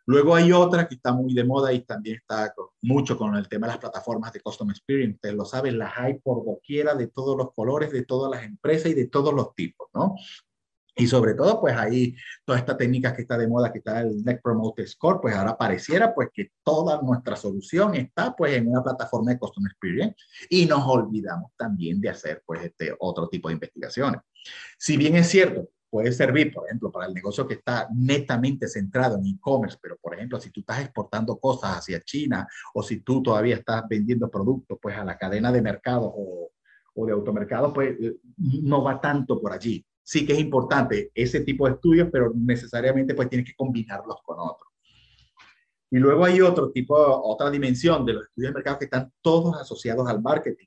Luego 0.06 0.34
hay 0.34 0.52
otra 0.52 0.86
que 0.86 0.96
está 0.96 1.12
muy 1.12 1.34
de 1.34 1.44
moda 1.44 1.72
y 1.72 1.80
también 1.80 2.16
está 2.16 2.54
mucho 2.82 3.16
con 3.16 3.34
el 3.36 3.48
tema 3.48 3.66
de 3.66 3.72
las 3.72 3.80
plataformas 3.80 4.32
de 4.32 4.40
Custom 4.40 4.70
Experience. 4.70 5.14
Ustedes 5.14 5.34
lo 5.34 5.44
saben, 5.44 5.78
las 5.78 5.92
hay 5.96 6.18
por 6.18 6.44
doquiera, 6.44 6.94
de 6.94 7.06
todos 7.08 7.36
los 7.36 7.52
colores, 7.54 7.90
de 7.90 8.04
todas 8.04 8.30
las 8.30 8.44
empresas 8.44 8.90
y 8.90 8.94
de 8.94 9.06
todos 9.08 9.32
los 9.32 9.54
tipos, 9.54 9.88
¿no? 9.94 10.14
Y 10.96 11.08
sobre 11.08 11.34
todo, 11.34 11.60
pues 11.60 11.76
ahí 11.76 12.14
toda 12.44 12.58
esta 12.58 12.76
técnica 12.76 13.12
que 13.14 13.22
está 13.22 13.36
de 13.36 13.48
moda, 13.48 13.72
que 13.72 13.78
está 13.78 14.00
el 14.00 14.22
Net 14.24 14.40
Promote 14.40 14.86
Score, 14.86 15.20
pues 15.20 15.34
ahora 15.34 15.56
pareciera 15.56 16.14
pues 16.14 16.28
que 16.32 16.52
toda 16.62 17.02
nuestra 17.02 17.34
solución 17.34 17.96
está 17.96 18.36
pues 18.36 18.56
en 18.56 18.68
una 18.68 18.82
plataforma 18.82 19.32
de 19.32 19.38
Custom 19.38 19.66
Experience 19.66 20.16
y 20.48 20.66
nos 20.66 20.84
olvidamos 20.86 21.50
también 21.56 22.00
de 22.00 22.10
hacer 22.10 22.42
pues 22.46 22.62
este 22.64 22.94
otro 23.00 23.28
tipo 23.28 23.48
de 23.48 23.54
investigaciones. 23.54 24.20
Si 24.78 24.96
bien 24.96 25.16
es 25.16 25.28
cierto, 25.28 25.68
puede 25.94 26.10
servir, 26.10 26.52
por 26.52 26.66
ejemplo, 26.66 26.90
para 26.90 27.06
el 27.06 27.14
negocio 27.14 27.46
que 27.46 27.54
está 27.54 27.86
netamente 27.94 28.66
centrado 28.66 29.16
en 29.16 29.26
e-commerce, 29.26 29.78
pero 29.80 29.96
por 29.96 30.12
ejemplo, 30.12 30.40
si 30.40 30.50
tú 30.50 30.58
estás 30.58 30.80
exportando 30.80 31.38
cosas 31.38 31.78
hacia 31.78 32.00
China 32.00 32.48
o 32.74 32.82
si 32.82 32.98
tú 33.02 33.22
todavía 33.22 33.54
estás 33.54 33.84
vendiendo 33.88 34.28
productos 34.28 34.76
pues 34.82 34.96
a 34.96 35.04
la 35.04 35.16
cadena 35.16 35.52
de 35.52 35.62
mercado 35.62 36.12
o, 36.12 36.50
o 36.96 37.06
de 37.06 37.12
automercado, 37.12 37.72
pues 37.72 37.94
eh, 38.00 38.16
no 38.36 38.82
va 38.82 39.00
tanto 39.00 39.40
por 39.40 39.52
allí. 39.52 39.86
Sí 40.02 40.26
que 40.26 40.32
es 40.32 40.40
importante 40.40 41.12
ese 41.14 41.42
tipo 41.42 41.68
de 41.68 41.74
estudios, 41.74 42.08
pero 42.10 42.32
necesariamente 42.34 43.14
pues 43.14 43.28
tienes 43.28 43.46
que 43.46 43.54
combinarlos 43.54 44.16
con 44.24 44.36
otros. 44.40 44.72
Y 45.92 45.98
luego 45.98 46.24
hay 46.24 46.40
otro 46.40 46.72
tipo, 46.72 46.96
otra 46.96 47.52
dimensión 47.52 48.04
de 48.04 48.14
los 48.14 48.24
estudios 48.24 48.50
de 48.50 48.54
mercado 48.54 48.78
que 48.80 48.86
están 48.86 49.12
todos 49.22 49.56
asociados 49.60 50.08
al 50.08 50.20
marketing. 50.20 50.66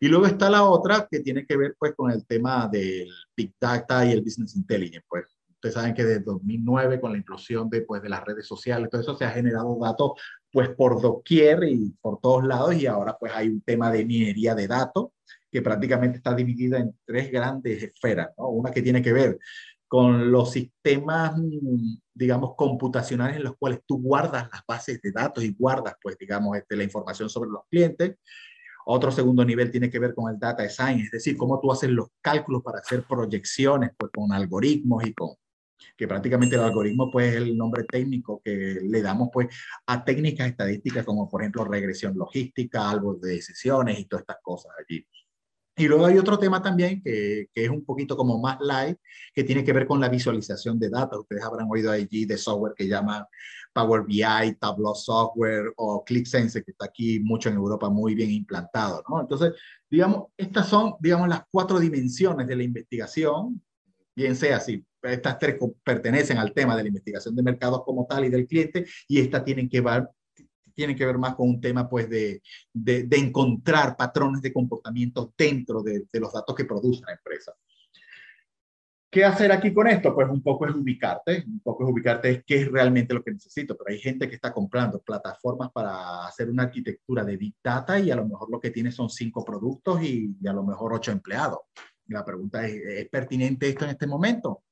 Y 0.00 0.08
luego 0.08 0.26
está 0.26 0.48
la 0.48 0.64
otra 0.64 1.06
que 1.10 1.20
tiene 1.20 1.44
que 1.46 1.56
ver 1.56 1.76
pues 1.78 1.94
con 1.94 2.10
el 2.10 2.26
tema 2.26 2.66
del 2.68 3.08
Big 3.36 3.54
Data 3.60 4.04
y 4.06 4.12
el 4.12 4.22
Business 4.22 4.56
Intelligence. 4.56 5.04
Pues 5.06 5.26
ustedes 5.50 5.74
saben 5.74 5.94
que 5.94 6.04
desde 6.04 6.24
2009 6.24 7.00
con 7.00 7.12
la 7.12 7.18
implosión 7.18 7.68
de, 7.68 7.82
pues, 7.82 8.00
de 8.02 8.08
las 8.08 8.24
redes 8.24 8.46
sociales, 8.46 8.88
todo 8.90 9.02
eso 9.02 9.14
se 9.14 9.26
ha 9.26 9.30
generado 9.30 9.78
datos 9.78 10.12
pues 10.50 10.70
por 10.70 11.00
doquier 11.00 11.64
y 11.64 11.94
por 12.00 12.18
todos 12.18 12.44
lados 12.44 12.74
y 12.74 12.86
ahora 12.86 13.16
pues 13.20 13.30
hay 13.34 13.48
un 13.48 13.60
tema 13.60 13.92
de 13.92 14.04
minería 14.04 14.54
de 14.54 14.66
datos 14.66 15.10
que 15.52 15.62
prácticamente 15.62 16.16
está 16.16 16.34
dividida 16.34 16.78
en 16.78 16.96
tres 17.04 17.30
grandes 17.30 17.82
esferas, 17.82 18.30
¿no? 18.38 18.48
Una 18.48 18.70
que 18.70 18.82
tiene 18.82 19.02
que 19.02 19.12
ver 19.12 19.38
con 19.86 20.30
los 20.30 20.52
sistemas, 20.52 21.34
digamos, 22.14 22.54
computacionales 22.56 23.36
en 23.36 23.42
los 23.42 23.56
cuales 23.56 23.80
tú 23.84 24.00
guardas 24.00 24.48
las 24.52 24.62
bases 24.66 25.00
de 25.02 25.10
datos 25.10 25.42
y 25.42 25.52
guardas, 25.52 25.96
pues, 26.00 26.16
digamos, 26.16 26.56
este, 26.56 26.76
la 26.76 26.84
información 26.84 27.28
sobre 27.28 27.50
los 27.50 27.62
clientes. 27.68 28.16
Otro 28.92 29.12
segundo 29.12 29.44
nivel 29.44 29.70
tiene 29.70 29.88
que 29.88 30.00
ver 30.00 30.14
con 30.14 30.32
el 30.32 30.38
data 30.38 30.68
science, 30.68 31.04
es 31.04 31.10
decir, 31.12 31.36
cómo 31.36 31.60
tú 31.60 31.70
haces 31.70 31.90
los 31.90 32.08
cálculos 32.20 32.60
para 32.60 32.80
hacer 32.80 33.04
proyecciones 33.04 33.90
pues, 33.96 34.10
con 34.10 34.32
algoritmos 34.32 35.06
y 35.06 35.14
con, 35.14 35.36
que 35.96 36.08
prácticamente 36.08 36.56
el 36.56 36.62
algoritmo 36.62 37.08
pues 37.08 37.30
es 37.30 37.36
el 37.36 37.56
nombre 37.56 37.84
técnico 37.84 38.42
que 38.44 38.80
le 38.82 39.00
damos 39.00 39.28
pues 39.32 39.46
a 39.86 40.04
técnicas 40.04 40.48
estadísticas 40.48 41.04
como 41.04 41.28
por 41.30 41.40
ejemplo 41.40 41.64
regresión 41.64 42.18
logística, 42.18 42.90
árboles 42.90 43.20
de 43.20 43.30
decisiones 43.34 43.96
y 43.96 44.06
todas 44.06 44.22
estas 44.22 44.38
cosas 44.42 44.72
allí. 44.76 45.06
Y 45.76 45.86
luego 45.86 46.06
hay 46.06 46.18
otro 46.18 46.36
tema 46.36 46.60
también 46.60 47.00
que, 47.00 47.48
que, 47.54 47.64
es 47.64 47.70
un 47.70 47.84
poquito 47.84 48.16
como 48.16 48.40
más 48.40 48.58
light, 48.60 48.98
que 49.32 49.44
tiene 49.44 49.62
que 49.62 49.72
ver 49.72 49.86
con 49.86 50.00
la 50.00 50.08
visualización 50.08 50.80
de 50.80 50.90
datos. 50.90 51.20
Ustedes 51.20 51.44
habrán 51.44 51.68
oído 51.70 51.92
allí 51.92 52.26
de 52.26 52.36
software 52.36 52.74
que 52.76 52.88
llaman 52.88 53.24
Power 53.72 54.04
BI, 54.04 54.56
Tableau 54.58 54.94
Software 54.94 55.72
o 55.76 56.04
ClickSense, 56.04 56.62
que 56.64 56.72
está 56.72 56.86
aquí 56.86 57.20
mucho 57.20 57.48
en 57.48 57.56
Europa 57.56 57.88
muy 57.88 58.14
bien 58.14 58.30
implantado. 58.30 59.02
¿no? 59.08 59.20
Entonces, 59.20 59.52
digamos, 59.88 60.28
estas 60.36 60.68
son, 60.68 60.94
digamos, 61.00 61.28
las 61.28 61.42
cuatro 61.50 61.78
dimensiones 61.78 62.46
de 62.46 62.56
la 62.56 62.62
investigación, 62.62 63.62
bien 64.14 64.36
sea 64.36 64.60
si 64.60 64.84
estas 65.02 65.38
tres 65.38 65.56
pertenecen 65.82 66.38
al 66.38 66.52
tema 66.52 66.76
de 66.76 66.82
la 66.82 66.88
investigación 66.88 67.34
de 67.34 67.42
mercados 67.42 67.82
como 67.84 68.06
tal 68.06 68.24
y 68.24 68.28
del 68.28 68.46
cliente, 68.46 68.86
y 69.08 69.20
estas 69.20 69.44
tienen 69.44 69.68
que 69.68 69.80
ver, 69.80 70.08
tienen 70.74 70.96
que 70.96 71.06
ver 71.06 71.18
más 71.18 71.34
con 71.34 71.48
un 71.48 71.60
tema 71.60 71.88
pues 71.88 72.08
de, 72.08 72.42
de, 72.72 73.16
encontrar 73.16 73.96
patrones 73.96 74.42
de 74.42 74.52
comportamiento 74.52 75.32
dentro 75.36 75.82
de, 75.82 76.06
de, 76.12 76.20
los 76.20 76.32
datos 76.32 76.54
que 76.54 76.64
produce 76.64 77.02
la 77.06 77.12
empresa. 77.12 77.52
¿Qué 79.10 79.24
hacer 79.24 79.50
aquí 79.50 79.74
con 79.74 79.88
esto? 79.88 80.14
Pues 80.14 80.28
un 80.28 80.40
poco 80.40 80.66
es 80.66 80.74
ubicarte, 80.74 81.42
un 81.44 81.58
poco 81.60 81.84
es 81.84 81.92
ubicarte 81.92 82.30
es 82.30 82.44
qué 82.46 82.62
es 82.62 82.70
realmente 82.70 83.12
lo 83.12 83.24
que 83.24 83.32
necesito, 83.32 83.76
pero 83.76 83.90
hay 83.90 83.98
gente 83.98 84.28
que 84.28 84.36
está 84.36 84.52
comprando 84.52 85.00
plataformas 85.02 85.72
para 85.72 86.26
hacer 86.26 86.48
una 86.48 86.62
arquitectura 86.64 87.24
de 87.24 87.36
Big 87.36 87.54
Data 87.62 87.98
y 87.98 88.12
a 88.12 88.16
lo 88.16 88.24
mejor 88.24 88.48
lo 88.50 88.60
que 88.60 88.70
tiene 88.70 88.92
son 88.92 89.10
cinco 89.10 89.44
productos 89.44 90.00
y, 90.02 90.36
y 90.40 90.46
a 90.46 90.52
lo 90.52 90.62
mejor 90.62 90.92
ocho 90.94 91.10
empleados. 91.10 91.58
La 92.06 92.24
pregunta 92.24 92.64
es, 92.64 92.74
¿es 92.74 93.08
pertinente 93.08 93.68
esto 93.68 93.84
en 93.84 93.90
este 93.90 94.06
momento? 94.06 94.62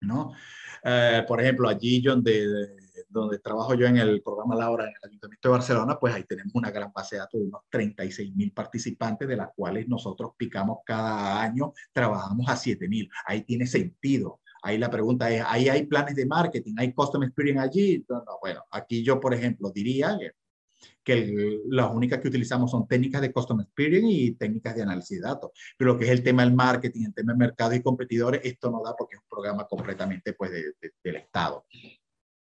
¿No? 0.00 0.32
Eh, 0.82 1.24
por 1.28 1.40
ejemplo, 1.40 1.68
allí 1.68 2.02
donde, 2.02 2.76
donde 3.08 3.38
trabajo 3.38 3.74
yo 3.74 3.86
en 3.86 3.96
el 3.96 4.22
programa 4.22 4.54
Laura 4.54 4.84
en 4.84 4.90
el 4.90 5.08
Ayuntamiento 5.10 5.48
de 5.48 5.52
Barcelona, 5.52 5.98
pues 5.98 6.14
ahí 6.14 6.24
tenemos 6.24 6.54
una 6.54 6.70
gran 6.70 6.92
base 6.92 7.16
de 7.16 7.20
datos 7.20 7.40
de 7.40 7.46
unos 7.46 7.62
36 7.70 8.34
mil 8.34 8.52
participantes, 8.52 9.28
de 9.28 9.36
las 9.36 9.48
cuales 9.54 9.88
nosotros 9.88 10.32
picamos 10.36 10.78
cada 10.84 11.42
año, 11.42 11.72
trabajamos 11.92 12.48
a 12.48 12.56
7 12.56 12.88
mil. 12.88 13.08
Ahí 13.26 13.42
tiene 13.42 13.66
sentido. 13.66 14.40
Ahí 14.62 14.78
la 14.78 14.90
pregunta 14.90 15.30
es, 15.30 15.42
¿ahí 15.46 15.68
hay 15.68 15.86
planes 15.86 16.14
de 16.14 16.24
marketing? 16.24 16.74
¿Hay 16.78 16.92
custom 16.92 17.24
experience 17.24 17.60
allí? 17.60 18.04
No, 18.08 18.22
bueno, 18.40 18.62
aquí 18.70 19.02
yo, 19.02 19.18
por 19.18 19.34
ejemplo, 19.34 19.70
diría 19.70 20.16
que 21.02 21.60
las 21.68 21.90
únicas 21.92 22.20
que 22.20 22.28
utilizamos 22.28 22.70
son 22.70 22.86
técnicas 22.86 23.20
de 23.20 23.32
custom 23.32 23.60
experience 23.60 24.08
y 24.08 24.34
técnicas 24.34 24.74
de 24.76 24.82
análisis 24.82 25.20
de 25.20 25.26
datos. 25.26 25.50
Pero 25.76 25.94
lo 25.94 25.98
que 25.98 26.04
es 26.04 26.10
el 26.10 26.22
tema 26.22 26.44
del 26.44 26.54
marketing, 26.54 27.06
el 27.06 27.14
tema 27.14 27.32
de 27.32 27.38
mercado 27.38 27.74
y 27.74 27.82
competidores, 27.82 28.40
esto 28.44 28.70
no 28.70 28.82
da 28.84 28.94
porque 28.96 29.16
es 29.16 29.22
un 29.22 29.28
programa 29.28 29.66
completamente 29.66 30.32
pues, 30.34 30.52
del 30.52 31.16
Estado. 31.16 31.64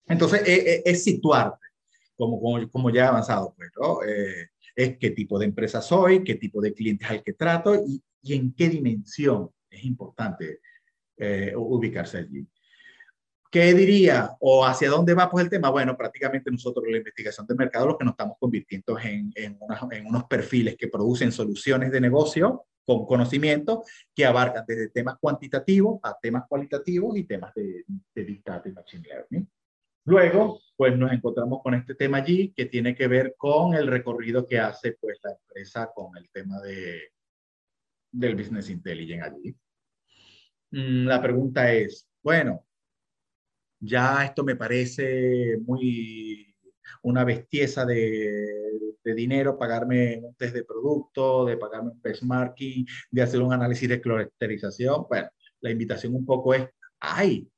Entonces, 0.06 0.42
es, 0.46 0.82
es 0.84 1.04
situarte, 1.04 1.66
como, 2.16 2.40
como, 2.40 2.70
como, 2.70 2.90
ya 2.90 3.04
he 3.04 3.08
avanzado, 3.08 3.54
pues, 3.56 3.70
¿no? 3.80 4.02
Eh, 4.02 4.50
es 4.74 4.98
qué 4.98 5.10
tipo 5.10 5.38
de 5.38 5.46
empresa 5.46 5.80
soy, 5.80 6.22
qué 6.22 6.34
tipo 6.34 6.60
de 6.60 6.74
clientes 6.74 7.08
al 7.10 7.22
que 7.22 7.32
trato 7.32 7.74
y, 7.74 8.02
y 8.22 8.34
en 8.34 8.54
qué 8.54 8.68
dimensión 8.68 9.50
es 9.70 9.84
importante 9.84 10.60
eh, 11.16 11.52
ubicarse 11.56 12.18
allí. 12.18 12.46
¿Qué 13.50 13.72
diría? 13.72 14.36
¿O 14.40 14.66
hacia 14.66 14.90
dónde 14.90 15.14
va 15.14 15.30
pues 15.30 15.44
el 15.44 15.50
tema? 15.50 15.70
Bueno, 15.70 15.96
prácticamente 15.96 16.50
nosotros 16.50 16.84
la 16.88 16.98
investigación 16.98 17.46
de 17.46 17.54
mercado 17.54 17.86
lo 17.86 17.96
que 17.96 18.04
nos 18.04 18.12
estamos 18.12 18.36
convirtiendo 18.38 18.98
en, 18.98 19.32
en, 19.34 19.58
en 19.92 20.06
unos 20.06 20.24
perfiles 20.24 20.76
que 20.76 20.88
producen 20.88 21.32
soluciones 21.32 21.90
de 21.90 22.00
negocio 22.00 22.66
con 22.84 23.06
conocimiento 23.06 23.82
que 24.14 24.26
abarcan 24.26 24.64
desde 24.66 24.90
temas 24.90 25.16
cuantitativos 25.18 26.00
a 26.02 26.16
temas 26.20 26.44
cualitativos 26.48 27.16
y 27.16 27.24
temas 27.24 27.54
de, 27.54 27.84
de 28.14 28.42
Data 28.44 28.68
y 28.68 28.72
Machine 28.72 29.08
Learning. 29.08 29.48
Luego, 30.06 30.60
pues 30.76 30.96
nos 30.96 31.10
encontramos 31.12 31.60
con 31.62 31.74
este 31.74 31.96
tema 31.96 32.18
allí 32.18 32.52
que 32.52 32.66
tiene 32.66 32.94
que 32.94 33.08
ver 33.08 33.34
con 33.36 33.74
el 33.74 33.88
recorrido 33.88 34.46
que 34.46 34.60
hace 34.60 34.92
pues 34.92 35.18
la 35.22 35.32
empresa 35.32 35.90
con 35.92 36.16
el 36.16 36.30
tema 36.30 36.60
de, 36.60 37.12
del 38.12 38.36
Business 38.36 38.70
Intelligence 38.70 39.24
allí. 39.24 39.56
Mm, 40.70 41.06
la 41.08 41.20
pregunta 41.20 41.72
es, 41.72 42.08
bueno, 42.22 42.64
ya 43.80 44.24
esto 44.24 44.44
me 44.44 44.54
parece 44.54 45.58
muy 45.66 46.54
una 47.02 47.24
bestieza 47.24 47.84
de, 47.84 48.94
de, 49.02 49.14
dinero, 49.14 49.58
pagarme 49.58 50.20
un 50.22 50.36
test 50.36 50.54
de 50.54 50.64
producto, 50.64 51.44
de 51.46 51.56
pagarme 51.56 51.90
un 51.90 52.00
benchmarking, 52.00 52.86
de 53.10 53.22
hacer 53.22 53.40
un 53.42 53.52
análisis 53.52 53.88
de 53.88 54.00
clusterización. 54.00 55.04
Bueno, 55.08 55.28
la 55.60 55.70
invitación 55.70 56.14
un 56.14 56.24
poco 56.24 56.54
es, 56.54 56.68
ay, 57.00 57.48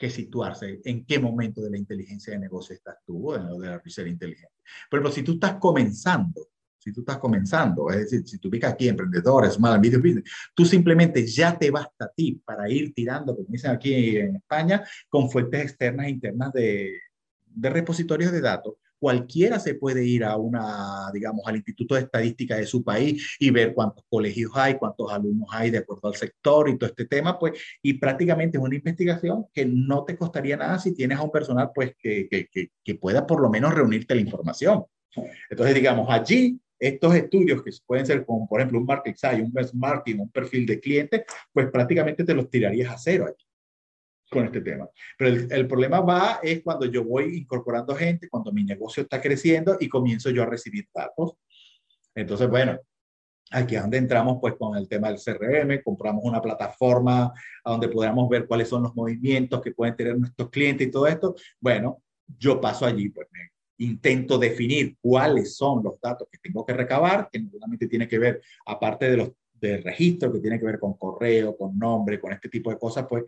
que 0.00 0.08
situarse 0.08 0.80
en 0.82 1.04
qué 1.04 1.18
momento 1.18 1.60
de 1.60 1.70
la 1.70 1.76
inteligencia 1.76 2.32
de 2.32 2.38
negocio 2.38 2.74
estás 2.74 2.96
tú, 3.04 3.34
en 3.34 3.46
lo 3.46 3.58
de 3.58 3.68
la 3.68 3.78
research 3.78 4.08
inteligente. 4.08 4.54
Pero 4.90 5.12
si 5.12 5.22
tú 5.22 5.34
estás 5.34 5.56
comenzando, 5.56 6.48
si 6.78 6.90
tú 6.90 7.00
estás 7.00 7.18
comenzando, 7.18 7.90
es 7.90 8.10
decir, 8.10 8.26
si 8.26 8.38
tú 8.38 8.48
ubicas 8.48 8.72
aquí 8.72 8.88
emprendedores, 8.88 9.58
and 9.62 9.82
medium 9.82 10.00
business, 10.00 10.24
tú 10.54 10.64
simplemente 10.64 11.26
ya 11.26 11.58
te 11.58 11.70
basta 11.70 12.06
a 12.06 12.08
ti 12.08 12.40
para 12.42 12.66
ir 12.70 12.94
tirando, 12.94 13.36
como 13.36 13.48
dicen 13.50 13.72
aquí 13.72 14.16
en 14.16 14.36
España, 14.36 14.82
con 15.10 15.30
fuentes 15.30 15.60
externas 15.64 16.06
e 16.06 16.10
internas 16.10 16.50
de, 16.54 16.98
de 17.44 17.70
repositorios 17.70 18.32
de 18.32 18.40
datos 18.40 18.76
cualquiera 19.00 19.58
se 19.58 19.74
puede 19.74 20.04
ir 20.04 20.24
a 20.24 20.36
una, 20.36 21.10
digamos, 21.12 21.40
al 21.46 21.56
Instituto 21.56 21.94
de 21.94 22.02
Estadística 22.02 22.56
de 22.56 22.66
su 22.66 22.84
país 22.84 23.36
y 23.40 23.50
ver 23.50 23.72
cuántos 23.72 24.04
colegios 24.08 24.52
hay, 24.54 24.74
cuántos 24.74 25.10
alumnos 25.10 25.48
hay 25.52 25.70
de 25.70 25.78
acuerdo 25.78 26.08
al 26.08 26.14
sector 26.14 26.68
y 26.68 26.76
todo 26.76 26.90
este 26.90 27.06
tema, 27.06 27.38
pues, 27.38 27.54
y 27.82 27.94
prácticamente 27.94 28.58
es 28.58 28.62
una 28.62 28.76
investigación 28.76 29.46
que 29.52 29.64
no 29.64 30.04
te 30.04 30.16
costaría 30.16 30.56
nada 30.56 30.78
si 30.78 30.94
tienes 30.94 31.18
a 31.18 31.22
un 31.22 31.30
personal, 31.30 31.70
pues, 31.74 31.94
que, 31.98 32.28
que, 32.28 32.70
que, 32.84 32.94
pueda 32.96 33.26
por 33.26 33.40
lo 33.40 33.48
menos 33.48 33.72
reunirte 33.72 34.14
la 34.14 34.20
información. 34.20 34.84
Entonces, 35.48 35.74
digamos, 35.74 36.06
allí 36.10 36.60
estos 36.78 37.14
estudios 37.14 37.62
que 37.62 37.70
pueden 37.86 38.04
ser 38.04 38.26
como, 38.26 38.46
por 38.46 38.60
ejemplo, 38.60 38.78
un 38.78 38.84
market 38.84 39.16
size, 39.16 39.42
un 39.42 39.52
marketing, 39.74 40.20
un 40.20 40.30
perfil 40.30 40.66
de 40.66 40.78
cliente, 40.78 41.24
pues 41.52 41.70
prácticamente 41.70 42.24
te 42.24 42.34
los 42.34 42.50
tirarías 42.50 42.92
a 42.92 42.98
cero 42.98 43.26
allí 43.26 43.49
con 44.30 44.44
este 44.44 44.60
tema. 44.60 44.88
Pero 45.18 45.46
el, 45.50 45.66
problema 45.66 46.00
va 46.00 46.40
es 46.42 46.62
cuando 46.62 46.86
yo 46.86 47.04
voy 47.04 47.38
incorporando 47.38 47.94
gente, 47.94 48.28
cuando 48.28 48.52
mi 48.52 48.64
negocio 48.64 49.02
está 49.02 49.20
creciendo 49.20 49.76
y 49.80 49.88
comienzo 49.88 50.30
yo 50.30 50.42
a 50.42 50.46
recibir 50.46 50.88
datos. 50.94 51.34
Entonces, 52.14 52.48
bueno, 52.48 52.78
aquí 53.50 53.74
es 53.74 53.82
donde 53.82 53.98
entramos 53.98 54.38
pues 54.40 54.54
con 54.54 54.76
el 54.76 54.88
tema 54.88 55.08
del 55.08 55.18
CRM, 55.18 55.82
compramos 55.82 56.24
una 56.24 56.40
plataforma 56.40 57.32
a 57.64 57.70
donde 57.70 57.88
podamos 57.88 58.28
ver 58.28 58.46
cuáles 58.46 58.68
son 58.68 58.84
los 58.84 58.94
movimientos 58.94 59.60
que 59.60 59.72
pueden 59.72 59.96
tener 59.96 60.16
nuestros 60.16 60.48
clientes 60.48 60.86
y 60.86 60.90
todo 60.90 61.06
esto. 61.06 61.34
Bueno, 61.60 62.02
yo 62.38 62.60
paso 62.60 62.86
allí, 62.86 63.08
pues 63.08 63.26
me 63.32 63.50
intento 63.84 64.38
definir 64.38 64.96
cuáles 65.00 65.56
son 65.56 65.82
los 65.82 66.00
datos 66.00 66.28
que 66.30 66.38
tengo 66.38 66.64
que 66.64 66.74
recabar, 66.74 67.28
que 67.32 67.40
normalmente 67.40 67.88
tiene 67.88 68.06
que 68.06 68.18
ver, 68.18 68.42
aparte 68.66 69.10
de 69.10 69.16
los 69.16 69.32
de 69.60 69.76
registro 69.78 70.32
que 70.32 70.40
tiene 70.40 70.58
que 70.58 70.64
ver 70.64 70.78
con 70.78 70.94
correo, 70.94 71.56
con 71.56 71.78
nombre, 71.78 72.18
con 72.18 72.32
este 72.32 72.48
tipo 72.48 72.70
de 72.70 72.78
cosas, 72.78 73.06
pues 73.08 73.24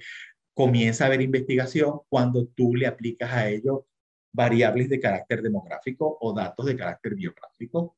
comienza 0.55 1.05
a 1.05 1.07
haber 1.09 1.23
investigación 1.23 2.01
cuando 2.09 2.47
tú 2.47 2.75
le 2.75 2.87
aplicas 2.87 3.33
a 3.33 3.49
ello 3.49 3.87
variables 4.33 4.89
de 4.89 5.01
carácter 5.01 5.43
demográfico 5.43 6.19
o 6.21 6.33
datos 6.33 6.67
de 6.67 6.77
carácter 6.77 7.15
biográfico. 7.15 7.97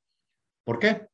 ¿Por 0.65 0.79
qué? 0.79 1.09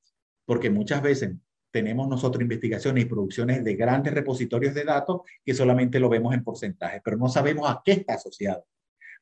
Porque 0.46 0.70
muchas 0.70 1.02
veces 1.02 1.34
tenemos 1.70 2.08
nosotros 2.08 2.42
investigaciones 2.42 3.04
y 3.04 3.08
producciones 3.08 3.62
de 3.62 3.74
grandes 3.74 4.14
repositorios 4.14 4.74
de 4.74 4.84
datos 4.84 5.20
que 5.44 5.54
solamente 5.54 6.00
lo 6.00 6.08
vemos 6.08 6.34
en 6.34 6.42
porcentaje, 6.42 7.00
pero 7.04 7.16
no 7.16 7.28
sabemos 7.28 7.70
a 7.70 7.82
qué 7.84 7.92
está 7.92 8.14
asociado. 8.14 8.66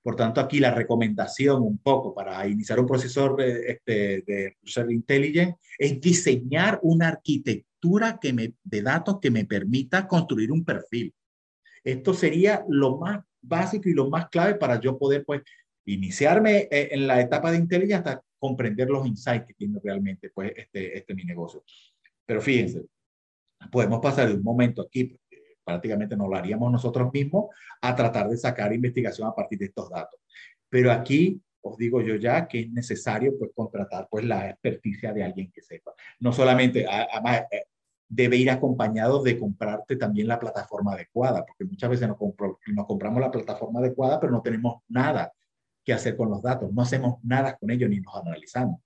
Por 0.03 0.17
tanto, 0.17 0.41
aquí 0.41 0.61
la 0.61 0.73
recomendación 0.73 1.63
un 1.63 1.79
poco 1.79 2.15
para 2.15 2.47
iniciar 2.47 2.81
un 2.81 2.87
proceso 2.87 3.35
de, 3.35 3.73
este, 3.73 4.23
de 4.23 4.57
Research 4.63 4.91
Intelligence 4.91 5.57
es 5.77 6.01
diseñar 6.01 6.79
una 6.83 7.09
arquitectura 7.09 8.19
de 8.23 8.83
datos 8.83 9.19
que 9.21 9.31
me 9.31 9.45
permita 9.45 10.07
construir 10.07 10.51
un 10.51 10.65
perfil. 10.65 11.13
Esto 11.85 12.15
sería 12.15 12.65
lo 12.69 12.99
más 12.99 13.25
básico 13.41 13.89
y 13.89 13.95
lo 13.95 14.09
más 14.11 14.29
clave 14.29 14.55
para 14.55 14.81
yo 14.81 14.99
poder, 14.99 15.25
pues, 15.25 15.43
iniciarme 15.85 16.69
eh, 16.71 16.89
en 16.93 17.07
la 17.07 17.21
etapa 17.21 17.51
de 17.51 17.59
inteligencia 17.59 17.99
hasta 17.99 18.23
comprender 18.39 18.89
los 18.91 19.07
insights 19.07 19.47
que 19.47 19.55
tiene 19.55 19.79
realmente, 19.83 20.31
pues, 20.31 20.53
este, 20.57 20.97
este 20.97 21.15
mi 21.15 21.25
negocio. 21.25 21.63
Pero 22.27 22.41
fíjense, 22.41 22.85
podemos 23.71 24.01
pasar 24.01 24.29
de 24.29 24.35
un 24.35 24.43
momento 24.43 24.83
aquí, 24.83 25.19
prácticamente 25.65 26.17
no 26.17 26.29
lo 26.29 26.37
haríamos 26.37 26.71
nosotros 26.71 27.13
mismos, 27.13 27.47
a 27.81 27.95
tratar 27.95 28.29
de 28.29 28.37
sacar 28.37 28.73
investigación 28.73 29.29
a 29.29 29.35
partir 29.35 29.59
de 29.59 29.67
estos 29.67 29.91
datos. 29.91 30.21
Pero 30.69 30.93
aquí 30.93 31.41
os 31.61 31.77
digo 31.77 32.01
yo 32.01 32.17
ya 32.17 32.47
que 32.47 32.61
es 32.61 32.71
necesario 32.71 33.37
pues 33.39 33.51
contratar 33.55 34.09
pues 34.11 34.25
la 34.25 34.51
experticia 34.51 35.13
de 35.13 35.25
alguien 35.25 35.51
que 35.51 35.63
sepa. 35.63 35.93
No 36.21 36.33
solamente, 36.33 36.87
además, 36.87 37.43
debe 38.09 38.37
ir 38.37 38.51
acompañado 38.51 39.23
de 39.23 39.39
comprarte 39.39 39.97
también 39.97 40.29
la 40.29 40.39
plataforma 40.39 40.95
adecuada, 40.95 41.45
porque 41.45 41.65
muchas 41.65 41.91
veces 41.91 42.09
nos, 42.09 42.17
compramos 42.87 43.21
la 43.21 43.31
plataforma 43.31 43.81
adecuada, 43.81 44.19
pero 44.19 44.33
no 44.33 44.41
tenemos 44.41 44.83
nada 44.89 45.33
que 45.85 45.93
hacer 45.93 46.17
con 46.17 46.31
los 46.31 46.43
datos, 46.43 46.73
no 46.73 46.83
hacemos 46.83 47.17
nada 47.23 47.57
con 47.57 47.71
ellos 47.71 47.91
ni 47.91 48.01
nos 48.01 48.15
analizamos. 48.17 48.81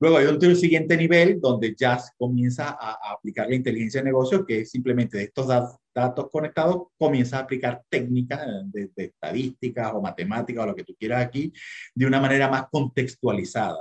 Luego 0.00 0.18
hay 0.18 0.26
otro 0.26 0.54
siguiente 0.54 0.96
nivel 0.96 1.40
donde 1.40 1.74
ya 1.76 2.00
comienza 2.16 2.76
a, 2.80 3.12
aplicar 3.12 3.48
la 3.48 3.56
inteligencia 3.56 4.00
de 4.00 4.04
negocio, 4.04 4.46
que 4.46 4.60
es 4.60 4.70
simplemente 4.70 5.18
de 5.18 5.24
estos 5.24 5.48
datos 5.92 6.30
conectados, 6.30 6.88
comienza 6.96 7.38
a 7.38 7.40
aplicar 7.40 7.82
técnicas 7.88 8.46
de 8.70 8.90
estadísticas 8.96 9.92
o 9.92 10.00
matemáticas 10.00 10.62
o 10.62 10.66
lo 10.68 10.76
que 10.76 10.84
tú 10.84 10.94
quieras 10.96 11.24
aquí 11.24 11.52
de 11.94 12.06
una 12.06 12.20
manera 12.20 12.48
más 12.48 12.66
contextualizada. 12.70 13.78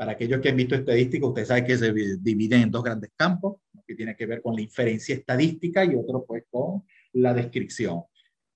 Para 0.00 0.12
aquellos 0.12 0.40
que 0.40 0.48
han 0.48 0.56
visto 0.56 0.74
estadística, 0.74 1.26
ustedes 1.26 1.48
saben 1.48 1.66
que 1.66 1.76
se 1.76 1.92
dividen 1.92 2.62
en 2.62 2.70
dos 2.70 2.82
grandes 2.82 3.10
campos, 3.14 3.56
que 3.86 3.94
tiene 3.94 4.16
que 4.16 4.24
ver 4.24 4.40
con 4.40 4.54
la 4.54 4.62
inferencia 4.62 5.14
estadística 5.14 5.84
y 5.84 5.94
otro 5.94 6.24
pues 6.26 6.44
con 6.50 6.84
la 7.12 7.34
descripción. 7.34 8.04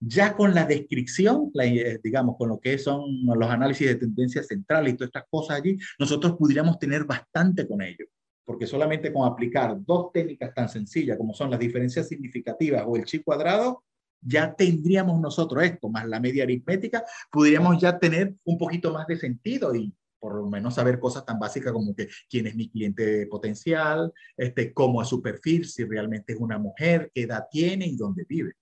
Ya 0.01 0.35
con 0.35 0.55
la 0.55 0.65
descripción, 0.65 1.53
eh, 1.61 1.99
digamos, 2.03 2.37
con 2.39 2.49
lo 2.49 2.59
que 2.59 2.79
son 2.79 3.27
los 3.27 3.51
análisis 3.51 3.87
de 3.89 3.97
tendencias 3.97 4.47
centrales 4.47 4.95
y 4.95 4.97
todas 4.97 5.09
estas 5.09 5.27
cosas 5.29 5.59
allí, 5.59 5.77
nosotros 5.99 6.35
podríamos 6.39 6.79
tener 6.79 7.05
bastante 7.05 7.69
con 7.69 7.83
ello, 7.83 8.07
porque 8.47 8.67
solamente 8.67 9.13
con 9.13 9.31
aplicar 9.31 9.77
dos 9.85 10.13
técnicas 10.15 10.55
tan 10.55 10.71
sencillas 10.71 11.19
como 11.19 11.35
son 11.35 11.51
las 11.51 11.61
diferencias 11.61 12.09
significativas 12.09 12.85
o 12.87 12.97
el 12.97 13.05
chi 13.05 13.23
cuadrado, 13.23 13.85
ya 14.19 14.55
tendríamos 14.55 15.21
nosotros 15.21 15.63
esto, 15.63 15.91
más 15.91 16.09
la 16.09 16.21
media 16.21 16.45
aritmética, 16.45 17.05
podríamos 17.31 17.79
ya 17.83 17.99
tener 17.99 18.35
un 18.45 18.57
poquito 18.57 18.95
más 18.95 19.07
de 19.07 19.19
sentido 19.19 19.75
y 19.75 19.93
por 20.25 20.37
lo 20.37 20.49
menos 20.49 20.77
saber 20.77 20.99
cosas 20.99 21.23
tan 21.27 21.39
básicas 21.39 21.71
como 21.71 21.95
que 21.95 22.09
quién 22.31 22.47
es 22.47 22.57
mi 22.57 22.71
cliente 22.71 23.27
potencial, 23.27 24.11
este, 24.39 24.73
cómo 24.73 25.03
es 25.03 25.09
su 25.09 25.21
perfil, 25.21 25.67
si 25.67 25.85
realmente 25.85 26.33
es 26.33 26.41
una 26.41 26.57
mujer, 26.57 27.11
qué 27.13 27.25
edad 27.25 27.45
tiene 27.51 27.87
y 27.87 27.95
dónde 27.95 28.25
vive. 28.27 28.55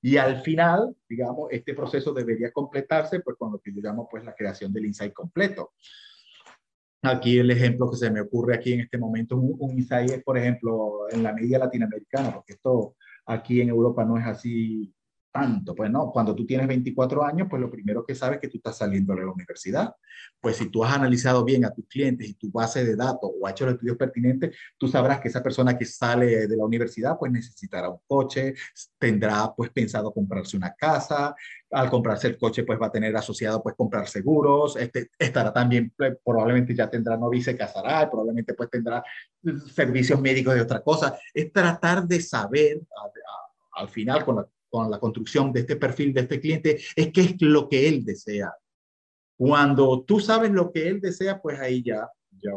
Y 0.00 0.16
al 0.16 0.40
final, 0.40 0.92
digamos, 1.08 1.46
este 1.52 1.74
proceso 1.74 2.12
debería 2.12 2.50
completarse 2.50 3.20
pues, 3.20 3.36
con 3.38 3.52
lo 3.52 3.60
que 3.60 3.72
yo 3.72 3.80
llamo 3.80 4.08
pues, 4.10 4.24
la 4.24 4.34
creación 4.34 4.72
del 4.72 4.86
insight 4.86 5.12
completo. 5.12 5.70
Aquí 7.02 7.38
el 7.38 7.52
ejemplo 7.52 7.88
que 7.88 7.98
se 7.98 8.10
me 8.10 8.20
ocurre 8.20 8.56
aquí 8.56 8.72
en 8.72 8.80
este 8.80 8.98
momento, 8.98 9.36
un, 9.36 9.54
un 9.60 9.78
insight 9.78 10.10
es, 10.10 10.24
por 10.24 10.36
ejemplo, 10.36 11.08
en 11.12 11.22
la 11.22 11.32
media 11.32 11.60
latinoamericana, 11.60 12.34
porque 12.34 12.54
esto 12.54 12.96
aquí 13.26 13.60
en 13.60 13.68
Europa 13.68 14.04
no 14.04 14.18
es 14.18 14.26
así 14.26 14.92
tanto. 15.32 15.74
Pues 15.74 15.90
no, 15.90 16.10
cuando 16.12 16.34
tú 16.34 16.44
tienes 16.46 16.68
24 16.68 17.24
años, 17.24 17.48
pues 17.50 17.60
lo 17.60 17.70
primero 17.70 18.04
que 18.04 18.14
sabes 18.14 18.36
es 18.36 18.42
que 18.42 18.48
tú 18.48 18.58
estás 18.58 18.76
saliendo 18.76 19.14
de 19.14 19.24
la 19.24 19.32
universidad. 19.32 19.94
Pues 20.40 20.56
si 20.56 20.70
tú 20.70 20.84
has 20.84 20.94
analizado 20.94 21.44
bien 21.44 21.64
a 21.64 21.72
tus 21.72 21.86
clientes 21.86 22.28
y 22.28 22.34
tu 22.34 22.50
base 22.50 22.84
de 22.84 22.94
datos 22.94 23.30
o 23.40 23.46
has 23.46 23.52
hecho 23.52 23.64
los 23.64 23.74
estudios 23.74 23.96
pertinentes, 23.96 24.56
tú 24.76 24.86
sabrás 24.88 25.20
que 25.20 25.28
esa 25.28 25.42
persona 25.42 25.76
que 25.76 25.86
sale 25.86 26.46
de 26.46 26.56
la 26.56 26.64
universidad, 26.64 27.16
pues 27.18 27.32
necesitará 27.32 27.88
un 27.88 27.98
coche, 28.06 28.54
tendrá 28.98 29.52
pues 29.56 29.70
pensado 29.70 30.12
comprarse 30.12 30.56
una 30.56 30.74
casa, 30.74 31.34
al 31.70 31.88
comprarse 31.88 32.28
el 32.28 32.38
coche, 32.38 32.64
pues 32.64 32.78
va 32.80 32.86
a 32.86 32.92
tener 32.92 33.16
asociado 33.16 33.62
pues 33.62 33.74
comprar 33.74 34.08
seguros, 34.08 34.76
este, 34.76 35.10
estará 35.18 35.52
también, 35.52 35.92
pues, 35.96 36.16
probablemente 36.22 36.74
ya 36.74 36.90
tendrá 36.90 37.16
novia 37.16 37.40
y 37.40 37.42
se 37.42 37.56
casará, 37.56 38.10
probablemente 38.10 38.54
pues 38.54 38.68
tendrá 38.68 39.02
servicios 39.74 40.20
médicos 40.20 40.54
de 40.54 40.60
otra 40.60 40.82
cosa. 40.82 41.18
Es 41.32 41.50
tratar 41.52 42.06
de 42.06 42.20
saber 42.20 42.80
al 43.74 43.88
final 43.88 44.24
con 44.24 44.36
la 44.36 44.46
con 44.72 44.90
la 44.90 44.98
construcción 44.98 45.52
de 45.52 45.60
este 45.60 45.76
perfil 45.76 46.14
de 46.14 46.22
este 46.22 46.40
cliente 46.40 46.80
es 46.96 47.12
qué 47.12 47.20
es 47.20 47.42
lo 47.42 47.68
que 47.68 47.86
él 47.88 48.06
desea. 48.06 48.54
Cuando 49.36 50.02
tú 50.02 50.18
sabes 50.18 50.50
lo 50.50 50.72
que 50.72 50.88
él 50.88 50.98
desea, 50.98 51.42
pues 51.42 51.60
ahí 51.60 51.82
ya, 51.82 52.08
ya, 52.30 52.52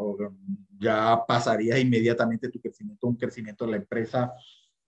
ya 0.80 1.20
pasarías 1.28 1.78
inmediatamente 1.78 2.48
tu 2.48 2.62
crecimiento, 2.62 3.08
un 3.08 3.18
crecimiento 3.18 3.66
de 3.66 3.72
la 3.72 3.78
empresa, 3.78 4.32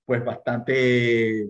pues 0.06 0.24
bastante 0.24 1.50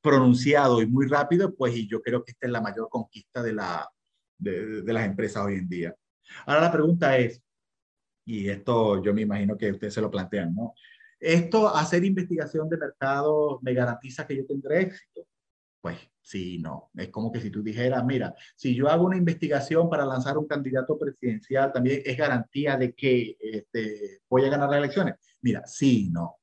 pronunciado 0.00 0.80
y 0.80 0.86
muy 0.86 1.08
rápido, 1.08 1.52
pues 1.52 1.76
y 1.76 1.88
yo 1.88 2.00
creo 2.00 2.22
que 2.24 2.30
esta 2.30 2.46
es 2.46 2.52
la 2.52 2.60
mayor 2.60 2.88
conquista 2.88 3.42
de, 3.42 3.54
la, 3.54 3.90
de, 4.38 4.82
de 4.82 4.92
las 4.92 5.04
empresas 5.04 5.44
hoy 5.44 5.54
en 5.54 5.68
día. 5.68 5.96
Ahora 6.46 6.60
la 6.60 6.70
pregunta 6.70 7.18
es, 7.18 7.42
y 8.24 8.48
esto 8.48 9.02
yo 9.02 9.12
me 9.12 9.22
imagino 9.22 9.56
que 9.56 9.72
ustedes 9.72 9.94
se 9.94 10.00
lo 10.00 10.12
plantean, 10.12 10.54
¿no? 10.54 10.74
¿Esto, 11.20 11.74
hacer 11.74 12.04
investigación 12.04 12.68
de 12.68 12.76
mercado, 12.76 13.58
me 13.62 13.74
garantiza 13.74 14.26
que 14.26 14.36
yo 14.36 14.46
tendré 14.46 14.82
éxito? 14.82 15.26
Pues 15.80 15.98
sí, 16.20 16.58
no. 16.58 16.90
Es 16.94 17.08
como 17.08 17.32
que 17.32 17.40
si 17.40 17.50
tú 17.50 17.62
dijeras, 17.62 18.04
mira, 18.04 18.34
si 18.56 18.74
yo 18.74 18.88
hago 18.88 19.06
una 19.06 19.16
investigación 19.16 19.88
para 19.88 20.04
lanzar 20.04 20.38
un 20.38 20.46
candidato 20.46 20.98
presidencial, 20.98 21.72
también 21.72 22.02
es 22.04 22.16
garantía 22.16 22.76
de 22.76 22.92
que 22.94 23.36
este, 23.40 24.20
voy 24.28 24.44
a 24.44 24.50
ganar 24.50 24.68
las 24.70 24.78
elecciones. 24.78 25.14
Mira, 25.42 25.62
sí, 25.66 26.08
no. 26.10 26.36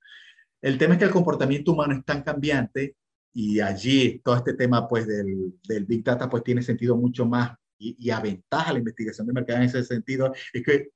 El 0.61 0.77
tema 0.77 0.93
es 0.93 0.99
que 0.99 1.05
el 1.05 1.11
comportamiento 1.11 1.73
humano 1.73 1.93
es 1.93 2.03
tan 2.05 2.23
cambiante 2.23 2.95
y 3.33 3.59
allí 3.59 4.19
todo 4.23 4.37
este 4.37 4.53
tema 4.53 4.87
pues 4.87 5.05
del, 5.05 5.53
del 5.67 5.85
Big 5.85 6.03
Data 6.03 6.29
pues 6.29 6.43
tiene 6.43 6.63
sentido 6.63 6.95
mucho 6.95 7.25
más 7.25 7.55
y, 7.77 7.95
y 7.99 8.09
aventaja 8.09 8.71
la 8.71 8.79
investigación 8.79 9.27
de 9.27 9.33
mercado 9.33 9.59
en 9.59 9.65
ese 9.65 9.83
sentido, 9.83 10.33
es 10.53 10.63
que 10.63 10.89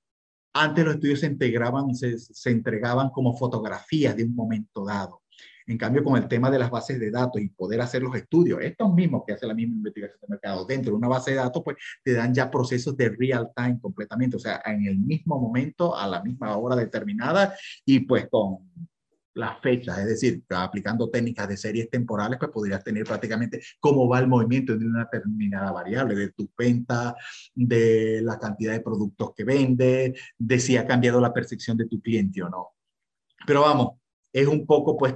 antes 0.54 0.86
los 0.86 0.95
estudios 0.95 1.20
se 1.20 1.28
integraban, 1.28 1.93
se, 1.95 2.18
se 2.18 2.50
entregaban 2.52 3.10
como 3.10 3.38
fotografías 3.38 4.16
de 4.16 4.24
un 4.24 4.36
momento 4.36 4.86
dado. 4.86 5.22
En 5.70 5.78
cambio, 5.78 6.04
con 6.04 6.18
el 6.18 6.28
tema 6.28 6.50
de 6.50 6.58
las 6.58 6.72
bases 6.72 7.00
de 7.00 7.12
datos 7.12 7.39
y 7.39 7.50
poder 7.50 7.80
hacer 7.80 8.02
los 8.02 8.16
estudios, 8.16 8.60
estos 8.60 8.91
mismos 8.91 9.22
que 9.26 9.34
hace 9.34 9.45
la 9.45 9.54
misma 9.54 9.76
investigación 9.76 10.20
de 10.22 10.28
mercado 10.30 10.66
dentro 10.66 10.91
de 10.91 10.97
una 10.97 11.08
base 11.08 11.30
de 11.30 11.38
datos, 11.38 11.62
pues 11.64 11.78
te 12.04 12.14
dan 12.14 12.34
ya 12.34 12.50
procesos 12.50 12.97
de 12.97 13.10
real 13.10 13.52
time 13.56 13.80
completamente, 13.80 14.36
o 14.36 14.39
sea, 14.39 14.64
en 14.66 14.88
el 14.88 14.97
mismo 14.97 15.39
momento, 15.39 15.95
a 15.95 16.08
la 16.08 16.24
misma 16.24 16.58
hora 16.58 16.76
determinada 16.76 17.54
y 17.86 18.00
pues 18.00 18.28
con 18.32 18.68
las 19.34 19.60
fechas, 19.62 20.00
es 20.00 20.08
decir, 20.08 20.44
aplicando 20.50 21.10
técnicas 21.10 21.48
de 21.48 21.56
series 21.58 21.90
temporales, 21.90 22.38
pues 22.40 22.52
podrías 22.52 22.84
tener 22.84 23.04
prácticamente 23.04 23.62
cómo 23.80 24.08
va 24.08 24.20
el 24.20 24.28
movimiento 24.28 24.78
de 24.78 24.86
una 24.86 25.08
determinada 25.12 25.72
variable, 25.72 26.16
de 26.16 26.32
tu 26.32 26.50
venta, 26.58 27.16
de 27.54 28.22
la 28.24 28.40
cantidad 28.40 28.74
de 28.74 28.82
productos 28.82 29.34
que 29.36 29.44
vende, 29.44 30.16
de 30.38 30.60
si 30.60 30.78
ha 30.78 30.88
cambiado 30.88 31.20
la 31.22 31.34
percepción 31.34 31.78
de 31.78 31.88
tu 31.88 32.02
cliente 32.02 32.42
o 32.44 32.50
no. 32.50 32.70
Pero 33.46 33.62
vamos, 33.62 34.00
es 34.34 34.48
un 34.48 34.66
poco 34.66 34.98
pues 34.98 35.16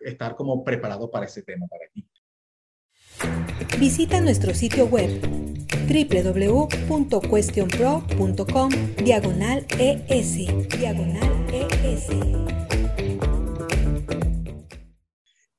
estar 0.00 0.36
como 0.36 0.62
preparado 0.62 1.10
para 1.10 1.24
ese 1.26 1.42
tema 1.42 1.66
para 1.66 1.86
ti. 1.92 2.06
Visita 3.78 4.20
nuestro 4.20 4.52
sitio 4.54 4.86
web 4.86 5.20
www.questionpro.com 5.86 8.70
diagonal 9.04 9.66
ES 9.78 10.36
diagonal 10.78 11.30
ES 11.52 12.63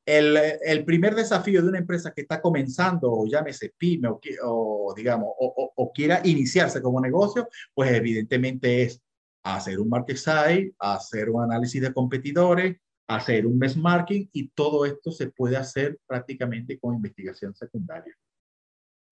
el, 0.05 0.37
el, 0.63 0.85
primer 0.85 1.15
desafío 1.15 1.61
de 1.61 1.69
una 1.69 1.79
empresa 1.79 2.11
que 2.13 2.21
está 2.21 2.41
comenzando, 2.41 3.11
o 3.11 3.27
llámese 3.27 3.73
pyme, 3.77 4.07
o, 4.07 4.19
o 4.43 4.93
digamos, 4.95 5.29
o, 5.37 5.91
quiera 5.93 6.21
iniciarse 6.23 6.81
como 6.81 7.01
negocio, 7.01 7.47
pues 7.73 7.91
evidentemente 7.91 8.83
es 8.83 9.01
hacer 9.43 9.79
un 9.79 9.89
market 9.89 10.17
size, 10.17 10.73
hacer 10.79 11.29
un 11.29 11.43
análisis 11.43 11.81
de 11.81 11.93
competidores, 11.93 12.77
hacer 13.07 13.45
un 13.45 13.57
benchmarking, 13.59 14.29
y 14.33 14.49
todo 14.49 14.85
esto 14.85 15.11
se 15.11 15.27
puede 15.31 15.57
hacer 15.57 15.99
prácticamente 16.05 16.79
con 16.79 16.95
investigación 16.95 17.55
secundaria. 17.55 18.15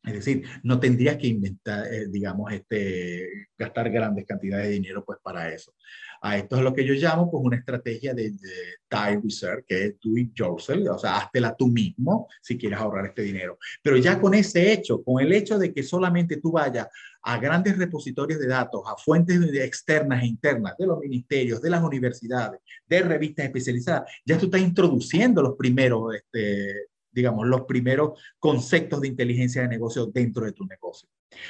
Es 0.03 0.13
decir, 0.13 0.43
no 0.63 0.79
tendrías 0.79 1.15
que 1.17 1.27
inventar, 1.27 1.91
eh, 1.91 2.07
digamos, 2.09 2.51
este, 2.51 3.47
gastar 3.57 3.89
grandes 3.89 4.25
cantidades 4.25 4.67
de 4.67 4.73
dinero 4.73 5.05
pues 5.05 5.19
para 5.23 5.49
eso. 5.53 5.73
A 6.21 6.37
esto 6.37 6.57
es 6.57 6.61
lo 6.61 6.73
que 6.73 6.85
yo 6.85 6.93
llamo 6.93 7.31
pues 7.31 7.43
una 7.43 7.57
estrategia 7.57 8.13
de, 8.13 8.31
de 8.31 8.77
time 8.89 9.21
research, 9.23 9.65
que 9.65 9.85
es 9.85 9.95
do 10.01 10.17
it 10.17 10.33
yourself, 10.33 10.89
o 10.89 10.97
sea, 10.97 11.17
háztela 11.17 11.55
tú 11.55 11.67
mismo 11.67 12.27
si 12.41 12.57
quieres 12.57 12.79
ahorrar 12.79 13.07
este 13.07 13.21
dinero. 13.21 13.57
Pero 13.81 13.97
ya 13.97 14.19
con 14.19 14.33
ese 14.33 14.73
hecho, 14.73 15.01
con 15.03 15.21
el 15.21 15.31
hecho 15.31 15.57
de 15.57 15.73
que 15.73 15.83
solamente 15.83 16.37
tú 16.37 16.51
vayas 16.51 16.87
a 17.21 17.37
grandes 17.39 17.77
repositorios 17.77 18.39
de 18.39 18.47
datos, 18.47 18.83
a 18.85 18.97
fuentes 18.97 19.41
externas 19.53 20.23
e 20.23 20.27
internas 20.27 20.75
de 20.77 20.87
los 20.87 20.99
ministerios, 20.99 21.61
de 21.61 21.69
las 21.69 21.81
universidades, 21.81 22.59
de 22.85 23.01
revistas 23.01 23.45
especializadas, 23.45 24.11
ya 24.25 24.37
tú 24.37 24.45
estás 24.45 24.61
introduciendo 24.61 25.41
los 25.41 25.55
primeros 25.55 26.13
este, 26.15 26.87
digamos, 27.13 27.47
los 27.47 27.61
primeros 27.61 28.19
conceptos 28.39 29.01
de 29.01 29.07
inteligencia 29.07 29.61
de 29.61 29.67
negocio 29.67 30.07
dentro 30.07 30.45
de 30.45 30.53
tu 30.53 30.65
negocio. 30.65 31.07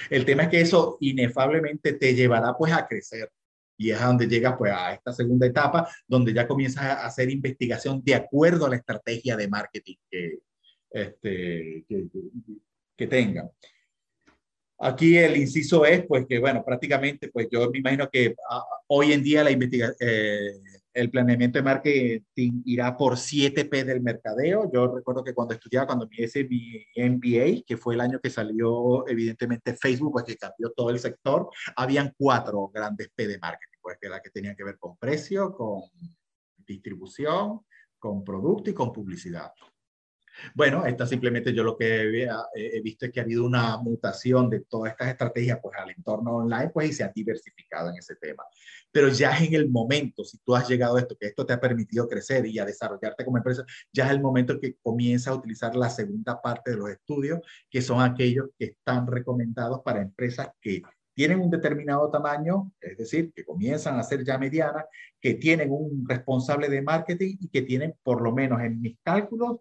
El 0.09 0.25
tema 0.25 0.43
es 0.43 0.49
que 0.49 0.61
eso 0.61 0.97
inefablemente 1.01 1.93
te 1.93 2.13
llevará 2.13 2.55
pues 2.57 2.73
a 2.73 2.87
crecer. 2.87 3.29
Y 3.75 3.89
es 3.89 3.99
a 3.99 4.05
donde 4.05 4.27
llegas 4.27 4.55
pues 4.57 4.71
a 4.71 4.93
esta 4.93 5.11
segunda 5.11 5.47
etapa, 5.47 5.89
donde 6.07 6.31
ya 6.31 6.47
comienzas 6.47 6.83
a 6.83 7.05
hacer 7.05 7.29
investigación 7.31 8.03
de 8.03 8.15
acuerdo 8.15 8.65
a 8.65 8.69
la 8.69 8.75
estrategia 8.75 9.35
de 9.35 9.47
marketing 9.47 9.95
que, 10.09 10.39
este, 10.91 11.85
que, 11.89 12.07
que. 12.95 13.43
Aquí 14.79 15.17
el 15.17 15.37
inciso 15.37 15.85
es, 15.85 16.05
pues, 16.05 16.25
que, 16.27 16.39
bueno, 16.39 16.63
prácticamente, 16.65 17.29
pues, 17.29 17.47
yo 17.51 17.69
me 17.71 17.79
imagino 17.79 18.09
que 18.09 18.29
uh, 18.29 18.61
hoy 18.87 19.13
en 19.13 19.23
día 19.23 19.43
la 19.43 19.51
investigación, 19.51 19.95
eh, 19.99 20.51
el 20.93 21.09
planeamiento 21.09 21.57
de 21.57 21.63
marketing 21.63 22.61
irá 22.65 22.95
por 22.95 23.13
7P 23.13 23.83
del 23.83 24.01
mercadeo. 24.01 24.71
Yo 24.71 24.93
recuerdo 24.95 25.23
que 25.23 25.33
cuando 25.33 25.53
estudiaba, 25.53 25.87
cuando 25.87 26.07
me 26.07 26.23
hice 26.23 26.43
mi 26.45 26.85
MBA, 26.95 27.63
que 27.65 27.77
fue 27.77 27.95
el 27.95 28.01
año 28.01 28.19
que 28.19 28.29
salió 28.29 29.07
evidentemente 29.07 29.75
Facebook, 29.75 30.11
pues 30.13 30.25
que 30.25 30.37
cambió 30.37 30.71
todo 30.71 30.89
el 30.89 30.99
sector, 30.99 31.49
habían 31.75 32.13
cuatro 32.17 32.69
grandes 32.73 33.09
P 33.15 33.27
de 33.27 33.39
marketing, 33.39 33.79
pues 33.81 33.97
que 33.99 34.09
la 34.09 34.21
que 34.21 34.29
tenían 34.29 34.55
que 34.55 34.63
ver 34.63 34.77
con 34.77 34.97
precio, 34.97 35.53
con 35.55 35.81
distribución, 36.57 37.61
con 37.97 38.23
producto 38.23 38.69
y 38.69 38.73
con 38.73 38.91
publicidad. 38.91 39.51
Bueno, 40.53 40.85
esta 40.85 41.05
simplemente 41.05 41.53
yo 41.53 41.63
lo 41.63 41.77
que 41.77 42.27
he, 42.55 42.81
visto 42.81 43.05
es 43.05 43.11
que 43.11 43.19
ha 43.19 43.23
habido 43.23 43.45
una 43.45 43.77
mutación 43.77 44.49
de 44.49 44.61
todas 44.61 44.91
estas 44.91 45.09
estrategias 45.09 45.59
pues 45.61 45.77
al 45.77 45.91
entorno 45.91 46.37
online 46.37 46.69
pues 46.69 46.89
y 46.89 46.93
se 46.93 47.03
ha 47.03 47.11
diversificado 47.13 47.89
en 47.89 47.97
ese 47.97 48.15
tema. 48.15 48.43
Pero 48.91 49.09
ya 49.09 49.31
es 49.35 49.47
en 49.47 49.55
el 49.55 49.69
momento, 49.69 50.23
si 50.23 50.37
tú 50.39 50.55
has 50.55 50.67
llegado 50.67 50.97
a 50.97 50.99
esto, 50.99 51.15
que 51.19 51.27
esto 51.27 51.45
te 51.45 51.53
ha 51.53 51.59
permitido 51.59 52.07
crecer 52.07 52.45
y 52.45 52.59
a 52.59 52.65
desarrollarte 52.65 53.25
como 53.25 53.37
empresa, 53.37 53.65
ya 53.91 54.05
es 54.05 54.11
el 54.11 54.21
momento 54.21 54.59
que 54.59 54.75
comienza 54.81 55.31
a 55.31 55.35
utilizar 55.35 55.75
la 55.75 55.89
segunda 55.89 56.41
parte 56.41 56.71
de 56.71 56.77
los 56.77 56.89
estudios, 56.89 57.39
que 57.69 57.81
son 57.81 58.01
aquellos 58.01 58.47
que 58.57 58.65
están 58.65 59.07
recomendados 59.07 59.81
para 59.83 60.01
empresas 60.01 60.49
que 60.61 60.81
tienen 61.13 61.41
un 61.41 61.49
determinado 61.49 62.09
tamaño, 62.09 62.71
es 62.81 62.97
decir, 62.97 63.31
que 63.33 63.45
comienzan 63.45 63.99
a 63.99 64.03
ser 64.03 64.23
ya 64.23 64.37
medianas, 64.37 64.85
que 65.21 65.35
tienen 65.35 65.71
un 65.71 66.05
responsable 66.07 66.69
de 66.69 66.81
marketing 66.81 67.37
y 67.39 67.49
que 67.49 67.61
tienen, 67.61 67.95
por 68.03 68.21
lo 68.21 68.31
menos 68.31 68.61
en 68.61 68.81
mis 68.81 68.97
cálculos, 69.03 69.59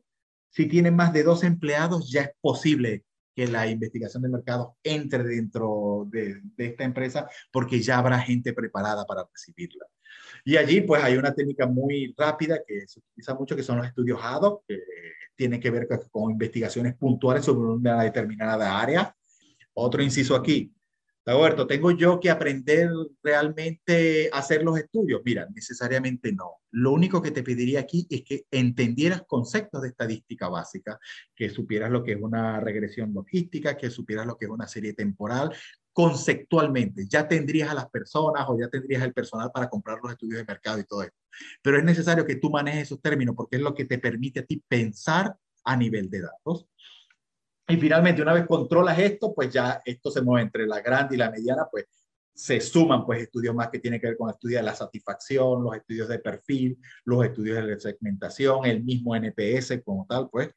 si 0.53 0.67
tienen 0.67 0.95
más 0.95 1.13
de 1.13 1.23
dos 1.23 1.43
empleados, 1.45 2.11
ya 2.11 2.23
es 2.23 2.31
posible 2.41 3.05
que 3.35 3.47
la 3.49 3.67
investigación 3.67 4.23
de 4.23 4.29
mercado 4.29 4.77
entre 4.85 5.25
dentro 5.25 6.07
de, 6.11 6.43
esta 6.59 6.85
empresa 6.85 7.27
porque 7.51 7.81
ya 7.81 7.99
habrá 7.99 8.19
gente 8.19 8.53
preparada 8.53 9.07
para 9.07 9.27
recibirla. 9.33 9.87
Y 10.45 10.59
allí 10.59 10.83
pues 10.83 11.03
hay 11.03 11.17
una 11.17 11.35
técnica 11.35 11.67
muy 11.67 12.15
rápida 12.17 12.61
que 12.67 12.87
se 12.87 13.01
utiliza 13.01 13.35
mucho 13.35 13.57
que 13.57 13.63
son 13.63 13.79
los 13.79 13.87
estudios 13.87 14.21
ADO, 14.23 14.63
que 14.69 14.79
tienen 15.35 15.59
que 15.59 15.71
ver 15.71 15.89
con 16.11 16.33
investigaciones 16.33 16.95
puntuales 16.97 17.47
sobre 17.47 17.71
una 17.71 18.03
determinada 18.03 18.79
área. 18.79 19.17
Otro 19.73 20.03
inciso 20.03 20.37
aquí, 20.37 20.71
Dagoberto, 21.25 21.69
¿tengo 21.69 21.93
yo 21.93 22.19
que 22.19 22.31
aprender 22.31 22.91
realmente 23.23 24.29
a 24.33 24.39
hacer 24.39 24.65
los 24.65 24.77
estudios? 24.77 25.21
Mira, 25.25 25.47
necesariamente 25.55 26.33
no. 26.33 26.57
Lo 26.73 26.91
único 26.93 27.23
que 27.23 27.31
te 27.31 27.45
pediría 27.45 27.79
aquí 27.81 28.09
es 28.11 28.23
que 28.23 28.47
entendieras 28.51 29.23
conceptos 29.29 29.83
de 29.83 29.91
estadística 29.91 30.49
básica, 30.49 30.99
que 31.37 31.49
supieras 31.49 31.93
lo 31.93 32.03
que 32.03 32.13
es 32.13 32.21
una 32.21 32.59
regresión 32.59 33.15
logística, 33.15 33.77
que 33.77 33.89
supieras 33.89 34.27
lo 34.27 34.37
que 34.37 34.47
es 34.47 34.51
una 34.51 34.67
serie 34.67 34.95
temporal, 34.95 35.55
conceptualmente. 35.93 37.07
Ya 37.07 37.29
tendrías 37.29 37.71
a 37.71 37.75
las 37.75 37.89
personas 37.89 38.45
o 38.49 38.59
ya 38.59 38.69
tendrías 38.69 39.05
el 39.05 39.13
personal 39.13 39.53
para 39.53 39.69
comprar 39.69 39.99
los 40.03 40.11
estudios 40.11 40.39
de 40.39 40.45
mercado 40.45 40.81
y 40.81 40.85
todo 40.85 41.03
esto. 41.05 41.19
Pero 41.63 41.79
es 41.79 41.85
necesario 41.85 42.27
que 42.27 42.37
tú 42.37 42.51
manejes 42.51 42.83
esos 42.83 43.01
términos 43.01 43.37
porque 43.37 43.57
es 43.57 43.63
lo 43.63 43.75
que 43.75 43.85
te 43.85 43.99
permite 43.99 44.41
a 44.41 44.45
ti 44.45 44.61
pensar 44.67 45.37
a 45.65 45.77
nivel 45.77 46.11
de 46.11 46.23
datos. 46.23 46.67
Y 47.73 47.79
finalmente, 47.79 48.21
una 48.21 48.35
vez 48.35 48.47
controlas 48.47 48.99
esto, 48.99 49.33
pues 49.33 49.51
ya 49.51 49.81
esto 49.83 50.11
se 50.11 50.21
mueve 50.21 50.43
entre 50.43 50.67
la 50.67 50.83
grande 50.83 51.15
y 51.15 51.19
la 51.19 51.31
mediana, 51.31 51.67
pues 51.71 51.87
se 52.35 52.61
suman 52.61 53.07
pues 53.07 53.23
estudios 53.23 53.55
más 53.55 53.71
que 53.71 53.79
tienen 53.79 53.99
que 53.99 54.09
ver 54.09 54.17
con 54.19 54.29
estudios 54.29 54.61
de 54.61 54.67
la 54.67 54.75
satisfacción, 54.75 55.65
los 55.65 55.75
estudios 55.75 56.07
de 56.07 56.19
perfil, 56.19 56.79
los 57.07 57.25
estudios 57.25 57.57
de 57.57 57.63
la 57.63 57.81
segmentación, 57.81 58.67
el 58.67 58.85
mismo 58.85 59.17
NPS 59.17 59.81
como 59.83 60.05
tal, 60.07 60.29
pues 60.29 60.51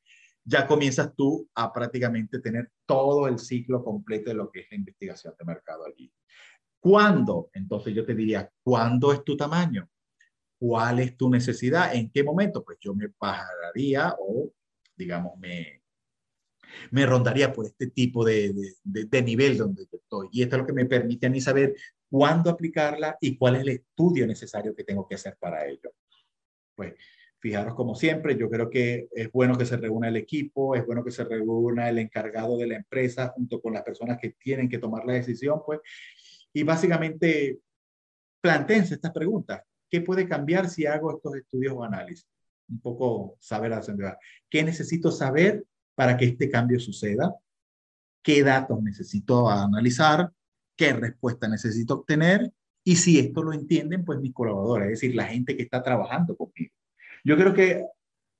ya 0.44 0.68
comienzas 0.68 1.16
tú 1.16 1.50
a 1.56 1.72
prácticamente 1.72 2.40
tener 2.40 2.70
todo 2.86 3.30
el 3.30 3.40
ciclo 3.40 3.82
completo 3.82 4.32
de 4.32 4.36
lo 4.36 4.52
que 4.52 4.60
es 4.60 4.68
la 4.70 4.76
investigación 4.76 5.34
de 5.40 5.46
mercado 5.46 5.86
allí. 5.86 6.12
¿Cuándo? 6.82 7.50
Entonces 7.54 7.94
yo 7.94 8.06
te 8.06 8.14
diría, 8.14 8.52
¿cuándo 8.62 9.14
es 9.14 9.24
tu 9.24 9.38
tamaño? 9.38 9.90
¿Cuál 10.60 11.00
es 11.00 11.16
tu 11.16 11.30
necesidad? 11.30 11.96
¿En 11.96 12.12
qué 12.12 12.26
momento? 12.26 12.62
Pues 12.62 12.78
yo 12.82 12.94
me 12.94 13.08
bajaría 13.18 14.14
o, 14.20 14.52
digamos, 14.98 15.38
me, 15.40 15.85
me 16.92 17.06
rondaría 17.06 17.52
por 17.52 17.66
este 17.66 17.88
tipo 17.88 18.26
de, 18.26 18.54
de, 18.84 19.22
nivel 19.22 19.58
donde 19.58 19.84
yo 19.92 19.98
estoy. 19.98 20.30
Y 20.32 20.44
esto 20.44 20.56
es 20.56 20.62
lo 20.62 20.68
que 20.68 20.74
me 20.74 20.86
permite 20.86 21.28
a 21.28 21.30
mí 21.30 21.42
saber 21.42 21.76
cuándo 22.10 22.50
aplicarla 22.50 23.18
y 23.20 23.38
cuál 23.38 23.56
es 23.56 23.62
el 23.62 23.70
estudio 23.70 24.28
necesario 24.28 24.76
que 24.76 24.84
tengo 24.84 25.08
que 25.08 25.16
hacer 25.16 25.38
para 25.40 25.66
ello. 25.68 25.92
Pues 26.76 26.94
fijaros 27.40 27.76
como 27.76 27.94
siempre, 27.96 28.38
yo 28.38 28.50
creo 28.50 28.70
que 28.70 29.08
es 29.12 29.32
bueno 29.32 29.58
que 29.58 29.66
se 29.66 29.78
reúna 29.78 30.08
el 30.08 30.16
equipo, 30.16 30.76
es 30.76 30.86
bueno 30.86 31.04
que 31.04 31.12
se 31.12 31.24
reúna 31.24 31.90
el 31.90 32.00
encargado 32.00 32.58
de 32.58 32.68
la 32.68 32.76
empresa 32.76 33.30
junto 33.36 33.62
con 33.62 33.74
las 33.74 33.84
personas 33.84 34.18
que 34.20 34.32
tienen 34.32 34.68
que 34.68 34.80
tomar 34.80 35.06
la 35.06 35.14
decisión, 35.14 35.62
pues, 35.66 35.80
y 36.54 36.64
básicamente 36.64 37.60
planteense 38.42 38.96
estas 38.96 39.12
preguntas. 39.12 39.62
¿Qué 39.90 40.02
puede 40.02 40.28
cambiar 40.28 40.70
si 40.70 40.86
hago 40.86 41.16
estos 41.16 41.36
estudios 41.36 41.74
o 41.76 41.84
análisis? 41.84 42.28
Un 42.68 42.80
poco 42.80 43.38
saber 43.40 43.74
a 43.74 43.82
¿Qué 44.50 44.64
necesito 44.64 45.12
saber 45.12 45.64
para 45.96 46.18
que 46.18 46.26
este 46.26 46.50
cambio 46.50 46.80
suceda, 46.80 47.34
qué 48.22 48.44
datos 48.44 48.82
necesito 48.82 49.50
analizar, 49.50 50.32
qué 50.76 50.94
respuesta 50.94 51.48
necesito 51.48 51.96
obtener 51.96 52.52
y 52.84 52.98
si 52.98 53.20
esto 53.20 53.42
lo 53.42 53.54
entienden, 53.54 54.06
pues 54.06 54.20
mis 54.20 54.34
colaboradores, 54.34 54.88
es 54.88 55.02
decir, 55.02 55.16
la 55.16 55.26
gente 55.26 55.56
que 55.56 55.64
está 55.64 55.82
trabajando 55.82 56.36
conmigo. 56.36 56.74
Yo 57.24 57.36
creo 57.36 57.54
que 57.54 57.86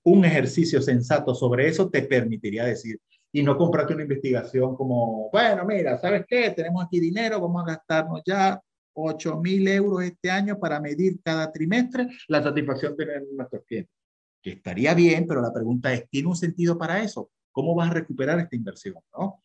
un 0.04 0.24
ejercicio 0.24 0.82
sensato 0.82 1.34
sobre 1.34 1.68
eso 1.68 1.90
te 1.90 2.04
permitiría 2.04 2.66
decir, 2.66 3.00
y 3.32 3.44
no 3.44 3.58
comprarte 3.58 3.94
una 3.94 4.04
investigación 4.04 4.76
como, 4.78 5.30
bueno, 5.30 5.66
mira, 5.66 5.98
¿sabes 5.98 6.26
qué? 6.26 6.52
Tenemos 6.52 6.86
aquí 6.86 7.00
dinero, 7.00 7.42
vamos 7.42 7.64
a 7.64 7.74
gastarnos 7.74 8.22
ya 8.26 8.62
8 8.94 9.42
mil 9.42 9.68
euros 9.68 10.04
este 10.04 10.32
año 10.32 10.58
para 10.58 10.80
medir 10.80 11.20
cada 11.22 11.52
trimestre 11.52 12.08
la 12.28 12.42
satisfacción 12.42 12.96
de 12.96 13.26
nuestros 13.34 13.64
clientes. 13.66 13.94
Que 14.42 14.52
estaría 14.52 14.94
bien, 14.94 15.26
pero 15.28 15.42
la 15.42 15.52
pregunta 15.52 15.92
es, 15.92 16.08
¿tiene 16.10 16.30
un 16.30 16.36
sentido 16.38 16.78
para 16.78 17.04
eso? 17.04 17.30
¿Cómo 17.56 17.74
vas 17.74 17.90
a 17.90 17.94
recuperar 17.94 18.38
esta 18.38 18.54
inversión? 18.58 18.96
¿no? 19.18 19.42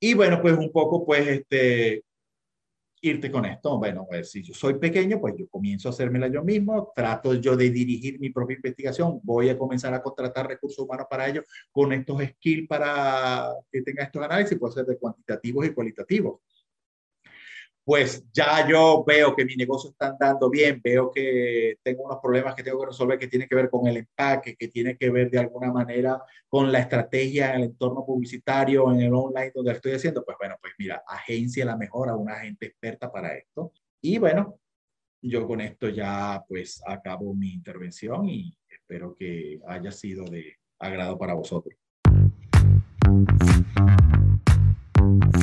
Y 0.00 0.14
bueno, 0.14 0.40
pues 0.40 0.56
un 0.56 0.72
poco, 0.72 1.04
pues, 1.04 1.28
este, 1.28 2.02
irte 3.02 3.30
con 3.30 3.44
esto. 3.44 3.76
Bueno, 3.76 4.06
pues, 4.08 4.30
si 4.30 4.42
yo 4.42 4.54
soy 4.54 4.78
pequeño, 4.78 5.20
pues 5.20 5.34
yo 5.36 5.46
comienzo 5.46 5.88
a 5.88 5.92
hacérmela 5.92 6.28
yo 6.28 6.42
mismo, 6.42 6.94
trato 6.96 7.34
yo 7.34 7.54
de 7.54 7.68
dirigir 7.68 8.18
mi 8.18 8.30
propia 8.30 8.56
investigación, 8.56 9.20
voy 9.22 9.50
a 9.50 9.58
comenzar 9.58 9.92
a 9.92 10.02
contratar 10.02 10.48
recursos 10.48 10.82
humanos 10.82 11.06
para 11.10 11.28
ello 11.28 11.44
con 11.70 11.92
estos 11.92 12.22
skills 12.22 12.66
para 12.66 13.52
que 13.70 13.82
tenga 13.82 14.04
estos 14.04 14.22
análisis, 14.22 14.58
puede 14.58 14.72
ser 14.72 14.86
de 14.86 14.96
cuantitativos 14.96 15.66
y 15.66 15.74
cualitativos 15.74 16.40
pues 17.86 18.24
ya 18.32 18.68
yo 18.68 19.04
veo 19.06 19.36
que 19.36 19.44
mi 19.44 19.54
negocio 19.54 19.90
está 19.90 20.08
andando 20.08 20.50
bien, 20.50 20.80
veo 20.82 21.08
que 21.08 21.78
tengo 21.84 22.02
unos 22.02 22.18
problemas 22.20 22.56
que 22.56 22.64
tengo 22.64 22.80
que 22.80 22.86
resolver 22.86 23.16
que 23.16 23.28
tienen 23.28 23.46
que 23.48 23.54
ver 23.54 23.70
con 23.70 23.86
el 23.86 23.98
empaque, 23.98 24.56
que 24.56 24.66
tiene 24.66 24.96
que 24.96 25.08
ver 25.08 25.30
de 25.30 25.38
alguna 25.38 25.70
manera 25.70 26.20
con 26.48 26.72
la 26.72 26.80
estrategia 26.80 27.50
en 27.50 27.58
el 27.58 27.62
entorno 27.68 28.04
publicitario, 28.04 28.92
en 28.92 29.02
el 29.02 29.14
online 29.14 29.52
donde 29.54 29.70
estoy 29.70 29.92
haciendo, 29.92 30.24
pues 30.24 30.36
bueno, 30.36 30.56
pues 30.60 30.72
mira, 30.80 31.04
agencia 31.06 31.64
la 31.64 31.76
mejor 31.76 32.08
a 32.08 32.16
una 32.16 32.34
agente 32.34 32.66
experta 32.66 33.12
para 33.12 33.36
esto. 33.36 33.70
Y 34.00 34.18
bueno, 34.18 34.58
yo 35.22 35.46
con 35.46 35.60
esto 35.60 35.88
ya 35.88 36.44
pues 36.48 36.82
acabo 36.84 37.34
mi 37.34 37.52
intervención 37.52 38.28
y 38.28 38.58
espero 38.68 39.14
que 39.14 39.60
haya 39.64 39.92
sido 39.92 40.24
de 40.24 40.56
agrado 40.80 41.16
para 41.16 41.34
vosotros. 41.34 41.85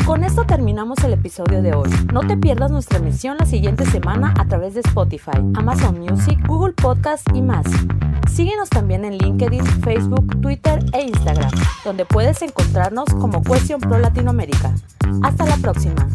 Con 0.05 0.25
esto 0.25 0.43
terminamos 0.45 0.99
el 1.05 1.13
episodio 1.13 1.61
de 1.61 1.73
hoy. 1.73 1.89
No 2.11 2.21
te 2.21 2.35
pierdas 2.35 2.71
nuestra 2.71 2.97
emisión 2.97 3.37
la 3.39 3.45
siguiente 3.45 3.85
semana 3.85 4.33
a 4.37 4.45
través 4.45 4.73
de 4.73 4.81
Spotify, 4.81 5.37
Amazon 5.55 5.97
Music, 5.99 6.37
Google 6.45 6.73
Podcast 6.73 7.25
y 7.33 7.41
más. 7.41 7.65
Síguenos 8.29 8.69
también 8.69 9.05
en 9.05 9.17
LinkedIn, 9.17 9.63
Facebook, 9.81 10.41
Twitter 10.41 10.83
e 10.91 11.03
Instagram, 11.03 11.51
donde 11.85 12.05
puedes 12.05 12.41
encontrarnos 12.41 13.05
como 13.19 13.41
Question 13.41 13.79
Pro 13.79 13.97
Latinoamérica. 13.97 14.75
Hasta 15.23 15.45
la 15.45 15.55
próxima. 15.57 16.07